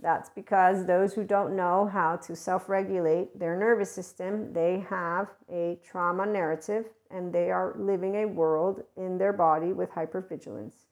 That's 0.02 0.30
because 0.30 0.86
those 0.86 1.12
who 1.12 1.24
don't 1.24 1.54
know 1.54 1.86
how 1.86 2.16
to 2.16 2.34
self 2.34 2.68
regulate 2.68 3.38
their 3.38 3.56
nervous 3.56 3.92
system, 3.92 4.52
they 4.52 4.84
have 4.88 5.28
a 5.50 5.78
trauma 5.84 6.24
narrative 6.24 6.86
and 7.10 7.32
they 7.32 7.50
are 7.50 7.74
living 7.78 8.16
a 8.16 8.26
world 8.26 8.82
in 8.96 9.18
their 9.18 9.32
body 9.32 9.72
with 9.72 9.90
hypervigilance. 9.90 10.86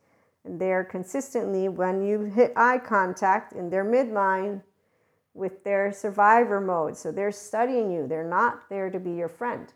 And 0.45 0.61
they're 0.61 0.85
consistently, 0.85 1.69
when 1.69 2.03
you 2.03 2.21
hit 2.25 2.53
eye 2.57 2.79
contact 2.79 3.53
in 3.53 3.71
their 3.71 3.85
midline 3.85 4.63
with 5.33 5.65
their 5.65 5.93
survivor 5.93 6.61
mode, 6.61 6.97
so 6.97 7.13
they're 7.13 7.33
studying 7.33 7.91
you, 7.91 8.07
they're 8.07 8.29
not 8.29 8.69
there 8.69 8.91
to 8.91 8.99
be 8.99 9.13
your 9.13 9.29
friend. 9.29 9.73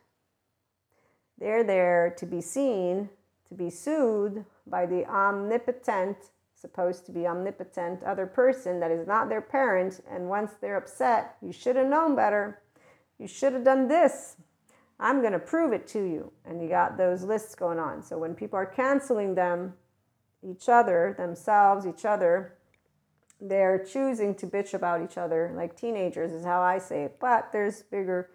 They're 1.39 1.65
there 1.65 2.15
to 2.19 2.27
be 2.27 2.41
seen, 2.41 3.09
to 3.49 3.55
be 3.55 3.71
soothed 3.71 4.45
by 4.67 4.87
the 4.87 5.07
omnipotent, 5.07 6.17
supposed 6.63 7.05
to 7.07 7.13
be 7.13 7.27
omnipotent 7.27 8.03
other 8.05 8.25
person 8.25 8.81
that 8.81 8.91
is 8.91 9.07
not 9.07 9.29
their 9.29 9.43
parent. 9.43 10.01
And 10.11 10.29
once 10.29 10.53
they're 10.61 10.77
upset, 10.77 11.37
you 11.43 11.53
should 11.53 11.77
have 11.77 11.89
known 11.89 12.17
better. 12.17 12.63
You 13.19 13.27
should 13.27 13.53
have 13.53 13.65
done 13.65 13.89
this. 13.89 14.37
I'm 14.99 15.21
going 15.21 15.33
to 15.33 15.39
prove 15.39 15.73
it 15.73 15.87
to 15.89 15.99
you. 15.99 16.33
And 16.47 16.63
you 16.63 16.69
got 16.69 16.97
those 16.97 17.25
lists 17.25 17.55
going 17.55 17.79
on. 17.79 18.03
So 18.03 18.17
when 18.17 18.35
people 18.35 18.57
are 18.57 18.67
canceling 18.67 19.35
them, 19.35 19.75
each 20.43 20.69
other, 20.69 21.15
themselves, 21.19 21.87
each 21.87 22.05
other, 22.05 22.55
they're 23.41 23.85
choosing 23.85 24.35
to 24.37 24.47
bitch 24.47 24.73
about 24.73 25.03
each 25.03 25.19
other 25.19 25.53
like 25.57 25.77
teenagers, 25.77 26.33
is 26.33 26.45
how 26.45 26.63
I 26.63 26.79
say 26.79 27.03
it. 27.05 27.19
But 27.21 27.51
there's 27.53 27.83
bigger 27.83 28.31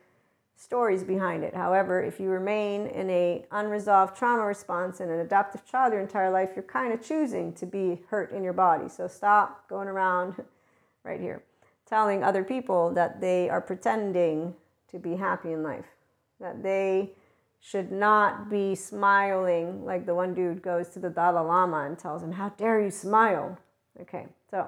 stories 0.57 1.03
behind 1.03 1.43
it. 1.43 1.55
However, 1.55 2.03
if 2.03 2.19
you 2.19 2.29
remain 2.29 2.87
in 2.87 3.09
a 3.09 3.45
unresolved 3.51 4.17
trauma 4.17 4.43
response 4.43 4.99
in 4.99 5.09
an 5.09 5.19
adaptive 5.19 5.65
child 5.65 5.93
your 5.93 6.01
entire 6.01 6.31
life, 6.31 6.49
you're 6.55 6.63
kind 6.63 6.91
of 6.91 7.01
choosing 7.01 7.53
to 7.53 7.65
be 7.65 8.01
hurt 8.09 8.31
in 8.31 8.43
your 8.43 8.53
body. 8.53 8.89
So 8.89 9.07
stop 9.07 9.69
going 9.69 9.87
around 9.87 10.43
right 11.03 11.21
here 11.21 11.43
telling 11.87 12.23
other 12.23 12.43
people 12.43 12.91
that 12.93 13.21
they 13.21 13.49
are 13.49 13.61
pretending 13.61 14.53
to 14.91 14.99
be 14.99 15.15
happy 15.15 15.53
in 15.53 15.63
life, 15.63 15.85
that 16.39 16.61
they 16.61 17.11
should 17.59 17.91
not 17.91 18.49
be 18.49 18.75
smiling 18.75 19.83
like 19.83 20.05
the 20.05 20.13
one 20.13 20.33
dude 20.33 20.61
goes 20.61 20.89
to 20.89 20.99
the 20.99 21.09
Dalai 21.09 21.41
Lama 21.41 21.85
and 21.85 21.97
tells 21.97 22.21
him, 22.21 22.33
How 22.33 22.49
dare 22.49 22.81
you 22.81 22.91
smile? 22.91 23.57
Okay, 24.01 24.27
so 24.51 24.67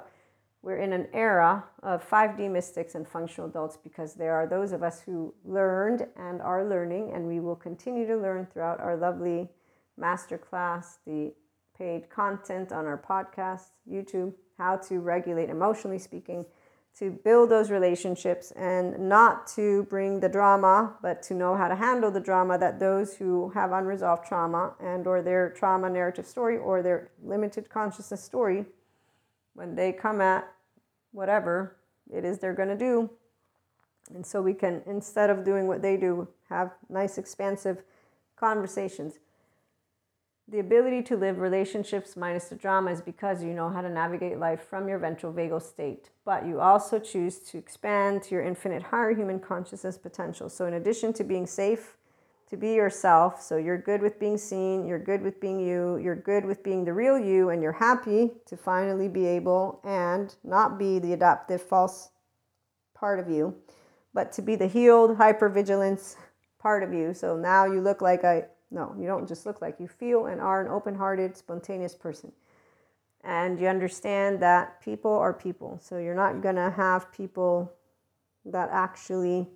we're 0.62 0.78
in 0.78 0.92
an 0.92 1.08
era 1.14 1.64
of 1.84 2.08
5D 2.08 2.52
mystics 2.52 2.96
and 2.96 3.08
functional 3.08 3.50
adults 3.50 3.78
because 3.78 4.14
there 4.14 4.34
are 4.34 4.46
those 4.46 4.72
of 4.72 4.84
us 4.84 5.02
who 5.02 5.34
learned 5.46 6.06
and 6.18 6.42
are 6.42 6.68
learning, 6.68 7.12
and 7.14 7.28
we 7.28 7.40
will 7.40 7.56
continue 7.56 8.06
to 8.06 8.18
learn 8.18 8.46
throughout 8.46 8.80
our 8.82 8.98
lovely 8.98 9.50
masterclass, 10.00 10.98
the 11.06 11.34
paid 11.78 12.10
content 12.10 12.74
on 12.74 12.86
our 12.86 12.98
podcast, 12.98 13.72
YouTube, 13.90 14.34
how 14.58 14.76
to 14.76 15.00
regulate 15.00 15.50
emotionally 15.50 16.00
speaking, 16.00 16.46
to 16.98 17.12
build 17.24 17.50
those 17.50 17.72
relationships 17.72 18.52
and 18.52 19.00
not 19.00 19.48
to 19.48 19.84
bring 19.84 20.20
the 20.20 20.28
drama 20.28 20.96
but 21.02 21.22
to 21.22 21.34
know 21.34 21.56
how 21.56 21.70
to 21.70 21.76
handle 21.76 22.12
the 22.12 22.20
drama 22.20 22.58
that 22.58 22.80
those 22.80 23.16
who 23.16 23.50
have 23.50 23.72
unresolved 23.72 24.26
trauma 24.28 24.74
and 24.82 25.08
or 25.08 25.22
their 25.22 25.52
trauma 25.52 25.90
narrative 25.90 26.26
story 26.26 26.58
or 26.58 26.82
their 26.82 27.12
limited 27.24 27.70
consciousness 27.70 28.22
story 28.22 28.66
when 29.60 29.76
they 29.76 29.92
come 29.92 30.22
at 30.22 30.50
whatever 31.12 31.76
it 32.10 32.24
is 32.24 32.40
they're 32.40 32.54
going 32.54 32.70
to 32.70 32.78
do 32.78 33.10
and 34.16 34.26
so 34.26 34.42
we 34.42 34.54
can 34.54 34.82
instead 34.86 35.30
of 35.30 35.44
doing 35.44 35.68
what 35.68 35.82
they 35.82 35.98
do 35.98 36.26
have 36.48 36.72
nice 36.90 37.18
expansive 37.18 37.84
conversations 38.38 39.20
the 40.48 40.60
ability 40.60 41.04
to 41.04 41.18
live 41.18 41.40
relationships 41.40 42.16
minus 42.16 42.46
the 42.46 42.56
drama 42.56 42.92
is 42.92 43.02
because 43.02 43.44
you 43.44 43.54
know 43.54 43.70
how 43.70 43.82
to 43.82 43.90
navigate 43.90 44.40
life 44.40 44.62
from 44.68 44.88
your 44.88 44.98
ventral 44.98 45.32
vagal 45.32 45.62
state. 45.62 46.10
But 46.26 46.44
you 46.44 46.60
also 46.60 46.98
choose 46.98 47.38
to 47.52 47.60
expand 47.60 48.24
to 48.24 48.36
your 48.36 48.44
infinite 48.44 48.82
higher 48.82 49.14
human 49.14 49.40
consciousness 49.40 50.00
potential. 50.00 50.50
So, 50.50 50.66
in 50.66 50.74
addition 50.74 51.14
to 51.14 51.24
being 51.24 51.46
safe, 51.46 51.98
to 52.50 52.58
be 52.58 52.74
yourself, 52.74 53.42
so 53.42 53.58
you're 53.58 53.78
good 53.78 54.02
with 54.02 54.20
being 54.20 54.38
seen, 54.38 54.86
you're 54.86 55.00
good 55.00 55.22
with 55.22 55.40
being 55.40 55.60
you, 55.60 55.98
you're 55.98 56.16
good 56.16 56.44
with 56.44 56.64
being 56.64 56.84
the 56.84 56.94
real 56.94 57.20
you, 57.20 57.50
and 57.50 57.62
you're 57.62 57.72
happy 57.72 58.32
to 58.48 58.58
finally 58.58 59.08
be 59.08 59.26
able 59.26 59.80
and 59.84 60.36
not 60.44 60.80
be 60.80 60.98
the 60.98 61.14
adaptive 61.14 61.62
false 61.62 62.10
part 62.96 63.20
of 63.20 63.30
you, 63.30 63.56
but 64.14 64.32
to 64.32 64.42
be 64.42 64.56
the 64.56 64.68
healed 64.68 65.18
hypervigilance 65.18 66.16
part 66.58 66.82
of 66.84 66.92
you. 66.92 67.14
So 67.14 67.38
now 67.38 67.66
you 67.66 67.82
look 67.82 68.02
like 68.02 68.24
a 68.24 68.46
no, 68.72 68.96
you 69.00 69.08
don't 69.08 69.28
just 69.28 69.46
look 69.46 69.62
like 69.62 69.80
you 69.80 69.88
feel 69.88 70.28
and 70.28 70.40
are 70.40 70.62
an 70.62 70.72
open 70.72 70.94
hearted, 70.94 71.36
spontaneous 71.36 71.96
person. 71.96 72.32
And 73.24 73.60
you 73.60 73.68
understand 73.68 74.40
that 74.42 74.80
people 74.80 75.12
are 75.12 75.34
people. 75.34 75.80
So 75.82 75.98
you're 75.98 76.16
not 76.16 76.42
going 76.42 76.56
to 76.56 76.70
have 76.70 77.12
people 77.12 77.74
that 78.46 78.70
actually 78.72 79.48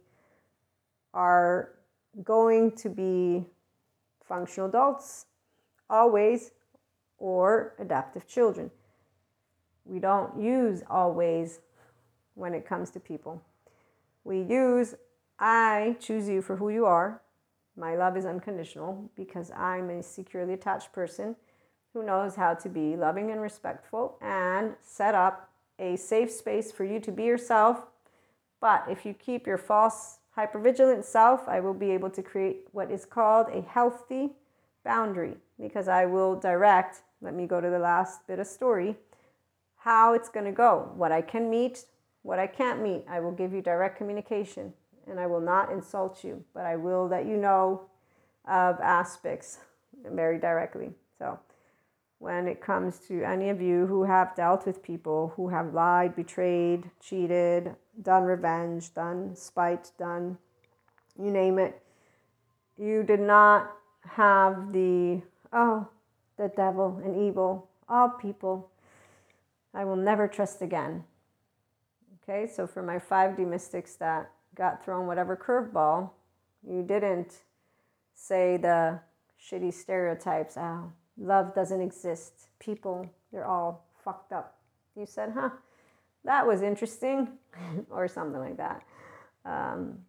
are 1.14 1.76
going 2.24 2.72
to 2.74 2.90
be 2.90 3.46
functional 4.24 4.70
adults 4.70 5.26
always 5.90 6.52
or 7.18 7.74
adaptive 7.80 8.28
children. 8.28 8.70
We 9.86 10.00
don't 10.00 10.42
use 10.42 10.84
always 10.90 11.60
when 12.36 12.54
it 12.54 12.66
comes 12.66 12.90
to 12.92 13.00
people. 13.00 13.42
We 14.24 14.42
use 14.42 14.96
I 15.40 15.98
choose 16.00 16.30
you 16.30 16.42
for 16.42 16.56
who 16.58 16.70
you 16.70 16.86
are 16.86 17.24
my 17.76 17.96
love 17.96 18.16
is 18.16 18.26
unconditional 18.26 19.10
because 19.16 19.52
I'm 19.52 19.90
a 19.90 20.04
securely 20.04 20.54
attached 20.54 20.94
person 20.94 21.36
who 21.94 22.06
knows 22.06 22.36
how 22.36 22.54
to 22.54 22.70
be 22.70 22.96
loving 22.96 23.32
and 23.32 23.42
respectful 23.42 24.18
and 24.22 24.76
set 24.82 25.16
up 25.16 25.50
a 25.80 25.96
safe 25.96 26.32
space 26.32 26.72
for 26.72 26.84
you 26.84 27.00
to 27.00 27.12
be 27.12 27.24
yourself. 27.24 27.88
But 28.62 28.86
if 28.90 29.06
you 29.06 29.14
keep 29.14 29.48
your 29.48 29.58
false 29.58 30.20
hypervigilant 30.38 31.04
self, 31.04 31.48
I 31.48 31.60
will 31.60 31.74
be 31.74 31.92
able 31.92 32.10
to 32.12 32.24
create 32.24 32.68
what 32.72 32.92
is 32.92 33.06
called 33.06 33.48
a 33.50 33.62
healthy 33.62 34.32
boundary 34.84 35.36
because 35.60 35.88
I 35.88 36.06
will 36.06 36.36
direct, 36.36 37.02
let 37.22 37.34
me 37.34 37.46
go 37.46 37.62
to 37.62 37.70
the 37.70 37.80
last 37.80 38.26
bit 38.28 38.40
of 38.40 38.48
story, 38.48 38.96
how 39.78 40.14
it's 40.14 40.30
going 40.30 40.46
to 40.46 40.52
go, 40.52 40.92
what 40.96 41.12
I 41.12 41.22
can 41.22 41.50
meet, 41.50 41.86
what 42.24 42.40
I 42.40 42.48
can't 42.48 42.82
meet. 42.82 43.06
I 43.08 43.20
will 43.20 43.32
give 43.32 43.54
you 43.54 43.62
direct 43.62 43.98
communication 43.98 44.74
and 45.08 45.20
I 45.20 45.28
will 45.28 45.42
not 45.42 45.72
insult 45.72 46.24
you, 46.24 46.44
but 46.54 46.66
I 46.66 46.76
will 46.76 47.08
let 47.08 47.26
you 47.26 47.38
know 47.38 47.82
of 48.46 48.80
aspects 48.80 49.60
very 50.06 50.40
directly. 50.40 50.92
So, 51.18 51.40
when 52.20 52.48
it 52.48 52.62
comes 52.62 53.00
to 53.00 53.22
any 53.24 53.50
of 53.50 53.62
you 53.62 53.86
who 53.86 54.04
have 54.04 54.34
dealt 54.34 54.66
with 54.66 54.82
people 54.82 55.34
who 55.36 55.50
have 55.50 55.74
lied, 55.74 56.16
betrayed, 56.16 56.90
cheated, 57.02 57.76
done 58.02 58.24
revenge, 58.24 58.94
done 58.94 59.36
spite, 59.36 59.92
done 59.98 60.38
you 61.22 61.30
name 61.30 61.60
it, 61.60 61.82
you 62.78 63.04
did 63.04 63.20
not 63.20 63.72
have 64.02 64.74
the, 64.74 65.22
oh, 65.52 65.88
the 66.38 66.52
devil 66.56 67.02
and 67.04 67.16
evil, 67.28 67.70
all 67.88 68.10
people, 68.10 68.70
I 69.74 69.86
will 69.86 69.96
never 69.96 70.28
trust 70.28 70.62
again. 70.62 71.04
Okay, 72.24 72.48
so 72.48 72.66
for 72.66 72.82
my 72.82 72.98
5D 72.98 73.48
mystics 73.48 73.96
that 73.96 74.32
got 74.56 74.84
thrown 74.84 75.08
whatever 75.08 75.36
curveball, 75.36 76.10
you 76.68 76.84
didn't 76.84 77.44
say 78.16 78.58
the 78.58 79.00
shitty 79.40 79.74
stereotypes, 79.74 80.56
oh, 80.58 80.92
love 81.18 81.54
doesn't 81.54 81.82
exist. 81.82 82.48
People, 82.60 83.10
they're 83.32 83.46
all 83.46 83.86
fucked 84.04 84.32
up. 84.32 84.58
You 84.96 85.06
said, 85.06 85.34
huh, 85.36 85.50
that 86.26 86.46
was 86.46 86.62
interesting, 86.62 87.30
or 87.90 88.08
something 88.08 88.40
like 88.40 88.58
that. 88.58 88.84
Um, 89.46 90.00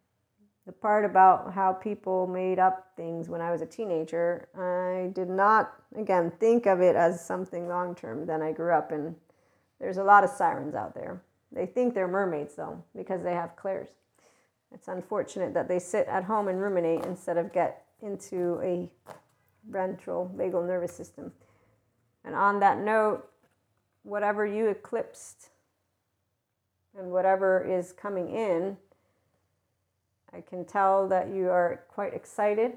the 0.66 0.72
part 0.72 1.04
about 1.04 1.52
how 1.52 1.72
people 1.72 2.26
made 2.26 2.58
up 2.58 2.92
things 2.96 3.28
when 3.28 3.40
I 3.40 3.50
was 3.50 3.60
a 3.60 3.66
teenager, 3.66 4.48
I 4.56 5.10
did 5.12 5.28
not, 5.28 5.74
again, 5.96 6.32
think 6.40 6.66
of 6.66 6.80
it 6.80 6.96
as 6.96 7.24
something 7.24 7.68
long 7.68 7.94
term. 7.94 8.24
Then 8.24 8.40
I 8.40 8.52
grew 8.52 8.72
up, 8.72 8.90
and 8.90 9.14
there's 9.78 9.98
a 9.98 10.04
lot 10.04 10.24
of 10.24 10.30
sirens 10.30 10.74
out 10.74 10.94
there. 10.94 11.20
They 11.52 11.66
think 11.66 11.94
they're 11.94 12.08
mermaids, 12.08 12.54
though, 12.54 12.82
because 12.96 13.22
they 13.22 13.34
have 13.34 13.56
clairs. 13.56 13.88
It's 14.72 14.88
unfortunate 14.88 15.52
that 15.54 15.68
they 15.68 15.78
sit 15.78 16.06
at 16.08 16.24
home 16.24 16.48
and 16.48 16.60
ruminate 16.60 17.04
instead 17.04 17.36
of 17.36 17.52
get 17.52 17.84
into 18.02 18.58
a 18.62 18.90
ventral 19.70 20.32
vagal 20.34 20.66
nervous 20.66 20.92
system. 20.92 21.30
And 22.24 22.34
on 22.34 22.60
that 22.60 22.78
note, 22.78 23.28
whatever 24.02 24.46
you 24.46 24.68
eclipsed 24.68 25.50
and 26.98 27.10
whatever 27.10 27.64
is 27.64 27.92
coming 27.92 28.30
in, 28.30 28.76
I 30.32 30.40
can 30.40 30.64
tell 30.64 31.08
that 31.08 31.28
you 31.28 31.48
are 31.48 31.84
quite 31.88 32.14
excited 32.14 32.72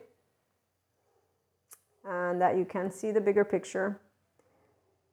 and 2.05 2.39
that 2.41 2.57
you 2.57 2.65
can 2.65 2.91
see 2.91 3.11
the 3.11 3.21
bigger 3.21 3.43
picture. 3.43 3.99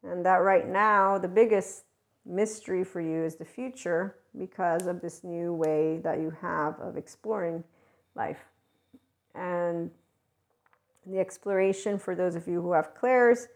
And 0.03 0.25
that 0.27 0.37
right 0.37 0.69
now, 0.69 1.19
the 1.19 1.29
biggest 1.29 1.85
mystery 2.27 2.85
for 2.85 3.01
you 3.01 3.25
is 3.25 3.37
the 3.37 3.45
future 3.45 4.17
because 4.39 4.87
of 4.87 5.01
this 5.01 5.25
new 5.25 5.53
way 5.53 5.99
that 5.99 6.21
you 6.21 6.31
have 6.41 6.79
of 6.81 6.97
exploring 6.97 7.65
life. 8.15 8.45
And 9.35 9.91
the 11.07 11.19
exploration, 11.19 11.99
for 11.99 12.15
those 12.15 12.35
of 12.35 12.47
you 12.47 12.61
who 12.63 12.73
have 12.73 12.95
clairs, 12.95 13.49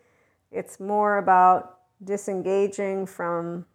it's 0.50 0.80
more 0.80 1.18
about 1.18 1.80
disengaging 2.04 3.06
from 3.06 3.66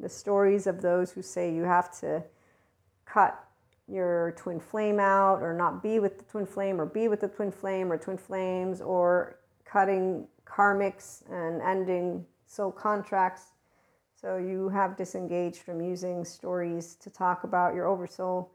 the 0.00 0.08
stories 0.08 0.66
of 0.66 0.82
those 0.82 1.12
who 1.12 1.22
say 1.22 1.52
you 1.52 1.62
have 1.62 1.90
to 2.00 2.22
cut 3.04 3.42
your 3.88 4.34
twin 4.36 4.58
flame 4.58 4.98
out 4.98 5.42
or 5.42 5.54
not 5.54 5.82
be 5.82 5.98
with 5.98 6.18
the 6.18 6.24
twin 6.24 6.44
flame 6.44 6.80
or 6.80 6.86
be 6.86 7.08
with 7.08 7.20
the 7.20 7.28
twin 7.28 7.52
flame 7.52 7.92
or 7.92 7.96
twin 7.96 8.18
flames 8.18 8.80
or 8.80 9.38
cutting 9.64 10.26
karmics 10.44 11.22
and 11.30 11.62
ending 11.62 12.24
soul 12.46 12.70
contracts 12.70 13.52
so 14.20 14.38
you 14.38 14.70
have 14.70 14.96
disengaged 14.96 15.58
from 15.58 15.82
using 15.82 16.24
stories 16.24 16.96
to 16.96 17.10
talk 17.10 17.44
about 17.44 17.74
your 17.74 17.86
oversoul. 17.86 18.50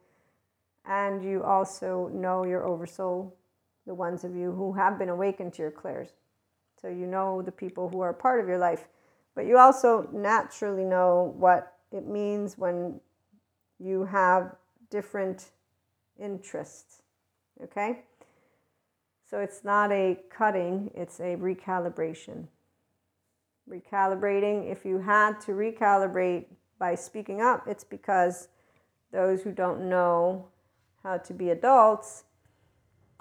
And 0.85 1.23
you 1.23 1.43
also 1.43 2.09
know 2.13 2.43
your 2.43 2.65
oversoul, 2.67 3.37
the 3.85 3.93
ones 3.93 4.23
of 4.23 4.35
you 4.35 4.51
who 4.51 4.73
have 4.73 4.97
been 4.97 5.09
awakened 5.09 5.53
to 5.53 5.61
your 5.61 5.71
clairs. 5.71 6.09
So 6.81 6.87
you 6.87 7.05
know 7.05 7.43
the 7.43 7.51
people 7.51 7.89
who 7.89 8.01
are 8.01 8.11
part 8.11 8.41
of 8.41 8.47
your 8.47 8.57
life. 8.57 8.87
But 9.35 9.45
you 9.45 9.57
also 9.57 10.09
naturally 10.11 10.83
know 10.83 11.33
what 11.37 11.77
it 11.91 12.07
means 12.07 12.57
when 12.57 12.99
you 13.79 14.05
have 14.05 14.55
different 14.89 15.51
interests. 16.19 17.01
Okay? 17.63 18.03
So 19.29 19.39
it's 19.39 19.63
not 19.63 19.91
a 19.91 20.19
cutting, 20.29 20.91
it's 20.93 21.19
a 21.19 21.35
recalibration 21.37 22.47
recalibrating. 23.71 24.69
If 24.69 24.85
you 24.85 24.99
had 24.99 25.39
to 25.41 25.51
recalibrate 25.51 26.45
by 26.79 26.95
speaking 26.95 27.41
up, 27.41 27.67
it's 27.67 27.83
because 27.83 28.49
those 29.11 29.41
who 29.41 29.51
don't 29.51 29.89
know 29.89 30.47
how 31.03 31.17
to 31.17 31.33
be 31.33 31.49
adults, 31.49 32.23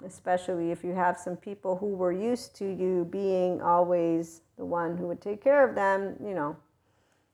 especially 0.05 0.71
if 0.71 0.83
you 0.83 0.93
have 0.93 1.17
some 1.17 1.35
people 1.35 1.77
who 1.77 1.87
were 1.87 2.11
used 2.11 2.55
to 2.57 2.65
you 2.65 3.07
being 3.09 3.61
always 3.61 4.41
the 4.57 4.65
one 4.65 4.97
who 4.97 5.07
would 5.07 5.21
take 5.21 5.43
care 5.43 5.67
of 5.67 5.75
them, 5.75 6.15
you 6.23 6.33
know, 6.33 6.55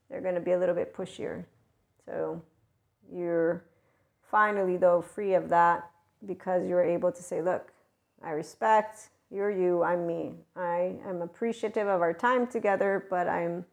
they're 0.10 0.22
going 0.22 0.36
to 0.36 0.42
be 0.42 0.52
a 0.52 0.60
little 0.60 0.76
bit 0.76 0.96
pushier. 0.96 1.46
So 2.06 2.42
you're 3.14 3.64
finally, 4.30 4.78
though, 4.78 5.02
free 5.02 5.34
of 5.34 5.50
that 5.50 5.90
because 6.26 6.68
you're 6.68 6.84
able 6.84 7.12
to 7.12 7.22
say, 7.22 7.42
look, 7.42 7.72
I 8.24 8.32
respect, 8.32 9.10
you're 9.30 9.52
you, 9.52 9.84
I'm 9.84 10.08
me. 10.08 10.34
I 10.56 10.96
am 11.06 11.22
appreciative 11.22 11.88
of 11.88 12.02
our 12.02 12.14
time 12.14 12.48
together, 12.48 13.06
but 13.10 13.28
I'm, 13.28 13.66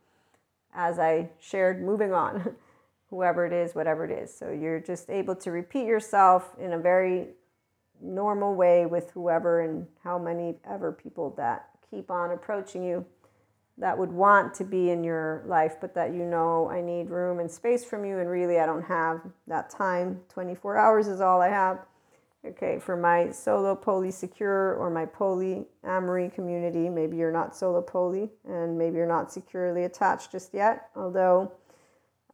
as 0.74 0.99
I 0.99 1.30
shared, 1.40 1.82
moving 1.82 2.12
on, 2.12 2.57
whoever 3.11 3.47
it 3.47 3.53
is, 3.53 3.74
whatever 3.74 4.05
it 4.05 4.11
is. 4.11 4.36
So 4.36 4.51
you're 4.51 4.80
just 4.80 5.09
able 5.11 5.36
to 5.36 5.51
repeat 5.51 5.86
yourself 5.86 6.57
in 6.59 6.72
a 6.72 6.78
very 6.78 7.28
normal 8.05 8.55
way 8.55 8.87
with 8.87 9.11
whoever 9.11 9.61
and 9.63 9.87
how 10.03 10.19
many 10.19 10.57
ever 10.71 10.93
people 10.93 11.35
that 11.37 11.69
keep 11.91 12.11
on 12.11 12.31
approaching 12.33 12.85
you. 12.85 13.05
that 13.77 13.99
would 13.99 14.13
want 14.13 14.55
to 14.55 14.65
be 14.65 14.91
in 14.91 15.03
your 15.03 15.43
life, 15.47 15.77
but 15.81 15.95
that 15.95 16.13
you 16.15 16.25
know 16.25 16.71
I 16.71 16.81
need 16.81 17.11
room 17.11 17.41
and 17.41 17.51
space 17.51 17.85
from 17.85 18.05
you, 18.05 18.19
and 18.21 18.31
really 18.31 18.61
I 18.61 18.67
don't 18.67 18.85
have 18.85 19.21
that 19.49 19.69
time. 19.71 20.21
24 20.29 20.77
hours 20.77 21.09
is 21.09 21.21
all 21.21 21.41
I 21.41 21.49
have. 21.49 21.81
Okay, 22.47 22.79
for 22.79 22.97
my 22.97 23.31
solo 23.31 23.75
poly 23.75 24.11
secure 24.11 24.75
or 24.75 24.91
my 24.91 25.07
poly 25.07 25.65
amory 25.83 26.31
community, 26.31 26.91
maybe 26.91 27.17
you're 27.17 27.33
not 27.33 27.57
solo 27.57 27.81
poly 27.81 28.31
and 28.47 28.77
maybe 28.77 28.97
you're 28.99 29.07
not 29.07 29.33
securely 29.33 29.85
attached 29.85 30.31
just 30.31 30.53
yet, 30.53 30.91
although 30.95 31.51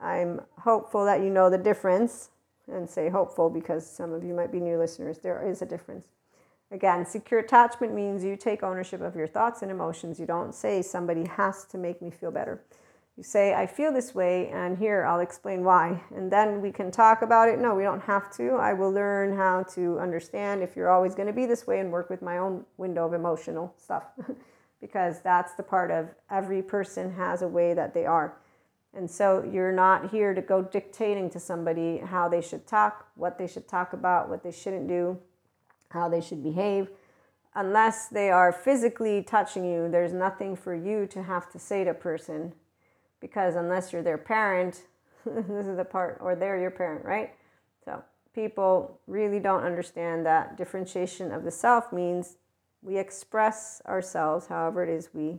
I'm 0.00 0.40
hopeful 0.58 1.04
that 1.04 1.20
you 1.20 1.30
know 1.30 1.48
the 1.48 1.58
difference 1.58 2.30
and 2.70 2.88
say 2.88 3.08
hopeful 3.08 3.50
because 3.50 3.88
some 3.88 4.12
of 4.12 4.24
you 4.24 4.34
might 4.34 4.52
be 4.52 4.60
new 4.60 4.78
listeners. 4.78 5.18
There 5.18 5.46
is 5.46 5.62
a 5.62 5.66
difference. 5.66 6.08
Again, 6.70 7.04
secure 7.04 7.40
attachment 7.40 7.94
means 7.94 8.22
you 8.22 8.36
take 8.36 8.62
ownership 8.62 9.00
of 9.00 9.16
your 9.16 9.26
thoughts 9.26 9.62
and 9.62 9.70
emotions. 9.70 10.20
You 10.20 10.26
don't 10.26 10.54
say 10.54 10.82
somebody 10.82 11.26
has 11.26 11.64
to 11.66 11.78
make 11.78 12.00
me 12.00 12.10
feel 12.10 12.30
better. 12.30 12.62
You 13.16 13.24
say, 13.24 13.54
I 13.54 13.66
feel 13.66 13.92
this 13.92 14.14
way, 14.14 14.48
and 14.48 14.78
here 14.78 15.04
I'll 15.04 15.20
explain 15.20 15.64
why. 15.64 16.00
And 16.14 16.30
then 16.30 16.62
we 16.62 16.70
can 16.70 16.90
talk 16.90 17.22
about 17.22 17.48
it. 17.48 17.58
No, 17.58 17.74
we 17.74 17.82
don't 17.82 18.02
have 18.02 18.32
to. 18.36 18.52
I 18.52 18.72
will 18.72 18.92
learn 18.92 19.36
how 19.36 19.64
to 19.74 19.98
understand 19.98 20.62
if 20.62 20.76
you're 20.76 20.88
always 20.88 21.14
going 21.14 21.26
to 21.26 21.32
be 21.32 21.44
this 21.44 21.66
way 21.66 21.80
and 21.80 21.90
work 21.90 22.08
with 22.08 22.22
my 22.22 22.38
own 22.38 22.64
window 22.78 23.04
of 23.04 23.12
emotional 23.12 23.74
stuff. 23.76 24.04
because 24.80 25.20
that's 25.20 25.54
the 25.54 25.62
part 25.62 25.90
of 25.90 26.08
every 26.30 26.62
person 26.62 27.12
has 27.12 27.42
a 27.42 27.48
way 27.48 27.74
that 27.74 27.92
they 27.92 28.06
are. 28.06 28.36
And 28.94 29.10
so 29.10 29.48
you're 29.50 29.72
not 29.72 30.10
here 30.10 30.34
to 30.34 30.42
go 30.42 30.62
dictating 30.62 31.30
to 31.30 31.40
somebody 31.40 31.98
how 31.98 32.28
they 32.28 32.40
should 32.40 32.66
talk, 32.66 33.08
what 33.14 33.38
they 33.38 33.46
should 33.46 33.68
talk 33.68 33.92
about, 33.92 34.28
what 34.28 34.42
they 34.42 34.50
shouldn't 34.50 34.88
do 34.88 35.18
how 35.90 36.08
they 36.08 36.20
should 36.20 36.42
behave. 36.42 36.88
Unless 37.54 38.08
they 38.08 38.30
are 38.30 38.52
physically 38.52 39.22
touching 39.22 39.64
you, 39.64 39.88
there's 39.90 40.12
nothing 40.12 40.56
for 40.56 40.74
you 40.74 41.06
to 41.08 41.22
have 41.22 41.50
to 41.50 41.58
say 41.58 41.84
to 41.84 41.90
a 41.90 41.94
person 41.94 42.54
because 43.20 43.56
unless 43.56 43.92
you're 43.92 44.02
their 44.02 44.18
parent, 44.18 44.82
this 45.26 45.66
is 45.66 45.76
the 45.76 45.84
part, 45.84 46.18
or 46.20 46.34
they're 46.34 46.60
your 46.60 46.70
parent, 46.70 47.04
right? 47.04 47.34
So 47.84 48.02
people 48.34 49.00
really 49.06 49.40
don't 49.40 49.64
understand 49.64 50.24
that 50.26 50.56
differentiation 50.56 51.32
of 51.32 51.44
the 51.44 51.50
self 51.50 51.92
means 51.92 52.36
we 52.82 52.96
express 52.96 53.82
ourselves 53.86 54.46
however 54.46 54.82
it 54.82 54.88
is 54.88 55.10
we 55.12 55.38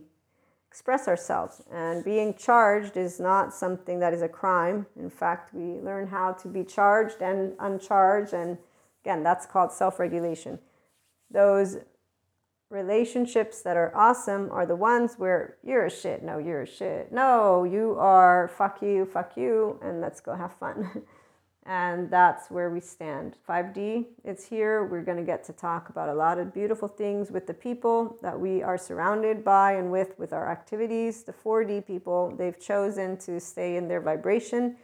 express 0.72 1.06
ourselves. 1.06 1.62
And 1.70 2.02
being 2.02 2.34
charged 2.34 2.96
is 2.96 3.20
not 3.20 3.54
something 3.54 4.00
that 4.00 4.12
is 4.12 4.22
a 4.22 4.28
crime. 4.28 4.86
In 4.98 5.10
fact, 5.10 5.54
we 5.54 5.78
learn 5.80 6.08
how 6.08 6.32
to 6.32 6.48
be 6.48 6.64
charged 6.64 7.22
and 7.22 7.52
uncharged 7.60 8.32
and 8.32 8.58
Again, 9.04 9.22
that's 9.22 9.46
called 9.46 9.72
self 9.72 9.98
regulation. 9.98 10.58
Those 11.30 11.78
relationships 12.70 13.62
that 13.62 13.76
are 13.76 13.94
awesome 13.94 14.50
are 14.52 14.64
the 14.64 14.76
ones 14.76 15.14
where 15.18 15.56
you're 15.62 15.86
a 15.86 15.90
shit. 15.90 16.22
No, 16.22 16.38
you're 16.38 16.62
a 16.62 16.66
shit. 16.66 17.12
No, 17.12 17.64
you 17.64 17.96
are 17.98 18.48
fuck 18.56 18.80
you, 18.80 19.04
fuck 19.04 19.36
you, 19.36 19.78
and 19.82 20.00
let's 20.00 20.20
go 20.20 20.34
have 20.34 20.54
fun. 20.54 21.02
and 21.64 22.10
that's 22.10 22.50
where 22.50 22.70
we 22.70 22.80
stand. 22.80 23.36
5D, 23.48 24.06
it's 24.24 24.44
here. 24.44 24.84
We're 24.84 25.02
going 25.02 25.18
to 25.18 25.24
get 25.24 25.44
to 25.44 25.52
talk 25.52 25.88
about 25.88 26.08
a 26.08 26.14
lot 26.14 26.38
of 26.38 26.52
beautiful 26.52 26.88
things 26.88 27.30
with 27.30 27.46
the 27.46 27.54
people 27.54 28.16
that 28.22 28.38
we 28.38 28.62
are 28.62 28.76
surrounded 28.76 29.44
by 29.44 29.72
and 29.72 29.90
with 29.90 30.18
with 30.18 30.32
our 30.32 30.50
activities. 30.50 31.22
The 31.22 31.32
4D 31.32 31.86
people, 31.86 32.34
they've 32.36 32.58
chosen 32.58 33.16
to 33.18 33.38
stay 33.40 33.76
in 33.76 33.88
their 33.88 34.00
vibration 34.00 34.76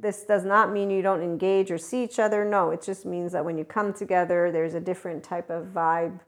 this 0.00 0.24
does 0.24 0.44
not 0.44 0.72
mean 0.72 0.90
you 0.90 1.02
don't 1.02 1.22
engage 1.22 1.70
or 1.70 1.78
see 1.78 2.02
each 2.02 2.18
other. 2.18 2.44
No, 2.44 2.70
it 2.70 2.82
just 2.82 3.04
means 3.04 3.32
that 3.32 3.44
when 3.44 3.58
you 3.58 3.64
come 3.64 3.92
together, 3.92 4.50
there's 4.50 4.74
a 4.74 4.80
different 4.80 5.22
type 5.22 5.50
of 5.50 5.66
vibe, 5.66 6.20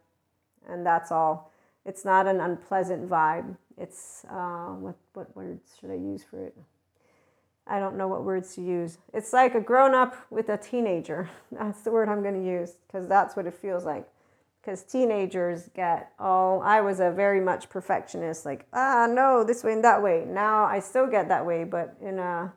and 0.68 0.84
that's 0.84 1.10
all. 1.10 1.50
It's 1.84 2.04
not 2.04 2.26
an 2.26 2.40
unpleasant 2.40 3.08
vibe. 3.08 3.56
It's 3.78 4.24
uh, 4.30 4.74
what 4.74 4.96
what 5.14 5.34
words 5.34 5.76
should 5.80 5.90
I 5.90 5.94
use 5.94 6.22
for 6.22 6.44
it? 6.44 6.56
I 7.66 7.78
don't 7.78 7.96
know 7.96 8.08
what 8.08 8.24
words 8.24 8.54
to 8.56 8.62
use. 8.62 8.98
It's 9.14 9.32
like 9.32 9.54
a 9.54 9.60
grown 9.60 9.94
up 9.94 10.16
with 10.30 10.48
a 10.48 10.56
teenager. 10.56 11.30
That's 11.52 11.82
the 11.82 11.92
word 11.92 12.08
I'm 12.08 12.22
going 12.22 12.42
to 12.42 12.46
use 12.46 12.76
because 12.86 13.06
that's 13.06 13.36
what 13.36 13.46
it 13.46 13.54
feels 13.54 13.84
like. 13.84 14.06
Because 14.60 14.82
teenagers 14.84 15.70
get, 15.74 16.12
oh, 16.20 16.60
I 16.60 16.80
was 16.80 17.00
a 17.00 17.10
very 17.10 17.40
much 17.40 17.68
perfectionist, 17.68 18.44
like, 18.44 18.66
ah, 18.72 19.08
no, 19.10 19.42
this 19.42 19.64
way 19.64 19.72
and 19.72 19.82
that 19.82 20.00
way. 20.00 20.24
Now 20.24 20.64
I 20.64 20.78
still 20.78 21.08
get 21.08 21.28
that 21.28 21.44
way, 21.44 21.64
but 21.64 21.96
in 22.00 22.20
a 22.20 22.52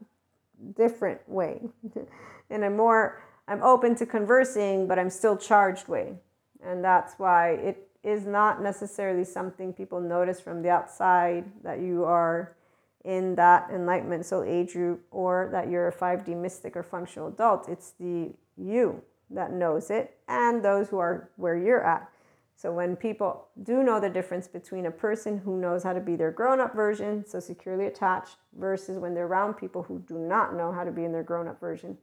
different 0.76 1.28
way, 1.28 1.62
in 2.51 2.64
a 2.64 2.70
more 2.70 3.24
I'm 3.47 3.62
open 3.62 3.95
to 3.95 4.06
conversing, 4.06 4.88
but 4.88 4.97
I'm 4.97 5.10
still 5.10 5.38
charged 5.38 5.88
way. 5.88 6.16
And 6.64 6.84
that's 6.84 7.14
why 7.18 7.51
it 7.51 7.88
is 8.03 8.26
not 8.26 8.62
necessarily 8.62 9.24
something 9.24 9.74
people 9.74 9.99
notice 9.99 10.39
from 10.39 10.62
the 10.62 10.70
outside 10.70 11.45
that 11.64 11.80
you 11.80 12.06
are 12.06 12.56
in 13.06 13.36
that 13.36 13.70
enlightenment 13.72 14.26
soul 14.26 14.43
age 14.43 14.74
group 14.74 15.06
or 15.12 15.49
that 15.51 15.70
you're 15.70 15.88
a 15.88 15.93
5D 15.93 16.36
mystic 16.36 16.76
or 16.76 16.84
functional 16.84 17.28
adult. 17.28 17.70
It's 17.70 17.91
the 17.99 18.34
you 18.58 19.01
that 19.30 19.53
knows 19.53 19.89
it 19.89 20.18
and 20.28 20.64
those 20.64 20.89
who 20.89 20.97
are 20.97 21.30
where 21.38 21.56
you're 21.56 21.86
at. 21.86 22.10
So 22.58 22.72
when 22.72 22.95
people 22.95 23.47
do 23.64 23.84
know 23.84 23.99
the 23.99 24.10
difference 24.10 24.47
between 24.47 24.86
a 24.86 24.91
person 24.91 25.38
who 25.38 25.58
knows 25.60 25.84
how 25.84 25.93
to 25.93 25.99
be 25.99 26.16
their 26.16 26.32
grown 26.32 26.60
up 26.60 26.74
version, 26.74 27.26
so 27.28 27.39
securely 27.39 27.86
attached, 27.86 28.38
versus 28.58 28.97
when 28.97 29.14
they're 29.14 29.28
around 29.28 29.56
people 29.56 29.84
who 29.84 29.99
do 29.99 30.18
not 30.18 30.56
know 30.56 30.72
how 30.72 30.84
to 30.84 30.91
be 30.91 31.03
in 31.03 31.12
their 31.12 31.24
grown 31.24 31.47
up 31.47 31.60
version. 31.60 31.97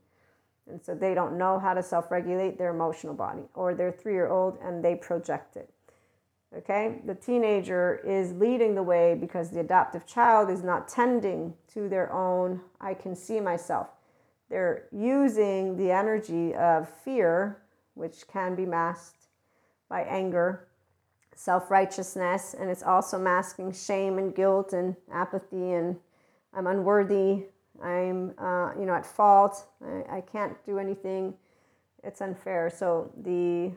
And 0.68 0.80
so 0.84 0.94
they 0.94 1.14
don't 1.14 1.38
know 1.38 1.58
how 1.58 1.74
to 1.74 1.82
self 1.82 2.10
regulate 2.10 2.58
their 2.58 2.70
emotional 2.70 3.14
body, 3.14 3.42
or 3.54 3.74
they're 3.74 3.90
three 3.90 4.12
year 4.12 4.28
old 4.28 4.58
and 4.62 4.84
they 4.84 4.94
project 4.94 5.56
it. 5.56 5.71
Okay, 6.54 7.00
the 7.06 7.14
teenager 7.14 8.02
is 8.04 8.34
leading 8.34 8.74
the 8.74 8.82
way 8.82 9.14
because 9.14 9.48
the 9.50 9.60
adaptive 9.60 10.04
child 10.04 10.50
is 10.50 10.62
not 10.62 10.86
tending 10.86 11.54
to 11.72 11.88
their 11.88 12.12
own, 12.12 12.60
I 12.78 12.92
can 12.92 13.16
see 13.16 13.40
myself. 13.40 13.88
They're 14.50 14.84
using 14.92 15.78
the 15.78 15.90
energy 15.90 16.54
of 16.54 16.90
fear, 16.90 17.62
which 17.94 18.28
can 18.28 18.54
be 18.54 18.66
masked 18.66 19.28
by 19.88 20.02
anger, 20.02 20.68
self 21.34 21.70
righteousness, 21.70 22.54
and 22.58 22.68
it's 22.68 22.82
also 22.82 23.18
masking 23.18 23.72
shame 23.72 24.18
and 24.18 24.34
guilt 24.34 24.74
and 24.74 24.94
apathy 25.10 25.72
and 25.72 25.96
I'm 26.52 26.66
unworthy, 26.66 27.44
I'm 27.82 28.34
uh, 28.38 28.72
you 28.78 28.84
know 28.84 28.94
at 28.94 29.06
fault, 29.06 29.68
I, 29.82 30.18
I 30.18 30.20
can't 30.20 30.54
do 30.66 30.78
anything, 30.78 31.32
it's 32.04 32.20
unfair. 32.20 32.68
So 32.68 33.10
the 33.22 33.72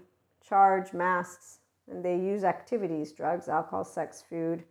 charge 0.46 0.92
masks 0.92 1.60
and 1.90 2.04
they 2.04 2.16
use 2.16 2.44
activities, 2.44 3.12
drugs, 3.12 3.48
alcohol, 3.48 3.84
sex, 3.84 4.24
food, 4.28 4.64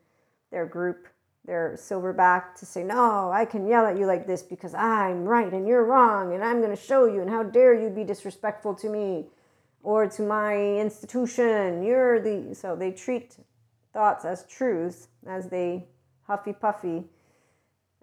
their 0.50 0.66
group, 0.66 1.08
their 1.44 1.76
silverback 1.76 2.54
to 2.56 2.66
say, 2.66 2.82
No, 2.82 3.30
I 3.32 3.44
can 3.44 3.66
yell 3.66 3.86
at 3.86 3.98
you 3.98 4.06
like 4.06 4.26
this 4.26 4.42
because 4.42 4.74
I'm 4.74 5.24
right 5.24 5.52
and 5.52 5.66
you're 5.66 5.84
wrong, 5.84 6.34
and 6.34 6.42
I'm 6.42 6.60
going 6.60 6.74
to 6.74 6.82
show 6.82 7.06
you, 7.06 7.20
and 7.20 7.30
how 7.30 7.42
dare 7.42 7.74
you 7.74 7.90
be 7.90 8.04
disrespectful 8.04 8.74
to 8.76 8.88
me 8.88 9.26
or 9.82 10.08
to 10.08 10.22
my 10.22 10.56
institution. 10.56 11.82
You're 11.82 12.20
the 12.20 12.54
so 12.54 12.74
they 12.74 12.90
treat 12.90 13.36
thoughts 13.92 14.24
as 14.24 14.44
truths 14.46 15.08
as 15.26 15.48
they 15.48 15.86
huffy 16.26 16.52
puffy 16.52 17.04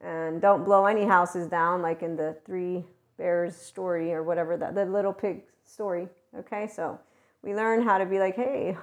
and 0.01 0.41
don't 0.41 0.63
blow 0.63 0.85
any 0.85 1.05
houses 1.05 1.47
down 1.47 1.81
like 1.81 2.01
in 2.01 2.15
the 2.15 2.37
three 2.45 2.83
bears 3.17 3.55
story 3.55 4.13
or 4.13 4.23
whatever 4.23 4.57
that 4.57 4.73
the 4.73 4.85
little 4.85 5.13
pig 5.13 5.43
story. 5.63 6.07
Okay, 6.37 6.67
so 6.67 6.99
we 7.43 7.53
learn 7.53 7.81
how 7.81 7.97
to 7.97 8.05
be 8.05 8.19
like, 8.19 8.35
hey, 8.35 8.77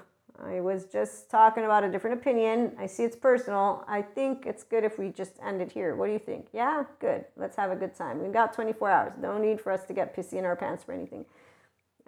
I 0.44 0.60
was 0.60 0.86
just 0.86 1.30
talking 1.30 1.64
about 1.64 1.84
a 1.84 1.90
different 1.90 2.20
opinion. 2.20 2.76
I 2.78 2.86
see 2.86 3.02
it's 3.04 3.16
personal. 3.16 3.84
I 3.88 4.02
think 4.02 4.46
it's 4.46 4.62
good 4.62 4.84
if 4.84 4.98
we 4.98 5.10
just 5.10 5.32
end 5.44 5.60
it 5.60 5.72
here. 5.72 5.96
What 5.96 6.06
do 6.06 6.12
you 6.12 6.18
think? 6.18 6.46
Yeah, 6.52 6.84
good. 7.00 7.24
Let's 7.36 7.56
have 7.56 7.72
a 7.72 7.76
good 7.76 7.94
time. 7.94 8.22
We've 8.22 8.32
got 8.32 8.52
24 8.52 8.90
hours. 8.90 9.12
No 9.20 9.38
need 9.38 9.60
for 9.60 9.72
us 9.72 9.84
to 9.86 9.92
get 9.92 10.16
pissy 10.16 10.34
in 10.34 10.44
our 10.44 10.56
pants 10.56 10.84
for 10.84 10.92
anything 10.92 11.24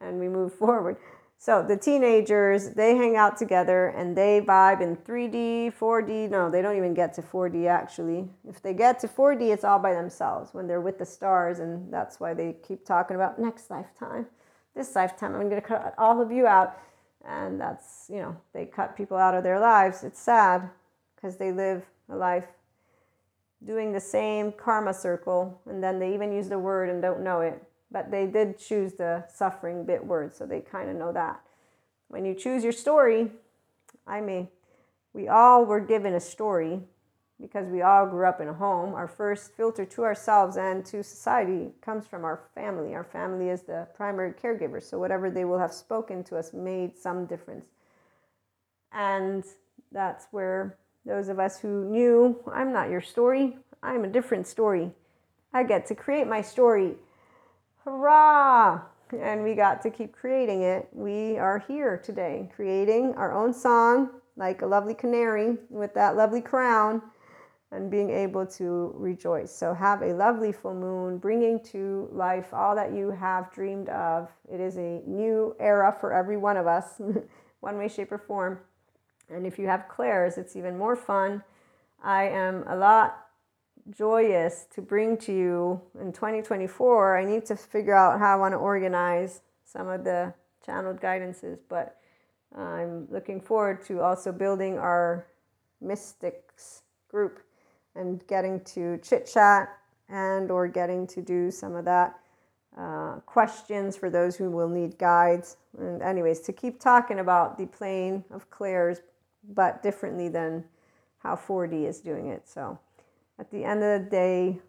and 0.01 0.19
we 0.19 0.29
move 0.29 0.55
forward. 0.59 0.97
So 1.39 1.65
the 1.67 1.77
teenagers, 1.77 2.71
they 2.71 2.97
hang 2.97 3.17
out 3.17 3.39
together 3.39 3.89
and 3.89 4.15
they 4.15 4.43
vibe 4.43 4.83
in 4.83 4.97
3D, 4.97 5.73
4D. 5.75 6.29
No, 6.29 6.51
they 6.51 6.61
don't 6.61 6.77
even 6.77 6.93
get 6.93 7.15
to 7.15 7.23
4D 7.23 7.67
actually. 7.67 8.29
If 8.47 8.61
they 8.61 8.75
get 8.75 9.01
to 9.01 9.09
4D, 9.09 9.51
it's 9.51 9.65
all 9.65 9.79
by 9.79 9.95
themselves 9.95 10.53
when 10.53 10.67
they're 10.67 10.83
with 10.83 10.99
the 10.99 11.07
stars. 11.07 11.59
And 11.59 11.91
that's 11.91 12.21
why 12.21 12.35
they 12.35 12.57
keep 12.63 12.85
talking 12.85 13.17
about 13.17 13.39
next 13.39 13.71
lifetime. 13.71 14.27
This 14.77 14.95
lifetime, 14.95 15.35
I'm 15.35 15.49
going 15.49 15.63
to 15.63 15.67
cut 15.67 15.95
all 15.97 16.21
of 16.21 16.31
you 16.31 16.47
out. 16.47 16.79
And 17.27 17.61
that's, 17.61 18.07
you 18.09 18.17
know, 18.17 18.37
they 18.53 18.67
cut 18.67 18.97
people 18.97 19.17
out 19.17 19.35
of 19.35 19.45
their 19.45 19.61
lives. 19.61 20.03
It's 20.05 20.21
sad 20.21 20.71
because 21.15 21.37
they 21.37 21.53
live 21.53 21.85
a 22.09 22.17
life 22.17 22.47
doing 23.65 23.93
the 23.93 24.01
same 24.01 24.53
karma 24.53 24.95
circle. 24.95 25.61
And 25.67 25.83
then 25.83 25.99
they 25.99 26.15
even 26.15 26.33
use 26.33 26.49
the 26.49 26.59
word 26.59 26.89
and 26.89 27.03
don't 27.03 27.23
know 27.23 27.41
it 27.41 27.63
but 27.91 28.11
they 28.11 28.27
did 28.27 28.59
choose 28.59 28.95
the 28.95 29.25
suffering 29.33 29.85
bit 29.85 30.05
word, 30.05 30.35
so 30.35 30.47
they 30.47 30.61
kind 30.61 30.89
of 30.89 30.97
know 30.97 31.13
that. 31.13 31.41
When 32.09 32.25
you 32.25 32.35
choose 32.35 32.63
your 32.63 32.73
story, 32.73 33.31
I 34.07 34.21
mean, 34.21 34.49
we 35.13 35.29
all 35.29 35.65
were 35.65 35.81
given 35.81 36.15
a 36.15 36.21
story 36.21 36.81
because 37.41 37.69
we 37.69 37.83
all 37.83 38.07
grew 38.07 38.27
up 38.27 38.41
in 38.41 38.49
a 38.49 38.53
home. 38.53 38.95
Our 38.95 39.09
first 39.09 39.53
filter 39.57 39.85
to 39.85 40.05
ourselves 40.05 40.57
and 40.57 40.85
to 40.87 41.03
society 41.03 41.71
comes 41.81 42.07
from 42.07 42.25
our 42.25 42.41
family. 42.55 42.95
Our 42.95 43.05
family 43.05 43.49
is 43.49 43.63
the 43.63 43.89
primary 43.95 44.33
caregiver, 44.33 44.83
so 44.83 44.99
whatever 44.99 45.31
they 45.31 45.45
will 45.45 45.59
have 45.59 45.73
spoken 45.73 46.23
to 46.25 46.37
us 46.37 46.53
made 46.53 46.99
some 46.99 47.27
difference. 47.27 47.67
And 48.93 49.45
that's 49.93 50.27
where 50.31 50.77
Those 51.07 51.29
of 51.29 51.39
us 51.39 51.59
who 51.59 51.85
knew, 51.85 52.39
I'm 52.53 52.73
not 52.73 52.91
your 52.91 53.01
story, 53.01 53.57
I'm 53.83 54.05
a 54.05 54.09
different 54.09 54.47
story. 54.47 54.91
I 55.53 55.63
get 55.63 55.87
to 55.87 55.95
create 55.95 56.27
my 56.27 56.43
story. 56.43 56.95
Hurrah! 57.85 58.83
And 59.19 59.43
we 59.43 59.55
got 59.55 59.83
to 59.83 59.91
keep 59.91 60.13
creating 60.13 60.63
it. 60.63 60.89
We 60.93 61.39
are 61.39 61.65
here 61.67 61.97
today, 61.97 62.51
creating 62.55 63.15
our 63.15 63.33
own 63.33 63.53
song, 63.53 64.11
like 64.37 64.63
a 64.63 64.67
lovely 64.67 64.95
canary 64.95 65.57
with 65.71 65.95
that 65.95 66.17
lovely 66.17 66.43
crown, 66.43 67.03
and 67.73 67.91
being 67.91 68.11
able 68.11 68.45
to 68.45 68.93
rejoice. 68.97 69.55
So, 69.55 69.73
have 69.75 70.03
a 70.03 70.13
lovely 70.13 70.53
full 70.53 70.75
moon, 70.75 71.19
bringing 71.19 71.61
to 71.65 72.09
life 72.13 72.53
all 72.53 72.75
that 72.75 72.93
you 72.93 73.11
have 73.11 73.53
dreamed 73.53 73.89
of. 73.89 74.29
It 74.53 74.61
is 74.61 74.77
a 74.77 75.03
new 75.07 75.55
era 75.61 75.97
for 76.01 76.13
every 76.13 76.37
one 76.37 76.57
of 76.57 76.67
us, 76.67 77.01
one 77.61 77.79
way, 77.79 77.89
shape, 77.89 78.11
or 78.13 78.19
form. 78.19 78.59
And 79.29 79.47
if 79.47 79.59
you 79.59 79.67
have 79.67 79.89
clairs, 79.89 80.37
it's 80.37 80.57
even 80.57 80.77
more 80.77 80.97
fun. 80.97 81.43
I 82.03 82.25
am 82.25 82.65
a 82.67 82.75
lot 82.75 83.27
joyous 83.91 84.67
to 84.75 84.83
bring 84.83 85.17
to 85.19 85.33
you 85.33 85.81
in 86.01 86.13
2024. 86.13 87.19
I 87.19 87.25
need 87.25 87.47
to 87.47 87.57
figure 87.57 87.95
out 87.95 88.19
how 88.19 88.35
I 88.35 88.37
want 88.37 88.53
to 88.53 88.59
organize 88.59 89.43
some 89.65 89.89
of 89.89 90.05
the 90.05 90.35
channeled 90.65 91.01
guidances, 91.01 91.59
but 91.69 91.97
I'm 92.57 93.07
looking 93.11 93.41
forward 93.41 93.85
to 93.87 94.01
also 94.01 94.33
building 94.33 94.79
our 94.79 95.27
mystics 95.81 96.83
group 97.09 97.41
and 97.95 98.27
getting 98.27 98.61
to 98.61 98.99
chit 98.99 99.31
chat 99.33 99.69
and 100.09 100.51
or 100.51 100.69
getting 100.69 101.07
to 101.07 101.23
do 101.23 101.51
some 101.51 101.75
of 101.75 101.85
that 101.85 102.19
uh, 102.79 103.17
questions 103.27 103.97
for 103.97 104.11
those 104.11 104.37
who 104.37 104.51
will 104.51 104.69
need 104.69 104.97
guides 104.99 105.57
and 105.79 106.03
anyways 106.03 106.41
to 106.41 106.53
keep 106.53 106.81
talking 106.81 107.19
about 107.19 107.59
the 107.59 107.67
plane 107.67 108.25
of 108.31 108.49
clairs 108.51 109.01
but 109.55 109.83
differently 109.83 110.29
than 110.29 110.65
how 111.19 111.35
4d 111.35 111.87
is 111.89 112.01
doing 112.01 112.29
it 112.29 112.49
so 112.49 112.79
at 113.41 113.51
the 113.51 113.65
end 113.65 113.83
of 113.83 114.05
the 114.05 114.11
day, 114.11 114.61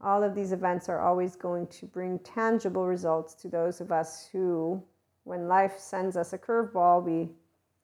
all 0.00 0.22
of 0.22 0.36
these 0.36 0.52
events 0.52 0.88
are 0.88 1.00
always 1.00 1.34
going 1.34 1.66
to 1.66 1.86
bring 1.86 2.20
tangible 2.20 2.86
results 2.86 3.34
to 3.34 3.48
those 3.48 3.80
of 3.80 3.90
us 3.90 4.28
who, 4.30 4.80
when 5.24 5.48
life 5.48 5.80
sends 5.80 6.16
us 6.16 6.32
a 6.32 6.38
curveball, 6.38 7.02
we 7.02 7.28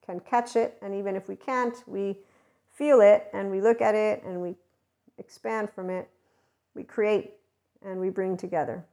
can 0.05 0.21
catch 0.21 0.55
it. 0.55 0.79
And 0.83 0.95
even 0.95 1.17
if 1.17 1.29
we 1.29 1.35
can't, 1.35 1.77
we 1.89 2.17
feel 2.71 3.01
it 3.01 3.27
and 3.33 3.51
we 3.51 3.61
look 3.61 3.83
at 3.83 3.97
it 3.97 4.23
and 4.23 4.41
we 4.41 4.55
expand 5.19 5.71
from 5.71 5.91
it. 5.91 6.09
We 6.75 6.83
create 6.83 7.35
and 7.83 8.01
we 8.01 8.11
bring 8.11 8.37
together. 8.37 8.85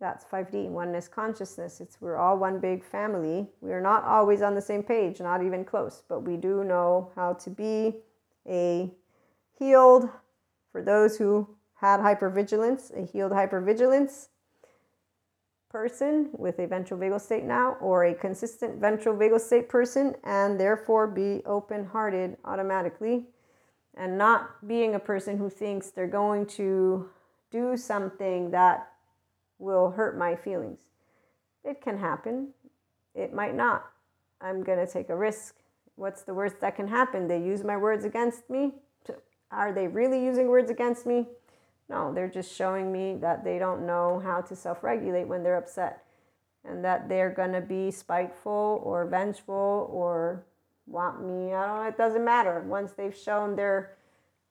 That's 0.00 0.24
5D, 0.24 0.68
oneness 0.68 1.08
consciousness. 1.08 1.80
It's 1.80 2.00
we're 2.00 2.16
all 2.16 2.38
one 2.38 2.60
big 2.60 2.84
family. 2.84 3.48
We 3.60 3.72
are 3.72 3.80
not 3.80 4.04
always 4.04 4.42
on 4.42 4.54
the 4.54 4.60
same 4.60 4.82
page, 4.82 5.20
not 5.20 5.42
even 5.42 5.64
close, 5.64 6.02
but 6.08 6.20
we 6.20 6.36
do 6.36 6.62
know 6.62 7.10
how 7.16 7.32
to 7.34 7.50
be 7.50 7.96
a 8.48 8.90
healed, 9.58 10.08
for 10.70 10.82
those 10.82 11.16
who 11.16 11.48
had 11.74 12.00
hypervigilance, 12.00 12.96
a 12.96 13.04
healed 13.04 13.32
hypervigilance 13.32 14.28
person 15.68 16.30
with 16.32 16.58
a 16.60 16.66
ventral 16.66 16.98
vagal 16.98 17.20
state 17.20 17.44
now, 17.44 17.76
or 17.80 18.04
a 18.04 18.14
consistent 18.14 18.80
ventral 18.80 19.16
vagal 19.16 19.40
state 19.40 19.68
person, 19.68 20.14
and 20.24 20.58
therefore 20.58 21.06
be 21.06 21.42
open 21.44 21.84
hearted 21.84 22.36
automatically, 22.44 23.26
and 23.98 24.16
not 24.16 24.66
being 24.66 24.94
a 24.94 24.98
person 24.98 25.36
who 25.36 25.50
thinks 25.50 25.90
they're 25.90 26.06
going 26.06 26.46
to 26.46 27.10
do 27.50 27.76
something 27.76 28.50
that 28.52 28.88
will 29.58 29.90
hurt 29.90 30.16
my 30.16 30.36
feelings. 30.36 30.80
It 31.64 31.80
can 31.80 31.98
happen, 31.98 32.54
it 33.14 33.34
might 33.34 33.54
not. 33.54 33.84
I'm 34.40 34.62
going 34.62 34.78
to 34.78 34.90
take 34.90 35.08
a 35.08 35.16
risk. 35.16 35.56
What's 35.96 36.22
the 36.22 36.32
worst 36.32 36.60
that 36.60 36.76
can 36.76 36.86
happen? 36.86 37.26
They 37.26 37.42
use 37.42 37.64
my 37.64 37.76
words 37.76 38.04
against 38.04 38.48
me. 38.48 38.72
Are 39.50 39.72
they 39.72 39.88
really 39.88 40.22
using 40.24 40.46
words 40.46 40.70
against 40.70 41.04
me? 41.04 41.26
No, 41.88 42.12
they're 42.14 42.28
just 42.28 42.54
showing 42.54 42.92
me 42.92 43.16
that 43.16 43.44
they 43.44 43.58
don't 43.58 43.86
know 43.86 44.20
how 44.22 44.42
to 44.42 44.54
self 44.54 44.84
regulate 44.84 45.26
when 45.26 45.42
they're 45.42 45.56
upset 45.56 46.04
and 46.64 46.84
that 46.84 47.08
they're 47.08 47.30
going 47.30 47.52
to 47.52 47.60
be 47.60 47.90
spiteful 47.90 48.80
or 48.84 49.06
vengeful 49.06 49.88
or 49.90 50.44
want 50.88 51.24
me. 51.24 51.52
I 51.52 51.66
don't 51.66 51.76
know, 51.76 51.88
it 51.88 51.96
doesn't 51.96 52.24
matter. 52.24 52.60
Once 52.66 52.92
they've 52.92 53.16
shown 53.16 53.56
their 53.56 53.96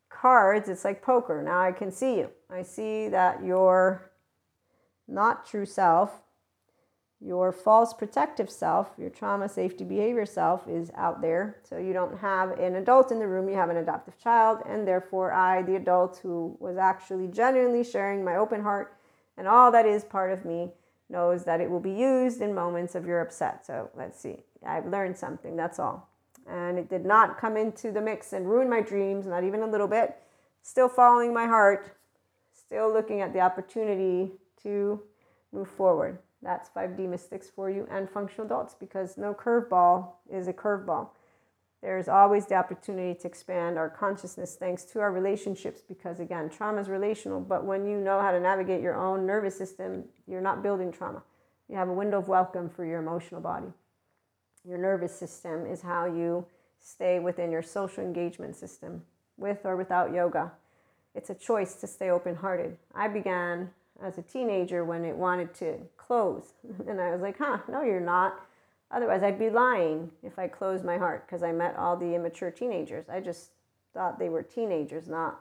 cards, 0.09 0.69
it's 0.69 0.85
like 0.85 1.01
poker. 1.01 1.41
Now 1.43 1.61
I 1.61 1.71
can 1.71 1.91
see 1.91 2.17
you. 2.17 2.29
I 2.49 2.63
see 2.63 3.09
that 3.09 3.43
you're 3.43 4.11
not 5.07 5.45
true 5.45 5.65
self 5.65 6.21
your 7.19 7.51
false 7.51 7.93
protective 7.93 8.49
self, 8.49 8.91
your 8.97 9.09
trauma 9.09 9.49
safety 9.49 9.83
behavior 9.83 10.25
self, 10.25 10.67
is 10.67 10.91
out 10.95 11.21
there. 11.21 11.57
So 11.63 11.77
you 11.77 11.91
don't 11.91 12.19
have 12.19 12.51
an 12.59 12.75
adult 12.75 13.11
in 13.11 13.19
the 13.19 13.27
room, 13.27 13.49
you 13.49 13.55
have 13.55 13.69
an 13.69 13.77
adaptive 13.77 14.19
child, 14.19 14.59
and 14.67 14.88
therefore 14.88 15.33
I, 15.33 15.63
the 15.63 15.75
adult 15.75 16.17
who 16.17 16.55
was 16.59 16.77
actually 16.77 17.27
genuinely 17.27 17.83
sharing 17.83 18.23
my 18.23 18.35
open 18.35 18.61
heart 18.61 18.95
and 19.35 19.47
all 19.47 19.71
that 19.71 19.85
is 19.85 20.03
part 20.03 20.31
of 20.31 20.45
me, 20.45 20.71
knows 21.09 21.43
that 21.45 21.61
it 21.61 21.69
will 21.69 21.79
be 21.79 21.91
used 21.91 22.41
in 22.41 22.53
moments 22.53 22.93
of 22.93 23.05
your 23.05 23.21
upset. 23.21 23.65
So 23.65 23.89
let's 23.95 24.19
see, 24.19 24.38
I've 24.65 24.85
learned 24.85 25.17
something, 25.17 25.55
that's 25.55 25.79
all. 25.79 26.09
And 26.49 26.79
it 26.79 26.89
did 26.89 27.05
not 27.05 27.39
come 27.39 27.57
into 27.57 27.91
the 27.91 28.01
mix 28.01 28.33
and 28.33 28.49
ruin 28.49 28.69
my 28.69 28.81
dreams, 28.81 29.25
not 29.25 29.43
even 29.43 29.61
a 29.61 29.67
little 29.67 29.87
bit. 29.87 30.17
Still 30.61 30.89
following 30.89 31.33
my 31.33 31.45
heart, 31.45 31.97
still 32.53 32.91
looking 32.91 33.21
at 33.21 33.33
the 33.33 33.39
opportunity 33.39 34.31
to 34.63 35.01
move 35.51 35.69
forward. 35.69 36.19
That's 36.41 36.69
5D 36.69 37.09
mystics 37.09 37.49
for 37.49 37.69
you 37.69 37.87
and 37.89 38.09
functional 38.09 38.45
adults 38.45 38.75
because 38.79 39.17
no 39.17 39.33
curveball 39.33 40.09
is 40.29 40.47
a 40.47 40.53
curveball. 40.53 41.09
There's 41.81 42.07
always 42.07 42.47
the 42.47 42.55
opportunity 42.55 43.17
to 43.19 43.27
expand 43.27 43.77
our 43.77 43.89
consciousness 43.89 44.55
thanks 44.55 44.83
to 44.85 44.99
our 44.99 45.11
relationships 45.11 45.81
because, 45.87 46.19
again, 46.19 46.49
trauma 46.49 46.81
is 46.81 46.89
relational. 46.89 47.39
But 47.39 47.65
when 47.65 47.85
you 47.85 47.97
know 47.97 48.19
how 48.19 48.31
to 48.31 48.39
navigate 48.39 48.81
your 48.81 48.95
own 48.95 49.25
nervous 49.25 49.57
system, 49.57 50.05
you're 50.27 50.41
not 50.41 50.63
building 50.63 50.91
trauma. 50.91 51.21
You 51.69 51.75
have 51.75 51.89
a 51.89 51.93
window 51.93 52.17
of 52.17 52.27
welcome 52.27 52.69
for 52.69 52.83
your 52.83 52.99
emotional 52.99 53.41
body. 53.41 53.67
Your 54.68 54.78
nervous 54.78 55.18
system 55.18 55.65
is 55.65 55.82
how 55.82 56.05
you 56.05 56.45
stay 56.82 57.20
within 57.20 57.51
your 57.51 57.61
social 57.61 58.03
engagement 58.03 58.55
system, 58.55 59.03
with 59.38 59.59
or 59.63 59.78
without 59.78 60.13
yoga. 60.13 60.51
It's 61.15 61.30
a 61.30 61.36
choice 61.36 61.76
to 61.76 61.88
stay 61.88 62.09
open 62.09 62.36
hearted. 62.36 62.78
I 62.93 63.07
began 63.07 63.70
as 64.03 64.18
a 64.18 64.22
teenager 64.22 64.84
when 64.84 65.05
it 65.05 65.15
wanted 65.15 65.53
to 65.55 65.78
close. 65.95 66.53
And 66.88 66.99
I 66.99 67.11
was 67.11 67.22
like, 67.22 67.38
huh, 67.38 67.59
no, 67.70 67.82
you're 67.82 67.99
not. 67.99 68.45
Otherwise, 68.91 69.24
I'd 69.24 69.39
be 69.39 69.49
lying 69.49 70.11
if 70.22 70.38
I 70.38 70.47
closed 70.47 70.84
my 70.84 70.97
heart 70.97 71.26
because 71.26 71.43
I 71.43 71.51
met 71.51 71.76
all 71.78 71.95
the 71.97 72.13
immature 72.13 72.51
teenagers. 72.51 73.09
I 73.09 73.20
just 73.20 73.51
thought 73.93 74.20
they 74.20 74.30
were 74.30 74.43
teenagers, 74.43 75.07
not 75.07 75.39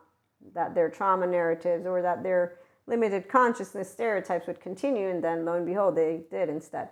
that 0.55 0.75
their 0.75 0.89
trauma 0.89 1.27
narratives 1.27 1.87
or 1.87 2.01
that 2.03 2.23
their 2.23 2.59
limited 2.87 3.29
consciousness 3.29 3.91
stereotypes 3.91 4.47
would 4.47 4.61
continue. 4.61 5.09
And 5.09 5.23
then 5.23 5.45
lo 5.45 5.55
and 5.55 5.67
behold, 5.67 5.97
they 5.97 6.23
did 6.31 6.49
instead. 6.49 6.89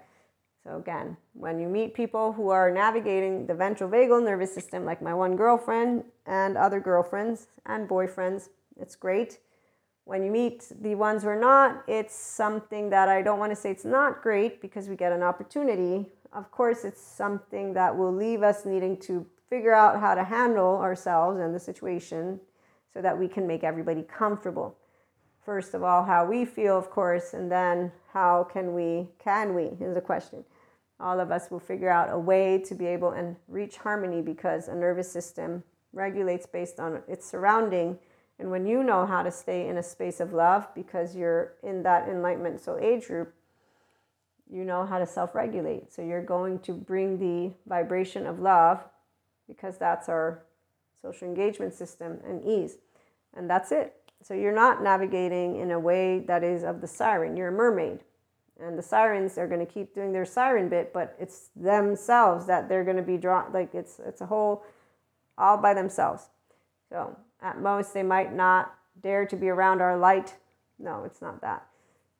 So, 0.64 0.78
again, 0.78 1.16
when 1.34 1.58
you 1.58 1.68
meet 1.68 1.92
people 1.94 2.32
who 2.32 2.48
are 2.48 2.70
navigating 2.70 3.46
the 3.46 3.54
ventral 3.54 3.90
vagal 3.90 4.24
nervous 4.24 4.54
system, 4.54 4.84
like 4.84 5.02
my 5.02 5.12
one 5.12 5.36
girlfriend 5.36 6.04
and 6.26 6.56
other 6.56 6.80
girlfriends 6.80 7.48
and 7.66 7.88
boyfriends, 7.88 8.48
it's 8.80 8.96
great 8.96 9.40
when 10.04 10.22
you 10.22 10.30
meet 10.30 10.70
the 10.82 10.94
ones 10.94 11.22
who 11.22 11.28
are 11.28 11.40
not, 11.40 11.82
it's 11.88 12.14
something 12.14 12.90
that 12.90 13.08
I 13.08 13.22
don't 13.22 13.38
want 13.38 13.52
to 13.52 13.56
say 13.56 13.70
it's 13.70 13.84
not 13.84 14.22
great 14.22 14.60
because 14.60 14.88
we 14.88 14.96
get 14.96 15.12
an 15.12 15.22
opportunity. 15.22 16.06
Of 16.32 16.50
course, 16.50 16.84
it's 16.84 17.00
something 17.00 17.72
that 17.74 17.96
will 17.96 18.12
leave 18.12 18.42
us 18.42 18.66
needing 18.66 18.98
to 19.00 19.26
figure 19.48 19.72
out 19.72 20.00
how 20.00 20.14
to 20.14 20.22
handle 20.22 20.76
ourselves 20.76 21.40
and 21.40 21.54
the 21.54 21.60
situation 21.60 22.38
so 22.92 23.00
that 23.00 23.18
we 23.18 23.28
can 23.28 23.46
make 23.46 23.64
everybody 23.64 24.02
comfortable. 24.02 24.76
First 25.44 25.74
of 25.74 25.82
all, 25.82 26.04
how 26.04 26.26
we 26.26 26.44
feel, 26.44 26.76
of 26.76 26.90
course, 26.90 27.32
and 27.32 27.50
then 27.50 27.90
how 28.12 28.44
can 28.52 28.74
we, 28.74 29.08
can 29.18 29.54
we, 29.54 29.64
is 29.80 29.96
a 29.96 30.00
question. 30.00 30.44
All 31.04 31.20
of 31.20 31.30
us 31.30 31.50
will 31.50 31.60
figure 31.60 31.90
out 31.90 32.08
a 32.10 32.18
way 32.18 32.58
to 32.66 32.74
be 32.74 32.86
able 32.86 33.10
and 33.10 33.36
reach 33.46 33.76
harmony 33.76 34.22
because 34.22 34.66
a 34.66 34.74
nervous 34.74 35.12
system 35.12 35.62
regulates 35.92 36.46
based 36.46 36.80
on 36.80 37.02
its 37.06 37.30
surrounding 37.30 37.98
and 38.38 38.50
when 38.50 38.66
you 38.66 38.82
know 38.82 39.06
how 39.06 39.22
to 39.22 39.30
stay 39.30 39.68
in 39.68 39.76
a 39.76 39.82
space 39.82 40.20
of 40.20 40.32
love 40.32 40.66
because 40.74 41.14
you're 41.14 41.54
in 41.62 41.82
that 41.84 42.08
enlightenment 42.08 42.60
soul 42.60 42.78
age 42.80 43.06
group, 43.06 43.32
you 44.50 44.64
know 44.64 44.84
how 44.84 44.98
to 44.98 45.06
self 45.06 45.34
regulate. 45.34 45.92
So 45.92 46.02
you're 46.02 46.24
going 46.24 46.58
to 46.60 46.72
bring 46.72 47.18
the 47.18 47.54
vibration 47.66 48.26
of 48.26 48.40
love 48.40 48.84
because 49.46 49.78
that's 49.78 50.08
our 50.08 50.42
social 51.00 51.28
engagement 51.28 51.74
system 51.74 52.18
and 52.26 52.44
ease. 52.44 52.78
And 53.34 53.48
that's 53.48 53.72
it. 53.72 53.94
So 54.22 54.34
you're 54.34 54.54
not 54.54 54.82
navigating 54.82 55.56
in 55.56 55.70
a 55.70 55.78
way 55.78 56.20
that 56.20 56.42
is 56.42 56.64
of 56.64 56.80
the 56.80 56.86
siren. 56.86 57.36
You're 57.36 57.48
a 57.48 57.52
mermaid. 57.52 58.00
And 58.60 58.78
the 58.78 58.82
sirens 58.82 59.36
are 59.36 59.48
going 59.48 59.64
to 59.66 59.72
keep 59.72 59.94
doing 59.94 60.12
their 60.12 60.24
siren 60.24 60.68
bit, 60.68 60.92
but 60.92 61.16
it's 61.18 61.50
themselves 61.56 62.46
that 62.46 62.68
they're 62.68 62.84
going 62.84 62.96
to 62.96 63.02
be 63.02 63.16
drawn 63.16 63.52
like 63.52 63.74
it's 63.74 64.00
it's 64.06 64.20
a 64.20 64.26
whole 64.26 64.64
all 65.36 65.58
by 65.58 65.74
themselves. 65.74 66.28
So 66.88 67.16
at 67.42 67.60
most, 67.60 67.92
they 67.92 68.04
might 68.04 68.32
not 68.32 68.74
dare 69.02 69.26
to 69.26 69.36
be 69.36 69.48
around 69.48 69.82
our 69.82 69.96
light. 69.98 70.36
No, 70.78 71.04
it's 71.04 71.20
not 71.20 71.40
that. 71.40 71.66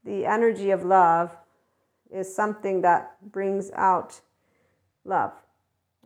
The 0.04 0.26
energy 0.26 0.70
of 0.70 0.84
love 0.84 1.36
is 2.10 2.34
something 2.34 2.82
that 2.82 3.16
brings 3.30 3.70
out 3.72 4.20
love. 5.04 5.32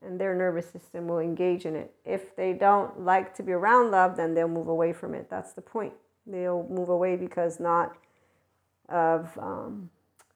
and 0.03 0.21
their 0.21 0.35
nervous 0.35 0.69
system 0.71 1.09
will 1.09 1.19
engage 1.19 1.65
in 1.67 1.75
it. 1.75 1.93
If 2.05 2.37
they 2.37 2.53
don't 2.53 3.01
like 3.01 3.35
to 3.35 3.43
be 3.43 3.53
around 3.53 3.91
love, 3.91 4.17
then 4.17 4.35
they'll 4.35 4.49
move 4.49 4.69
away 4.69 4.93
from 4.93 5.15
it. 5.15 5.29
That's 5.29 5.53
the 5.53 5.61
point. 5.63 5.95
They'll 6.27 6.67
move 6.69 6.89
away 6.89 7.17
because 7.17 7.59
not 7.59 7.97
of 8.89 9.37
um, 9.39 9.91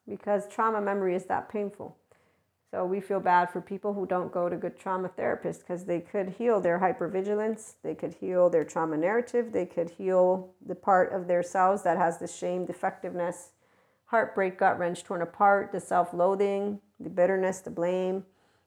because 0.08 0.48
trauma 0.48 0.80
memory 0.80 1.14
is 1.14 1.26
that 1.26 1.48
painful. 1.48 1.96
So 2.70 2.86
we 2.86 3.00
feel 3.00 3.20
bad 3.20 3.50
for 3.50 3.60
people 3.60 3.92
who 3.92 4.06
don't 4.06 4.32
go 4.32 4.48
to 4.48 4.56
good 4.56 4.78
trauma 4.78 5.10
therapists 5.10 5.58
because 5.58 5.84
they 5.84 6.00
could 6.00 6.30
heal 6.30 6.58
their 6.58 6.78
hypervigilance, 6.78 7.74
they 7.82 7.94
could 7.94 8.14
heal 8.14 8.48
their 8.48 8.64
trauma 8.64 8.96
narrative, 8.96 9.52
they 9.52 9.66
could 9.66 9.90
heal 9.90 10.54
the 10.64 10.74
part 10.74 11.12
of 11.12 11.28
their 11.28 11.42
selves 11.42 11.82
that 11.82 11.98
has 11.98 12.18
the 12.18 12.26
shame, 12.26 12.64
defectiveness, 12.64 13.50
heartbreak, 14.06 14.58
gut 14.58 14.78
wrench, 14.78 15.04
torn 15.04 15.20
apart, 15.20 15.70
the 15.70 15.80
self-loathing, 15.80 16.80
the 16.98 17.10
bitterness, 17.10 17.60
the 17.60 17.70
blame, 17.70 18.24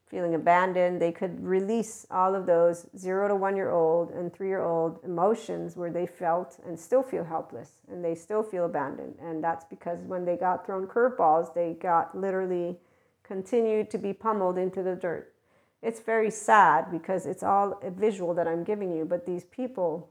feeling 0.08 0.36
abandoned. 0.36 1.01
They 1.01 1.12
could 1.12 1.43
release 1.43 2.06
all 2.12 2.36
of 2.36 2.45
those 2.45 2.86
zero 2.97 3.28
to 3.28 3.36
one 3.36 3.56
year 3.56 3.72
old 3.72 4.12
and 4.12 4.34
three 4.34 4.47
year 4.47 4.64
old 4.64 4.99
emotions 5.03 5.76
where 5.76 5.91
they 5.91 6.06
felt 6.06 6.60
and 6.66 6.80
still 6.80 7.03
feel 7.03 7.24
helpless 7.24 7.72
and 7.89 8.03
they 8.03 8.16
still 8.16 8.43
feel 8.43 8.66
abandoned. 8.66 9.16
And 9.22 9.43
that's 9.43 9.66
because 9.66 9.99
when 10.01 10.26
they 10.26 10.38
got 10.38 10.66
thrown 10.66 10.88
curveballs, 10.88 11.53
they 11.53 11.74
got 11.74 12.18
literally 12.18 12.78
continued 13.24 13.89
to 13.91 13.97
be 13.97 14.14
pummeled 14.14 14.58
into 14.58 14.84
the 14.84 14.95
dirt. 14.95 15.34
It's 15.82 15.99
very 15.99 16.32
sad 16.32 16.91
because 16.91 17.26
it's 17.26 17.43
all 17.43 17.80
a 17.84 17.91
visual 17.91 18.34
that 18.36 18.47
I'm 18.47 18.64
giving 18.64 18.91
you, 18.95 19.06
but 19.06 19.26
these 19.26 19.43
people, 19.43 20.10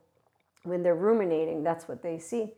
when 0.62 0.82
they're 0.82 0.94
ruminating, 0.94 1.62
that's 1.62 1.88
what 1.88 2.02
they 2.02 2.18
see. 2.18 2.52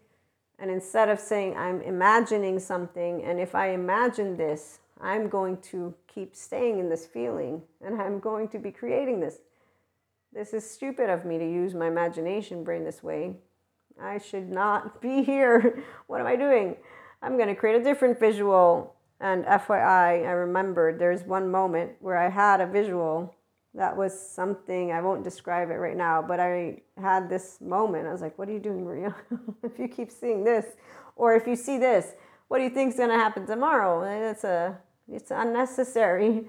And 0.58 0.70
instead 0.70 1.08
of 1.08 1.20
saying, 1.20 1.56
I'm 1.56 1.82
imagining 1.82 2.58
something, 2.58 3.22
and 3.22 3.38
if 3.38 3.54
I 3.54 3.68
imagine 3.68 4.36
this, 4.36 4.80
I'm 5.00 5.28
going 5.28 5.58
to 5.58 5.94
keep 6.06 6.34
staying 6.34 6.78
in 6.78 6.88
this 6.88 7.06
feeling 7.06 7.62
and 7.84 8.00
I'm 8.00 8.18
going 8.18 8.48
to 8.48 8.58
be 8.58 8.70
creating 8.70 9.20
this. 9.20 9.38
This 10.32 10.52
is 10.52 10.68
stupid 10.68 11.10
of 11.10 11.24
me 11.24 11.38
to 11.38 11.44
use 11.44 11.74
my 11.74 11.86
imagination 11.86 12.64
brain 12.64 12.84
this 12.84 13.02
way. 13.02 13.36
I 14.00 14.18
should 14.18 14.50
not 14.50 15.00
be 15.02 15.22
here. 15.22 15.82
what 16.06 16.20
am 16.20 16.26
I 16.26 16.36
doing? 16.36 16.76
I'm 17.22 17.36
going 17.36 17.48
to 17.48 17.54
create 17.54 17.80
a 17.80 17.84
different 17.84 18.20
visual 18.20 18.96
and 19.20 19.44
FYI, 19.44 20.26
I 20.26 20.32
remembered 20.32 20.98
there's 20.98 21.22
one 21.22 21.50
moment 21.50 21.92
where 22.00 22.18
I 22.18 22.28
had 22.28 22.60
a 22.60 22.66
visual 22.66 23.34
that 23.74 23.96
was 23.96 24.18
something, 24.18 24.92
I 24.92 25.02
won't 25.02 25.22
describe 25.22 25.70
it 25.70 25.74
right 25.74 25.96
now, 25.96 26.22
but 26.22 26.40
I 26.40 26.82
had 27.00 27.28
this 27.28 27.60
moment. 27.60 28.06
I 28.06 28.12
was 28.12 28.22
like, 28.22 28.38
what 28.38 28.48
are 28.48 28.52
you 28.52 28.58
doing, 28.58 28.84
Maria? 28.84 29.14
if 29.62 29.78
you 29.78 29.88
keep 29.88 30.10
seeing 30.10 30.44
this, 30.44 30.64
or 31.14 31.34
if 31.34 31.46
you 31.46 31.56
see 31.56 31.76
this, 31.78 32.12
what 32.48 32.58
do 32.58 32.64
you 32.64 32.70
think 32.70 32.92
is 32.92 32.98
going 32.98 33.10
to 33.10 33.16
happen 33.16 33.46
tomorrow? 33.46 34.02
It's, 34.30 34.44
a, 34.44 34.78
it's 35.10 35.30
unnecessary. 35.30 36.48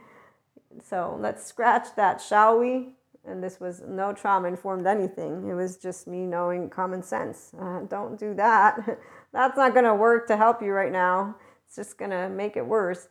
So 0.83 1.17
let's 1.19 1.45
scratch 1.45 1.95
that, 1.95 2.21
shall 2.21 2.59
we? 2.59 2.89
And 3.25 3.43
this 3.43 3.59
was 3.59 3.81
no 3.85 4.13
trauma 4.13 4.47
informed 4.47 4.87
anything. 4.87 5.47
It 5.49 5.53
was 5.53 5.77
just 5.77 6.07
me 6.07 6.25
knowing 6.25 6.69
common 6.69 7.03
sense. 7.03 7.51
Uh, 7.59 7.81
don't 7.81 8.17
do 8.17 8.33
that. 8.35 8.99
That's 9.33 9.57
not 9.57 9.73
going 9.73 9.85
to 9.85 9.95
work 9.95 10.27
to 10.27 10.37
help 10.37 10.61
you 10.61 10.71
right 10.71 10.91
now. 10.91 11.35
It's 11.65 11.75
just 11.75 11.97
going 11.97 12.11
to 12.11 12.29
make 12.29 12.55
it 12.55 12.65
worse. 12.65 13.09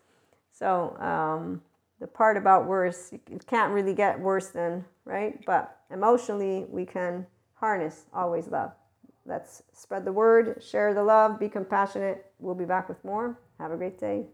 So, 0.53 0.97
um, 0.99 1.61
the 2.01 2.07
part 2.07 2.37
about 2.37 2.67
worse, 2.67 3.13
it 3.13 3.47
can't 3.47 3.73
really 3.73 3.95
get 3.95 4.21
worse 4.21 4.49
than, 4.49 4.85
right? 5.05 5.43
But 5.47 5.79
emotionally, 5.91 6.67
we 6.69 6.85
can 6.85 7.27
harness 7.55 8.05
always 8.13 8.49
love. 8.49 8.73
Let's 9.25 9.63
spread 9.73 10.05
the 10.05 10.13
word, 10.13 10.63
share 10.63 10.95
the 10.95 11.03
love, 11.03 11.41
be 11.41 11.49
compassionate. 11.49 12.27
We'll 12.39 12.55
be 12.55 12.65
back 12.65 12.89
with 12.89 13.03
more. 13.05 13.39
Have 13.59 13.73
a 13.73 13.77
great 13.77 13.99
day. 13.99 14.27